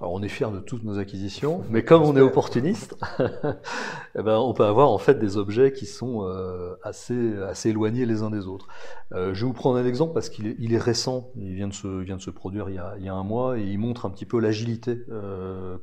Alors 0.00 0.12
on 0.12 0.22
est 0.22 0.28
fiers 0.28 0.50
de 0.50 0.58
toutes 0.58 0.82
nos 0.82 0.98
acquisitions, 0.98 1.62
mais 1.70 1.84
comme 1.84 2.02
on 2.02 2.16
est 2.16 2.20
opportuniste, 2.20 2.96
eh 3.20 4.22
ben, 4.22 4.38
on 4.38 4.54
peut 4.54 4.64
avoir 4.64 4.90
en 4.90 4.98
fait 4.98 5.20
des 5.20 5.36
objets 5.36 5.72
qui 5.72 5.86
sont 5.86 6.28
assez, 6.82 7.36
assez 7.42 7.70
éloignés 7.70 8.06
les 8.06 8.22
uns 8.22 8.30
des 8.30 8.48
autres. 8.48 8.66
je 9.12 9.30
vais 9.32 9.46
vous 9.46 9.52
prendre 9.52 9.78
un 9.78 9.86
exemple 9.86 10.14
parce 10.14 10.30
qu'il 10.30 10.48
est, 10.48 10.56
il 10.58 10.74
est, 10.74 10.78
récent, 10.78 11.30
il 11.36 11.54
vient 11.54 11.68
de, 11.68 11.74
se, 11.74 11.86
vient 11.86 12.16
de 12.16 12.22
se 12.22 12.30
produire 12.30 12.68
il 12.68 12.74
y, 12.74 12.78
a, 12.78 12.96
il 12.98 13.04
y 13.04 13.08
a 13.08 13.14
un 13.14 13.24
mois 13.24 13.56
et 13.56 13.62
il 13.62 13.78
montre 13.78 14.04
un 14.04 14.10
petit 14.10 14.26
peu 14.26 14.40
l'agilité 14.40 14.98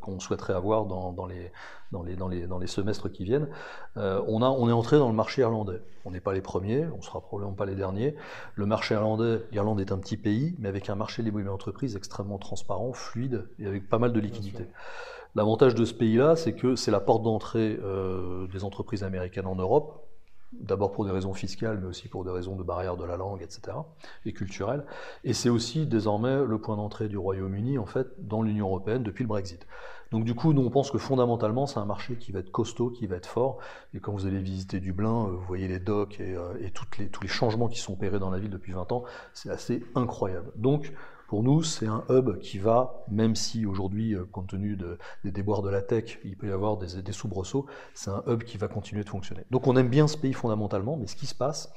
qu'on 0.02 0.20
souhaiterait 0.20 0.54
avoir 0.54 0.86
dans, 0.86 1.14
dans 1.14 1.26
les 1.26 1.52
dans 1.92 2.04
les, 2.04 2.16
dans 2.16 2.28
les, 2.28 2.48
dans 2.48 2.60
les 2.60 2.68
semestres 2.68 3.12
qui 3.12 3.24
viennent, 3.24 3.48
euh, 3.98 4.22
on, 4.28 4.42
a, 4.42 4.48
on 4.48 4.70
est 4.70 4.74
entré 4.74 4.98
dans 4.98 5.10
le 5.10 5.16
marché 5.16 5.42
irlandais. 5.42 5.82
On 6.06 6.12
n'est 6.12 6.20
pas 6.20 6.34
les 6.34 6.42
premiers, 6.42 6.86
on 6.94 6.98
ne 6.98 7.02
sera 7.02 7.22
probablement 7.22 7.56
pas 7.56 7.66
les 7.66 7.76
derniers. 7.76 8.16
Le 8.56 8.66
marché 8.66 8.94
irlandais, 8.94 9.42
l'Irlande 9.52 9.80
est 9.80 9.92
un 9.92 9.98
petit 9.98 10.18
pays, 10.18 10.56
mais 10.60 10.70
avec 10.70 10.90
un 10.90 10.96
marché 10.96 11.22
de 11.22 11.28
l'immobilier 11.28 11.50
d'entreprise 11.50 11.96
extrêmement 11.96 12.38
transparent, 12.38 12.94
fluide 12.94 13.48
et 13.60 13.66
avec 13.66 13.90
pas 13.90 14.00
mal 14.00 14.14
de 14.14 14.20
liquidités. 14.20 14.68
L'avantage 15.36 15.76
de 15.76 15.84
ce 15.84 15.94
pays-là, 15.94 16.36
c'est 16.36 16.54
que 16.54 16.76
c'est 16.76 16.92
la 16.92 17.02
porte 17.02 17.24
d'entrée 17.24 17.78
euh, 17.84 18.48
des 18.48 18.64
entreprises 18.64 19.04
américaines 19.04 19.48
en 19.48 19.56
Europe, 19.56 20.08
d'abord 20.54 20.92
pour 20.92 21.06
des 21.06 21.12
raisons 21.12 21.34
fiscales, 21.34 21.80
mais 21.80 21.88
aussi 21.88 22.08
pour 22.08 22.24
des 22.24 22.32
raisons 22.32 22.56
de 22.56 22.64
barrière 22.64 22.96
de 22.96 23.04
la 23.04 23.18
langue, 23.18 23.42
etc., 23.42 23.78
et 24.26 24.32
culturelles. 24.32 24.86
Et 25.24 25.34
c'est 25.34 25.50
aussi 25.50 25.86
désormais 25.86 26.46
le 26.46 26.58
point 26.60 26.78
d'entrée 26.78 27.10
du 27.10 27.18
Royaume-Uni, 27.18 27.78
en 27.78 27.86
fait, 27.86 28.08
dans 28.20 28.42
l'Union 28.42 28.68
européenne 28.68 29.04
depuis 29.04 29.24
le 29.24 29.28
Brexit. 29.28 29.68
Donc 30.12 30.24
du 30.24 30.36
coup, 30.36 30.54
nous 30.54 30.62
on 30.62 30.70
pense 30.70 30.92
que 30.92 30.98
fondamentalement, 30.98 31.66
c'est 31.66 31.80
un 31.80 31.86
marché 31.86 32.16
qui 32.16 32.32
va 32.32 32.40
être 32.40 32.52
costaud, 32.52 32.90
qui 32.90 33.08
va 33.08 33.16
être 33.16 33.28
fort. 33.28 33.58
Et 33.94 34.00
quand 34.00 34.12
vous 34.12 34.26
allez 34.26 34.40
visiter 34.40 34.80
Dublin, 34.80 35.28
euh, 35.28 35.32
vous 35.32 35.46
voyez 35.46 35.68
les 35.68 35.80
docks 35.80 36.20
et, 36.20 36.36
euh, 36.36 36.54
les, 36.60 36.72
tous 36.72 37.22
les 37.22 37.28
changements 37.28 37.68
qui 37.68 37.80
sont 37.80 37.94
opérés 37.94 38.20
dans 38.20 38.30
la 38.30 38.40
ville 38.40 38.52
depuis 38.52 38.74
20 38.74 38.92
ans, 38.92 39.04
c'est 39.34 39.50
assez 39.50 39.84
incroyable. 39.96 40.52
Donc 40.56 40.94
pour 41.28 41.42
nous, 41.42 41.64
c'est 41.64 41.88
un 41.88 42.04
hub 42.10 42.38
qui 42.38 42.60
va, 42.60 43.04
même 43.10 43.36
si 43.36 43.66
aujourd'hui, 43.66 44.14
euh, 44.14 44.26
compte 44.32 44.48
tenu 44.48 44.78
des 45.24 45.32
déboires 45.32 45.64
de 45.64 45.70
la 45.70 45.82
tech, 45.82 46.20
il 46.24 46.38
peut 46.38 46.48
y 46.48 46.52
avoir 46.52 46.78
des, 46.78 47.02
des 47.02 47.12
soubresauts, 47.12 47.66
c'est 47.96 48.12
un 48.12 48.24
hub 48.28 48.44
qui 48.44 48.58
va 48.58 48.68
continuer 48.68 49.04
de 49.04 49.10
fonctionner. 49.10 49.44
Donc 49.50 49.66
on 49.66 49.76
aime 49.76 49.90
bien 49.90 50.08
ce 50.08 50.18
pays 50.18 50.34
fondamentalement, 50.34 50.98
mais 50.98 51.08
ce 51.08 51.16
qui 51.16 51.26
se 51.26 51.34
passe, 51.34 51.74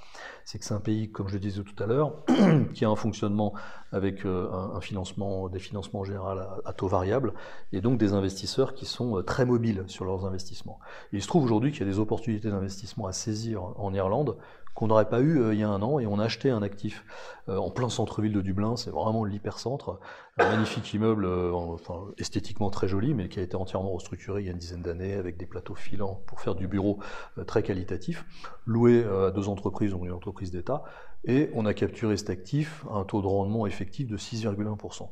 c'est 0.48 0.58
que 0.58 0.64
c'est 0.64 0.72
un 0.72 0.80
pays, 0.80 1.10
comme 1.10 1.28
je 1.28 1.34
le 1.34 1.40
disais 1.40 1.62
tout 1.62 1.82
à 1.82 1.86
l'heure, 1.86 2.24
qui 2.74 2.86
a 2.86 2.88
un 2.88 2.96
fonctionnement 2.96 3.52
avec 3.92 4.24
euh, 4.24 4.50
un, 4.50 4.80
financement, 4.80 5.50
des 5.50 5.58
financements 5.58 6.04
généraux 6.04 6.28
à, 6.28 6.62
à, 6.64 6.72
taux 6.72 6.88
variable, 6.88 7.34
et 7.72 7.82
donc 7.82 7.98
des 7.98 8.14
investisseurs 8.14 8.72
qui 8.72 8.86
sont 8.86 9.18
euh, 9.18 9.22
très 9.22 9.44
mobiles 9.44 9.84
sur 9.88 10.06
leurs 10.06 10.24
investissements. 10.24 10.78
Il 11.12 11.20
se 11.20 11.28
trouve 11.28 11.44
aujourd'hui 11.44 11.70
qu'il 11.70 11.80
y 11.80 11.82
a 11.82 11.92
des 11.92 11.98
opportunités 11.98 12.48
d'investissement 12.48 13.06
à 13.06 13.12
saisir 13.12 13.62
en 13.76 13.92
Irlande 13.92 14.38
qu'on 14.74 14.86
n'aurait 14.86 15.10
pas 15.10 15.20
eu 15.20 15.38
euh, 15.38 15.52
il 15.52 15.60
y 15.60 15.64
a 15.64 15.68
un 15.68 15.82
an, 15.82 15.98
et 15.98 16.06
on 16.06 16.18
a 16.18 16.24
acheté 16.24 16.48
un 16.48 16.62
actif 16.62 17.04
en 17.46 17.70
plein 17.70 17.90
centre-ville 17.90 18.32
de 18.32 18.40
Dublin, 18.40 18.76
c'est 18.76 18.90
vraiment 18.90 19.24
l'hypercentre, 19.24 20.00
un 20.38 20.50
magnifique 20.50 20.92
immeuble, 20.94 21.24
euh, 21.24 21.52
enfin, 21.52 22.06
esthétiquement 22.18 22.70
très 22.70 22.88
joli, 22.88 23.14
mais 23.14 23.28
qui 23.28 23.40
a 23.40 23.42
été 23.42 23.56
entièrement 23.56 23.92
restructuré 23.92 24.42
il 24.42 24.46
y 24.46 24.48
a 24.48 24.52
une 24.52 24.58
dizaine 24.58 24.82
d'années, 24.82 25.14
avec 25.14 25.36
des 25.36 25.46
plateaux 25.46 25.74
filants 25.74 26.22
pour 26.26 26.40
faire 26.40 26.54
du 26.54 26.68
bureau 26.68 26.98
très 27.46 27.62
qualitatif, 27.62 28.24
loué 28.66 29.04
à 29.04 29.30
deux 29.30 29.48
entreprises, 29.48 29.92
dont 29.92 30.04
une 30.04 30.12
entreprise 30.12 30.50
d'État, 30.50 30.84
et 31.24 31.50
on 31.54 31.66
a 31.66 31.74
capturé 31.74 32.16
cet 32.16 32.30
actif 32.30 32.84
à 32.90 32.94
un 32.94 33.04
taux 33.04 33.22
de 33.22 33.26
rendement 33.26 33.66
effectif 33.66 34.06
de 34.06 34.16
6,1%. 34.16 35.08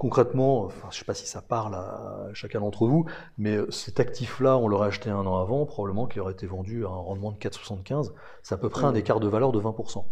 Concrètement, 0.00 0.64
enfin, 0.64 0.88
je 0.90 0.96
ne 0.96 0.98
sais 1.00 1.04
pas 1.04 1.12
si 1.12 1.26
ça 1.26 1.42
parle 1.42 1.74
à 1.74 2.30
chacun 2.32 2.60
d'entre 2.60 2.86
vous, 2.86 3.04
mais 3.36 3.58
cet 3.68 4.00
actif-là, 4.00 4.56
on 4.56 4.66
l'aurait 4.66 4.88
acheté 4.88 5.10
un 5.10 5.26
an 5.26 5.36
avant, 5.36 5.66
probablement 5.66 6.06
qu'il 6.06 6.22
aurait 6.22 6.32
été 6.32 6.46
vendu 6.46 6.86
à 6.86 6.88
un 6.88 6.92
rendement 6.92 7.32
de 7.32 7.36
4,75. 7.36 8.12
C'est 8.42 8.54
à 8.54 8.58
peu 8.58 8.70
près 8.70 8.84
un 8.84 8.94
écart 8.94 9.20
de 9.20 9.28
valeur 9.28 9.52
de 9.52 9.60
20%. 9.60 10.04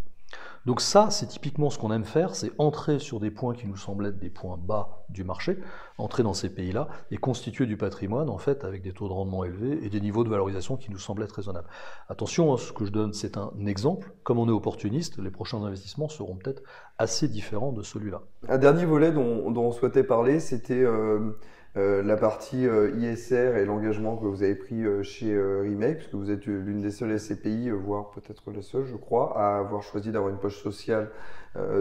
Donc 0.66 0.80
ça, 0.80 1.08
c'est 1.10 1.26
typiquement 1.26 1.70
ce 1.70 1.78
qu'on 1.78 1.92
aime 1.92 2.04
faire, 2.04 2.34
c'est 2.34 2.52
entrer 2.58 2.98
sur 2.98 3.20
des 3.20 3.30
points 3.30 3.54
qui 3.54 3.66
nous 3.66 3.76
semblent 3.76 4.06
être 4.06 4.18
des 4.18 4.28
points 4.28 4.58
bas 4.58 5.04
du 5.08 5.24
marché, 5.24 5.56
entrer 5.96 6.22
dans 6.22 6.34
ces 6.34 6.50
pays-là 6.50 6.88
et 7.10 7.16
constituer 7.16 7.64
du 7.64 7.78
patrimoine 7.78 8.28
en 8.28 8.36
fait 8.36 8.64
avec 8.64 8.82
des 8.82 8.92
taux 8.92 9.08
de 9.08 9.14
rendement 9.14 9.44
élevés 9.44 9.78
et 9.82 9.88
des 9.88 10.00
niveaux 10.00 10.24
de 10.24 10.28
valorisation 10.28 10.76
qui 10.76 10.90
nous 10.90 10.98
semblent 10.98 11.22
être 11.22 11.36
raisonnables. 11.36 11.68
Attention, 12.08 12.52
hein, 12.52 12.58
ce 12.58 12.72
que 12.72 12.84
je 12.84 12.92
donne, 12.92 13.14
c'est 13.14 13.38
un 13.38 13.52
exemple. 13.66 14.12
Comme 14.24 14.38
on 14.38 14.46
est 14.48 14.52
opportuniste, 14.52 15.18
les 15.18 15.30
prochains 15.30 15.62
investissements 15.62 16.08
seront 16.08 16.36
peut-être 16.36 16.62
assez 16.98 17.28
différents 17.28 17.72
de 17.72 17.82
celui-là. 17.82 18.20
Un 18.48 18.58
dernier 18.58 18.84
volet 18.84 19.12
dont, 19.12 19.44
on 19.46 19.72
souhaitait 19.72 20.04
parler, 20.04 20.40
c'était 20.40 20.82
euh, 20.82 21.38
euh, 21.78 22.02
la 22.02 22.16
partie 22.16 22.66
euh, 22.66 22.90
ISR 22.98 23.56
et 23.56 23.64
l'engagement 23.64 24.16
que 24.16 24.26
vous 24.26 24.42
avez 24.42 24.56
pris 24.56 24.84
euh, 24.84 25.04
chez 25.04 25.38
Remake, 25.60 25.98
puisque 25.98 26.14
vous 26.14 26.30
êtes 26.30 26.46
l'une 26.46 26.80
des 26.80 26.90
seules 26.90 27.18
SCPI, 27.18 27.70
voire 27.70 28.10
peut-être 28.10 28.50
la 28.50 28.62
seule, 28.62 28.84
je 28.84 28.96
crois, 28.96 29.38
à 29.38 29.58
avoir 29.58 29.82
choisi 29.82 30.10
d'avoir 30.10 30.32
une 30.32 30.38
poche 30.38 30.60
sociale 30.60 31.10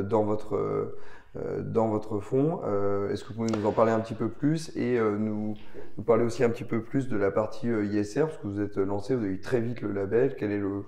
dans 0.04 0.24
votre 0.24 0.96
dans 1.60 1.88
votre 1.88 2.20
fonds. 2.20 2.62
Est-ce 3.12 3.24
que 3.24 3.30
vous 3.30 3.46
pouvez 3.46 3.52
nous 3.52 3.66
en 3.66 3.72
parler 3.72 3.92
un 3.92 4.00
petit 4.00 4.16
peu 4.16 4.30
plus 4.30 4.76
et 4.76 5.00
nous, 5.00 5.56
parler 6.06 6.24
aussi 6.24 6.44
un 6.44 6.50
petit 6.50 6.64
peu 6.64 6.82
plus 6.82 7.08
de 7.08 7.18
la 7.18 7.30
partie 7.30 7.68
ISR, 7.68 8.22
parce 8.22 8.38
que 8.38 8.48
vous 8.48 8.62
êtes 8.62 8.78
lancé, 8.78 9.16
vous 9.16 9.24
avez 9.24 9.34
eu 9.34 9.42
très 9.42 9.60
vite 9.60 9.82
le 9.82 9.92
label, 9.92 10.36
quel 10.36 10.52
est 10.52 10.60
le, 10.60 10.84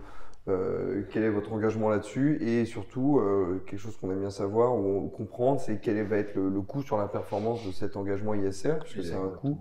euh, 0.49 1.03
quel 1.09 1.23
est 1.23 1.29
votre 1.29 1.53
engagement 1.53 1.89
là-dessus 1.89 2.38
Et 2.41 2.65
surtout, 2.65 3.19
euh, 3.19 3.63
quelque 3.65 3.79
chose 3.79 3.97
qu'on 3.97 4.12
aime 4.12 4.19
bien 4.19 4.29
savoir 4.29 4.75
ou 4.75 5.07
comprendre, 5.09 5.59
c'est 5.59 5.79
quel 5.79 6.01
va 6.07 6.17
être 6.17 6.35
le, 6.35 6.62
coût 6.62 6.81
sur 6.81 6.97
la 6.97 7.07
performance 7.07 7.65
de 7.65 7.71
cet 7.71 7.95
engagement 7.97 8.33
ISR, 8.33 8.75
puisque 8.81 9.03
c'est 9.03 9.15
un 9.15 9.29
coût 9.29 9.59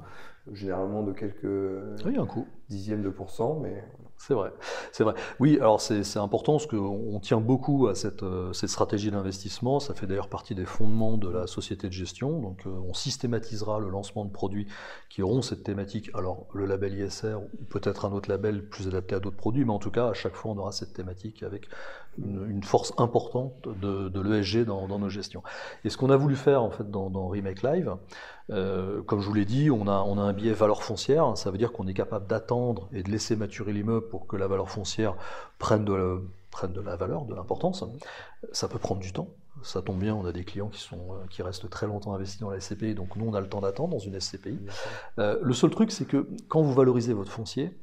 généralement 0.53 1.03
de 1.03 1.13
quelques 1.13 2.05
oui, 2.05 2.17
un 2.17 2.27
coût. 2.27 2.47
dixièmes 2.69 3.03
de 3.03 3.11
pourcent, 3.11 3.61
mais 3.61 3.85
c'est 4.19 4.35
vrai, 4.35 4.53
c'est 4.91 5.05
vrai. 5.05 5.15
Oui, 5.39 5.59
alors 5.61 5.81
c'est 5.81 6.17
important 6.17 6.55
parce 6.55 6.67
qu'on 6.67 7.21
tient 7.23 7.41
beaucoup 7.41 7.87
à 7.87 7.95
cette, 7.95 8.25
euh, 8.25 8.53
cette 8.53 8.69
stratégie 8.69 9.13
d'investissement. 9.13 9.79
Ça 9.79 9.95
fait 9.95 10.07
d'ailleurs 10.07 10.29
partie 10.29 10.57
des 10.57 10.65
fondements 10.65 11.17
de 11.17 11.29
la 11.29 11.47
société 11.47 11.87
de 11.87 11.93
gestion. 11.93 12.41
Donc 12.41 12.67
euh, 12.67 12.71
on 12.71 12.95
systématisera 12.95 13.79
le 13.79 13.89
lancement 13.89 14.25
de 14.25 14.31
produits 14.31 14.67
qui 15.09 15.23
auront 15.23 15.41
cette 15.41 15.63
thématique. 15.63 16.11
Alors 16.15 16.47
le 16.53 16.67
label 16.67 16.95
ISR 16.95 17.37
ou 17.37 17.65
peut-être 17.71 18.05
un 18.05 18.13
autre 18.13 18.29
label 18.29 18.69
plus 18.69 18.89
adapté 18.89 19.15
à 19.15 19.21
d'autres 19.21 19.37
produits, 19.37 19.65
mais 19.65 19.73
en 19.73 19.79
tout 19.79 19.93
cas 19.93 20.09
à 20.09 20.15
chaque 20.15 20.35
fois 20.35 20.51
on 20.51 20.59
aura 20.59 20.73
cette 20.73 20.93
thématique 20.93 21.45
avec 21.45 21.69
une, 22.25 22.63
force 22.63 22.93
importante 22.99 23.69
de, 23.69 24.21
l'ESG 24.21 24.65
dans, 24.65 24.87
nos 24.87 25.09
gestions. 25.09 25.43
Et 25.85 25.91
ce 25.91 25.97
qu'on 25.97 26.11
a 26.11 26.17
voulu 26.17 26.37
faire 26.37 26.63
en 26.63 26.71
fait 26.71 26.91
dans, 26.91 27.29
Remake 27.29 27.63
Live, 27.63 27.95
euh, 28.51 29.03
comme 29.03 29.21
je 29.21 29.27
vous 29.27 29.35
l'ai 29.35 29.45
dit, 29.45 29.71
on 29.71 29.87
a, 29.87 30.03
on 30.03 30.19
a 30.19 30.23
un 30.23 30.33
biais 30.33 30.53
valeur 30.53 30.83
foncière. 30.83 31.37
Ça 31.37 31.51
veut 31.51 31.59
dire 31.59 31.73
qu'on 31.73 31.87
est 31.87 31.95
capable 31.95 32.27
d'attendre 32.27 32.89
et 32.93 33.03
de 33.03 33.11
laisser 33.11 33.37
maturer 33.37 33.73
l'immeuble 33.73 34.09
pour 34.09 34.27
que 34.27 34.37
la 34.37 34.47
valeur 34.47 34.71
foncière 34.71 35.15
prenne 35.59 35.85
de 35.85 36.23
prenne 36.51 36.73
de 36.73 36.81
la 36.81 36.97
valeur, 36.97 37.25
de 37.25 37.35
l'importance. 37.35 37.85
Ça 38.53 38.69
peut 38.69 38.79
prendre 38.79 39.01
du 39.01 39.13
temps 39.13 39.29
ça 39.63 39.83
tombe 39.83 39.99
bien, 39.99 40.15
on 40.15 40.25
a 40.27 40.33
des 40.33 40.45
clients 40.45 40.69
qui, 40.69 40.81
sont, 40.81 41.13
euh, 41.13 41.27
qui 41.31 41.43
restent 41.43 41.69
très 41.69 41.87
longtemps 41.87 42.15
investis 42.15 42.41
dans 42.41 42.51
la 42.51 42.61
SCPI, 42.61 42.95
donc 42.95 43.17
nous 43.17 43.27
on 43.27 43.35
a 43.35 43.41
le 43.41 43.49
temps 43.49 43.61
d'attendre 43.61 43.91
dans 43.91 43.99
une 43.99 44.19
SCPI. 44.19 44.59
Euh, 45.19 45.39
le 45.43 45.55
seul 45.55 45.71
truc, 45.71 45.91
c'est 45.91 46.05
que 46.05 46.29
quand 46.49 46.63
vous 46.63 46.73
valorisez 46.73 47.13
votre 47.13 47.31
foncier, 47.31 47.77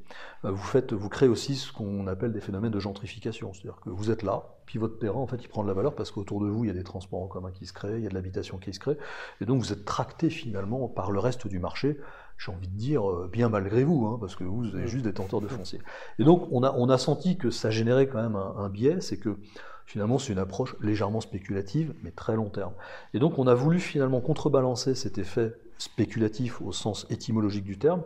euh, 0.44 0.50
vous, 0.50 0.64
faites, 0.64 0.92
vous 0.92 1.08
créez 1.08 1.28
aussi 1.28 1.54
ce 1.54 1.72
qu'on 1.72 2.06
appelle 2.06 2.32
des 2.32 2.40
phénomènes 2.40 2.72
de 2.72 2.80
gentrification. 2.80 3.52
C'est-à-dire 3.52 3.80
que 3.80 3.90
vous 3.90 4.10
êtes 4.10 4.22
là, 4.22 4.56
puis 4.66 4.78
votre 4.78 4.98
terrain, 4.98 5.20
en 5.20 5.26
fait, 5.26 5.42
il 5.42 5.48
prend 5.48 5.62
de 5.62 5.68
la 5.68 5.74
valeur 5.74 5.94
parce 5.94 6.10
qu'autour 6.10 6.40
de 6.40 6.48
vous, 6.48 6.64
il 6.64 6.68
y 6.68 6.70
a 6.70 6.74
des 6.74 6.84
transports 6.84 7.22
en 7.22 7.28
commun 7.28 7.50
qui 7.52 7.66
se 7.66 7.72
créent, 7.72 7.98
il 7.98 8.02
y 8.02 8.06
a 8.06 8.10
de 8.10 8.14
l'habitation 8.14 8.58
qui 8.58 8.72
se 8.72 8.80
crée, 8.80 8.96
et 9.40 9.44
donc 9.44 9.60
vous 9.60 9.72
êtes 9.72 9.84
tracté 9.84 10.30
finalement 10.30 10.88
par 10.88 11.10
le 11.10 11.18
reste 11.18 11.46
du 11.46 11.58
marché 11.58 11.98
j'ai 12.38 12.52
envie 12.52 12.68
de 12.68 12.76
dire, 12.76 13.02
bien 13.32 13.48
malgré 13.48 13.82
vous, 13.82 14.04
hein, 14.04 14.18
parce 14.20 14.36
que 14.36 14.44
vous, 14.44 14.58
vous 14.58 14.76
avez 14.76 14.86
juste 14.86 15.06
des 15.06 15.14
tenteurs 15.14 15.40
de 15.40 15.48
foncier. 15.48 15.80
Et 16.18 16.24
donc, 16.24 16.46
on 16.52 16.62
a, 16.62 16.74
on 16.76 16.90
a 16.90 16.98
senti 16.98 17.38
que 17.38 17.48
ça 17.48 17.70
générait 17.70 18.08
quand 18.08 18.20
même 18.20 18.36
un, 18.36 18.56
un 18.58 18.68
biais, 18.68 19.00
c'est 19.00 19.16
que 19.16 19.38
Finalement, 19.86 20.18
c'est 20.18 20.32
une 20.32 20.38
approche 20.38 20.76
légèrement 20.80 21.20
spéculative, 21.20 21.94
mais 22.02 22.10
très 22.10 22.34
long 22.34 22.50
terme. 22.50 22.74
Et 23.14 23.18
donc, 23.18 23.38
on 23.38 23.46
a 23.46 23.54
voulu 23.54 23.78
finalement 23.78 24.20
contrebalancer 24.20 24.94
cet 24.94 25.16
effet 25.18 25.54
spéculatif 25.78 26.60
au 26.60 26.72
sens 26.72 27.06
étymologique 27.08 27.64
du 27.64 27.78
terme 27.78 28.02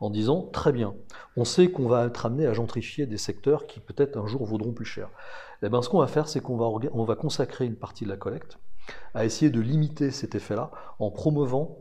en 0.00 0.10
disant 0.10 0.48
très 0.52 0.72
bien, 0.72 0.94
on 1.36 1.44
sait 1.44 1.70
qu'on 1.70 1.88
va 1.88 2.06
être 2.06 2.26
amené 2.26 2.46
à 2.46 2.52
gentrifier 2.52 3.06
des 3.06 3.16
secteurs 3.16 3.66
qui 3.66 3.80
peut-être 3.80 4.16
un 4.16 4.26
jour 4.26 4.44
vaudront 4.44 4.72
plus 4.72 4.84
cher. 4.84 5.08
Et 5.62 5.66
eh 5.66 5.68
bien, 5.68 5.82
ce 5.82 5.88
qu'on 5.88 6.00
va 6.00 6.06
faire, 6.06 6.28
c'est 6.28 6.40
qu'on 6.40 6.56
va, 6.56 6.66
on 6.92 7.04
va 7.04 7.16
consacrer 7.16 7.64
une 7.64 7.76
partie 7.76 8.04
de 8.04 8.10
la 8.10 8.16
collecte 8.16 8.58
à 9.14 9.24
essayer 9.24 9.50
de 9.50 9.60
limiter 9.60 10.10
cet 10.10 10.34
effet-là 10.34 10.70
en 10.98 11.10
promouvant 11.10 11.78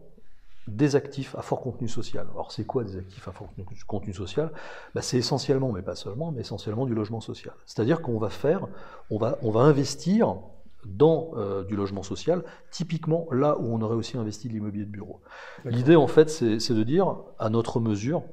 des 0.67 0.95
actifs 0.95 1.35
à 1.35 1.41
fort 1.41 1.61
contenu 1.61 1.87
social. 1.87 2.27
Alors 2.31 2.51
c'est 2.51 2.65
quoi 2.65 2.83
des 2.83 2.97
actifs 2.97 3.27
à 3.27 3.31
fort 3.31 3.49
contenu 3.87 4.13
social? 4.13 4.51
Bah, 4.95 5.01
C'est 5.01 5.17
essentiellement, 5.17 5.71
mais 5.71 5.81
pas 5.81 5.95
seulement, 5.95 6.31
mais 6.31 6.41
essentiellement 6.41 6.85
du 6.85 6.95
logement 6.95 7.21
social. 7.21 7.53
C'est-à-dire 7.65 8.01
qu'on 8.01 8.17
va 8.17 8.29
faire, 8.29 8.67
on 9.09 9.17
va, 9.17 9.37
on 9.41 9.51
va 9.51 9.61
investir 9.61 10.37
dans 10.85 11.31
euh, 11.35 11.63
du 11.63 11.75
logement 11.75 12.03
social, 12.03 12.43
typiquement 12.71 13.27
là 13.31 13.57
où 13.57 13.73
on 13.73 13.81
aurait 13.81 13.95
aussi 13.95 14.17
investi 14.17 14.47
de 14.47 14.53
l'immobilier 14.53 14.85
de 14.85 14.91
bureau. 14.91 15.21
L'idée 15.65 15.95
en 15.95 16.07
fait 16.07 16.29
c'est 16.29 16.73
de 16.73 16.83
dire, 16.83 17.15
à 17.39 17.49
notre 17.49 17.79
mesure, 17.79 18.23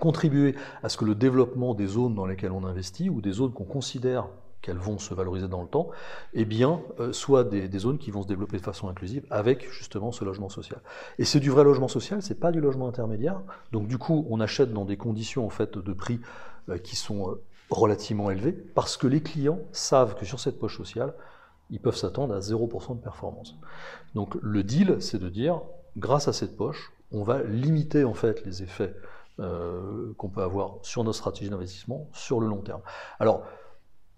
contribuer 0.00 0.54
à 0.82 0.88
ce 0.88 0.98
que 0.98 1.04
le 1.04 1.14
développement 1.14 1.74
des 1.74 1.86
zones 1.86 2.14
dans 2.14 2.26
lesquelles 2.26 2.52
on 2.52 2.64
investit 2.64 3.08
ou 3.08 3.20
des 3.20 3.32
zones 3.32 3.52
qu'on 3.52 3.64
considère 3.64 4.28
qu'elles 4.68 4.76
vont 4.76 4.98
se 4.98 5.14
valoriser 5.14 5.48
dans 5.48 5.62
le 5.62 5.68
temps, 5.68 5.88
eh 6.34 6.44
bien, 6.44 6.82
euh, 7.00 7.12
soit 7.14 7.42
des, 7.44 7.78
zones 7.78 7.96
qui 7.96 8.10
vont 8.10 8.22
se 8.22 8.28
développer 8.28 8.58
de 8.58 8.62
façon 8.62 8.88
inclusive 8.88 9.24
avec 9.30 9.70
justement 9.72 10.12
ce 10.12 10.26
logement 10.26 10.50
social. 10.50 10.80
Et 11.18 11.24
c'est 11.24 11.40
du 11.40 11.48
vrai 11.48 11.64
logement 11.64 11.88
social, 11.88 12.20
c'est 12.20 12.38
pas 12.38 12.52
du 12.52 12.60
logement 12.60 12.86
intermédiaire. 12.86 13.40
Donc 13.72 13.88
du 13.88 13.96
coup, 13.96 14.26
on 14.28 14.40
achète 14.40 14.72
dans 14.74 14.84
des 14.84 14.98
conditions 14.98 15.46
en 15.46 15.48
fait 15.48 15.78
de 15.78 15.92
prix 15.94 16.20
euh, 16.68 16.76
qui 16.76 16.96
sont 16.96 17.30
euh, 17.30 17.42
relativement 17.70 18.30
élevées 18.30 18.52
parce 18.52 18.98
que 18.98 19.06
les 19.06 19.22
clients 19.22 19.60
savent 19.72 20.16
que 20.16 20.26
sur 20.26 20.38
cette 20.38 20.58
poche 20.58 20.76
sociale, 20.76 21.14
ils 21.70 21.80
peuvent 21.80 21.96
s'attendre 21.96 22.34
à 22.34 22.40
0% 22.40 22.96
de 22.96 23.00
performance. 23.00 23.56
Donc 24.14 24.36
le 24.42 24.62
deal, 24.62 24.96
c'est 25.00 25.18
de 25.18 25.30
dire, 25.30 25.62
grâce 25.96 26.28
à 26.28 26.34
cette 26.34 26.58
poche, 26.58 26.92
on 27.10 27.22
va 27.22 27.42
limiter 27.42 28.04
en 28.04 28.14
fait 28.14 28.44
les 28.44 28.62
effets 28.62 28.94
qu'on 30.16 30.28
peut 30.28 30.42
avoir 30.42 30.78
sur 30.82 31.04
nos 31.04 31.12
stratégies 31.12 31.48
d'investissement 31.48 32.08
sur 32.12 32.40
le 32.40 32.48
long 32.48 32.60
terme. 32.60 32.80
Alors 33.20 33.44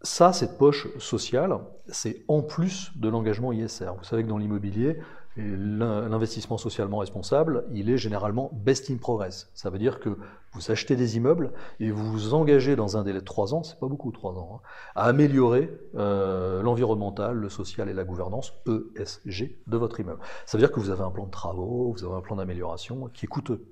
ça, 0.03 0.33
cette 0.33 0.57
poche 0.57 0.89
sociale, 0.99 1.59
c'est 1.89 2.25
en 2.29 2.43
plus 2.43 2.93
de 2.97 3.09
l'engagement 3.09 3.53
ISR. 3.53 3.93
Vous 3.99 4.05
savez 4.05 4.23
que 4.23 4.29
dans 4.29 4.39
l'immobilier, 4.39 4.99
l'investissement 5.37 6.59
socialement 6.59 6.99
responsable, 6.99 7.65
il 7.73 7.89
est 7.89 7.99
généralement 7.99 8.51
best 8.53 8.91
in 8.91 8.97
progress. 8.97 9.51
Ça 9.55 9.71
veut 9.71 9.79
dire 9.79 10.01
que 10.01 10.19
vous 10.53 10.71
achetez 10.71 10.97
des 10.97 11.17
immeubles 11.17 11.53
et 11.79 11.91
vous 11.91 12.11
vous 12.11 12.35
engagez 12.35 12.75
dans 12.75 12.97
un 12.97 13.05
délai 13.05 13.21
de 13.21 13.25
trois 13.25 13.55
ans, 13.55 13.63
c'est 13.63 13.79
pas 13.79 13.87
beaucoup 13.87 14.11
trois 14.11 14.33
ans, 14.33 14.57
hein, 14.57 14.69
à 14.97 15.05
améliorer 15.05 15.71
euh, 15.95 16.63
l'environnemental, 16.63 17.37
le 17.37 17.49
social 17.49 17.89
et 17.89 17.93
la 17.93 18.05
gouvernance 18.05 18.55
ESG 18.67 19.57
de 19.67 19.77
votre 19.77 20.01
immeuble. 20.01 20.21
Ça 20.47 20.59
veut 20.59 20.63
dire 20.63 20.73
que 20.73 20.81
vous 20.81 20.91
avez 20.91 21.03
un 21.03 21.11
plan 21.11 21.27
de 21.27 21.31
travaux, 21.31 21.95
vous 21.97 22.05
avez 22.05 22.15
un 22.15 22.23
plan 22.23 22.37
d'amélioration 22.37 23.09
qui 23.15 23.27
est 23.27 23.29
coûteux 23.29 23.69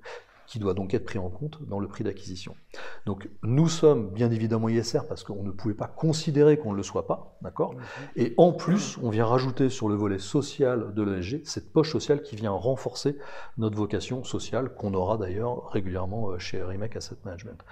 qui 0.49 0.57
doit 0.57 0.73
donc 0.73 0.95
être 0.95 1.05
pris 1.05 1.19
en 1.19 1.29
compte 1.29 1.61
dans 1.67 1.79
le 1.79 1.87
prix 1.87 2.03
d'acquisition. 2.03 2.55
Donc 3.05 3.29
nous 3.43 3.69
sommes 3.69 4.09
bien 4.09 4.31
évidemment 4.31 4.67
ISR 4.67 5.01
parce 5.07 5.23
qu'on 5.23 5.43
ne 5.43 5.51
pouvait 5.51 5.75
pas 5.75 5.85
considérer 5.85 6.57
qu'on 6.57 6.71
ne 6.71 6.77
le 6.77 6.81
soit 6.81 7.05
pas, 7.05 7.37
d'accord? 7.43 7.75
Et 8.15 8.33
en 8.37 8.51
plus, 8.51 8.97
on 9.03 9.11
vient 9.11 9.27
rajouter 9.27 9.69
sur 9.69 9.87
le 9.87 9.93
volet 9.93 10.17
social 10.17 10.95
de 10.95 11.03
l'ESG 11.03 11.41
cette 11.45 11.71
poche 11.71 11.91
sociale 11.91 12.23
qui 12.23 12.35
vient 12.35 12.49
renforcer 12.49 13.15
notre 13.59 13.77
vocation 13.77 14.23
sociale 14.23 14.73
qu'on 14.73 14.95
aura 14.95 15.17
d'ailleurs 15.17 15.69
régulièrement 15.69 16.31
euh, 16.31 16.39
chez 16.39 16.63
Remake 16.63 16.95
Asset 16.95 17.17
Management. 17.25 17.63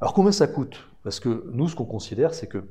Alors 0.00 0.12
combien 0.12 0.32
ça 0.32 0.48
coûte? 0.48 0.88
Parce 1.04 1.20
que 1.20 1.44
nous, 1.52 1.68
ce 1.68 1.76
qu'on 1.76 1.84
considère, 1.84 2.34
c'est 2.34 2.48
que 2.48 2.64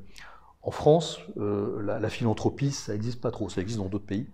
en 0.66 0.72
France, 0.72 1.20
euh, 1.38 1.80
la, 1.80 2.08
philanthropie, 2.08 2.72
ça 2.72 2.92
n'existe 2.92 3.20
pas 3.20 3.30
trop, 3.30 3.48
ça 3.48 3.60
existe 3.60 3.78
dans 3.78 3.86
d'autres 3.86 4.04
pays. 4.04 4.26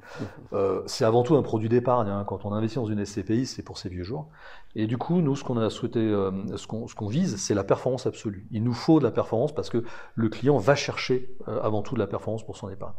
Euh, 0.55 0.81
c'est 0.87 1.05
avant 1.05 1.25
tout 1.25 1.37
un 1.37 1.42
produit 1.42 1.68
d'épargne. 1.68 2.09
Hein. 2.09 2.25
Quand 2.27 2.47
on 2.47 2.55
investit 2.55 2.77
dans 2.77 2.87
une 2.87 3.05
SCPI, 3.05 3.45
c'est 3.45 3.62
pour 3.62 3.77
ses 3.77 3.90
vieux 3.90 4.03
jours. 4.03 4.29
Et 4.75 4.87
du 4.87 4.97
coup, 4.97 5.21
nous, 5.21 5.37
ce 5.37 5.45
qu'on 5.45 5.59
a 5.59 5.68
souhaité, 5.68 6.01
euh, 6.01 6.31
ce 6.57 6.66
qu'on 6.66 7.07
vise, 7.07 7.37
c'est 7.37 7.53
la 7.53 7.64
performance 7.64 8.07
absolue. 8.07 8.47
Il 8.51 8.64
nous 8.64 8.73
faut 8.73 8.99
de 8.99 9.05
la 9.05 9.11
performance 9.11 9.55
parce 9.55 9.68
que 9.68 9.85
le 10.14 10.29
client 10.31 10.57
va 10.57 10.75
chercher 10.75 11.37
avant 11.47 11.83
tout 11.83 11.97
de 11.97 12.01
la 12.01 12.07
performance 12.07 12.47
pour 12.47 12.57
son 12.57 12.71
épargne. 12.71 12.95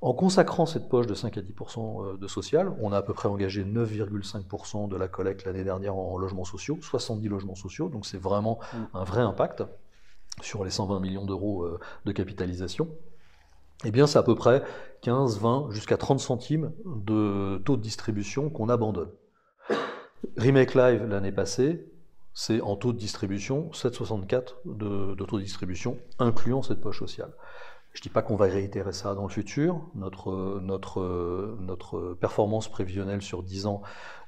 En 0.00 0.12
consacrant 0.12 0.66
cette 0.66 0.88
poche 0.88 1.06
de 1.06 1.14
5 1.14 1.38
à 1.38 1.42
10% 1.42 2.18
de 2.18 2.26
social, 2.26 2.74
on 2.80 2.90
a 2.90 2.98
à 2.98 3.02
peu 3.02 3.14
près 3.14 3.28
engagé 3.28 3.64
9,5% 3.64 4.88
de 4.88 4.96
la 4.96 5.06
collecte 5.06 5.44
l'année 5.46 5.64
dernière 5.64 5.94
en 5.94 6.18
logements 6.18 6.44
sociaux, 6.44 6.78
70 6.80 7.28
logements 7.28 7.54
sociaux, 7.54 7.88
donc 7.88 8.06
c'est 8.06 8.18
vraiment 8.20 8.58
mmh. 8.72 8.76
un 8.94 9.04
vrai 9.04 9.22
impact 9.22 9.62
sur 10.42 10.64
les 10.64 10.70
120 10.70 11.00
millions 11.00 11.24
d'euros 11.24 11.64
euh, 11.64 11.78
de 12.04 12.12
capitalisation, 12.12 12.88
eh 13.84 13.90
bien 13.90 14.06
c'est 14.06 14.18
à 14.18 14.22
peu 14.22 14.34
près 14.34 14.62
15, 15.02 15.38
20, 15.40 15.68
jusqu'à 15.70 15.96
30 15.96 16.20
centimes 16.20 16.72
de 16.84 17.58
taux 17.64 17.76
de 17.76 17.82
distribution 17.82 18.50
qu'on 18.50 18.68
abandonne. 18.68 19.10
Remake 20.36 20.74
Live 20.74 21.04
l'année 21.04 21.32
passée, 21.32 21.86
c'est 22.32 22.60
en 22.60 22.76
taux 22.76 22.92
de 22.92 22.98
distribution 22.98 23.70
7,64 23.72 24.54
de, 24.64 25.14
de 25.14 25.24
taux 25.24 25.38
de 25.38 25.42
distribution, 25.42 25.98
incluant 26.18 26.62
cette 26.62 26.80
poche 26.80 26.98
sociale. 26.98 27.32
Je 27.96 28.00
ne 28.00 28.02
dis 28.02 28.08
pas 28.10 28.20
qu'on 28.20 28.36
va 28.36 28.44
réitérer 28.44 28.92
ça 28.92 29.14
dans 29.14 29.22
le 29.22 29.30
futur. 29.30 29.80
Notre, 29.94 30.60
notre, 30.60 31.56
notre 31.62 32.12
performance 32.12 32.68
prévisionnelle 32.68 33.22
sur 33.22 33.42
10 33.42 33.64
ans, 33.64 33.80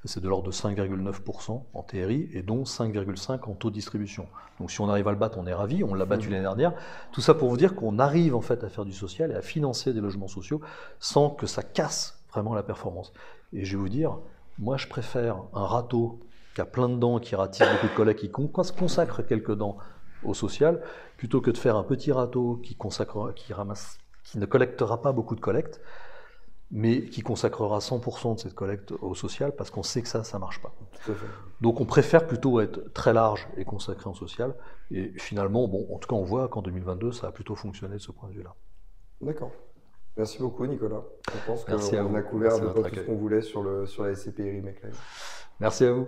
c'est 0.05 0.19
de 0.19 0.27
l'ordre 0.27 0.47
de 0.47 0.51
5,9% 0.51 1.65
en 1.71 1.83
TRI 1.83 2.31
et 2.33 2.41
dont 2.41 2.63
5,5% 2.63 3.47
en 3.47 3.53
taux 3.53 3.69
de 3.69 3.75
distribution. 3.75 4.27
Donc 4.59 4.71
si 4.71 4.81
on 4.81 4.89
arrive 4.89 5.07
à 5.07 5.11
le 5.11 5.17
battre, 5.17 5.37
on 5.37 5.45
est 5.45 5.53
ravi. 5.53 5.83
On 5.83 5.93
l'a 5.93 6.05
battu 6.05 6.29
mmh. 6.29 6.31
l'année 6.31 6.41
dernière. 6.41 6.73
Tout 7.11 7.21
ça 7.21 7.35
pour 7.35 7.47
vous 7.47 7.57
dire 7.57 7.75
qu'on 7.75 7.99
arrive 7.99 8.33
en 8.33 8.41
fait 8.41 8.63
à 8.63 8.69
faire 8.69 8.85
du 8.85 8.91
social 8.91 9.29
et 9.29 9.35
à 9.35 9.43
financer 9.43 9.93
des 9.93 10.01
logements 10.01 10.27
sociaux 10.27 10.61
sans 10.97 11.29
que 11.29 11.45
ça 11.45 11.61
casse 11.61 12.23
vraiment 12.31 12.55
la 12.55 12.63
performance. 12.63 13.13
Et 13.53 13.65
je 13.65 13.77
vais 13.77 13.83
vous 13.83 13.89
dire, 13.89 14.17
moi 14.57 14.77
je 14.77 14.87
préfère 14.87 15.43
un 15.53 15.67
râteau 15.67 16.21
qui 16.55 16.61
a 16.61 16.65
plein 16.65 16.89
de 16.89 16.95
dents, 16.95 17.19
qui 17.19 17.35
ratisse 17.35 17.69
beaucoup 17.71 17.87
de 17.87 17.95
collègues, 17.95 18.17
qui 18.17 18.31
consacre 18.31 19.21
quelques 19.21 19.53
dents 19.53 19.77
au 20.23 20.33
social, 20.33 20.81
plutôt 21.19 21.41
que 21.41 21.51
de 21.51 21.57
faire 21.57 21.75
un 21.75 21.83
petit 21.83 22.13
râteau 22.13 22.61
qui, 22.63 22.77
consacre, 22.77 23.33
qui, 23.35 23.51
ramasse, 23.51 23.97
qui 24.23 24.39
ne 24.39 24.45
collectera 24.45 25.01
pas 25.01 25.11
beaucoup 25.11 25.35
de 25.35 25.41
collectes, 25.41 25.81
mais 26.71 27.03
qui 27.09 27.21
consacrera 27.21 27.79
100% 27.79 28.35
de 28.35 28.39
cette 28.39 28.53
collecte 28.53 28.93
au 29.01 29.15
social, 29.15 29.53
parce 29.53 29.69
qu'on 29.69 29.83
sait 29.83 30.01
que 30.01 30.07
ça, 30.07 30.23
ça 30.23 30.37
ne 30.37 30.39
marche 30.39 30.61
pas. 30.61 30.73
Donc 31.59 31.81
on 31.81 31.85
préfère 31.85 32.25
plutôt 32.25 32.61
être 32.61 32.93
très 32.93 33.11
large 33.11 33.49
et 33.57 33.65
consacré 33.65 34.09
en 34.09 34.13
social, 34.13 34.55
et 34.91 35.11
finalement, 35.17 35.67
bon, 35.67 35.93
en 35.93 35.97
tout 35.97 36.07
cas 36.07 36.15
on 36.15 36.23
voit 36.23 36.47
qu'en 36.47 36.61
2022, 36.61 37.11
ça 37.11 37.27
a 37.27 37.31
plutôt 37.33 37.55
fonctionné 37.55 37.95
de 37.95 38.01
ce 38.01 38.13
point 38.13 38.29
de 38.29 38.35
vue-là. 38.35 38.55
D'accord. 39.19 39.51
Merci 40.15 40.39
beaucoup 40.39 40.65
Nicolas. 40.67 41.03
Je 41.33 41.45
pense 41.45 41.65
qu'on 41.65 42.15
a 42.15 42.21
couvert 42.21 42.61
de 42.61 42.67
tout 42.69 42.95
ce 42.95 43.01
qu'on 43.01 43.17
voulait 43.17 43.41
sur, 43.41 43.61
le, 43.61 43.85
sur 43.85 44.05
la 44.05 44.15
SCPI 44.15 44.51
Remake 44.51 44.81
Live. 44.83 44.97
Merci 45.59 45.83
à 45.83 45.91
vous. 45.91 46.07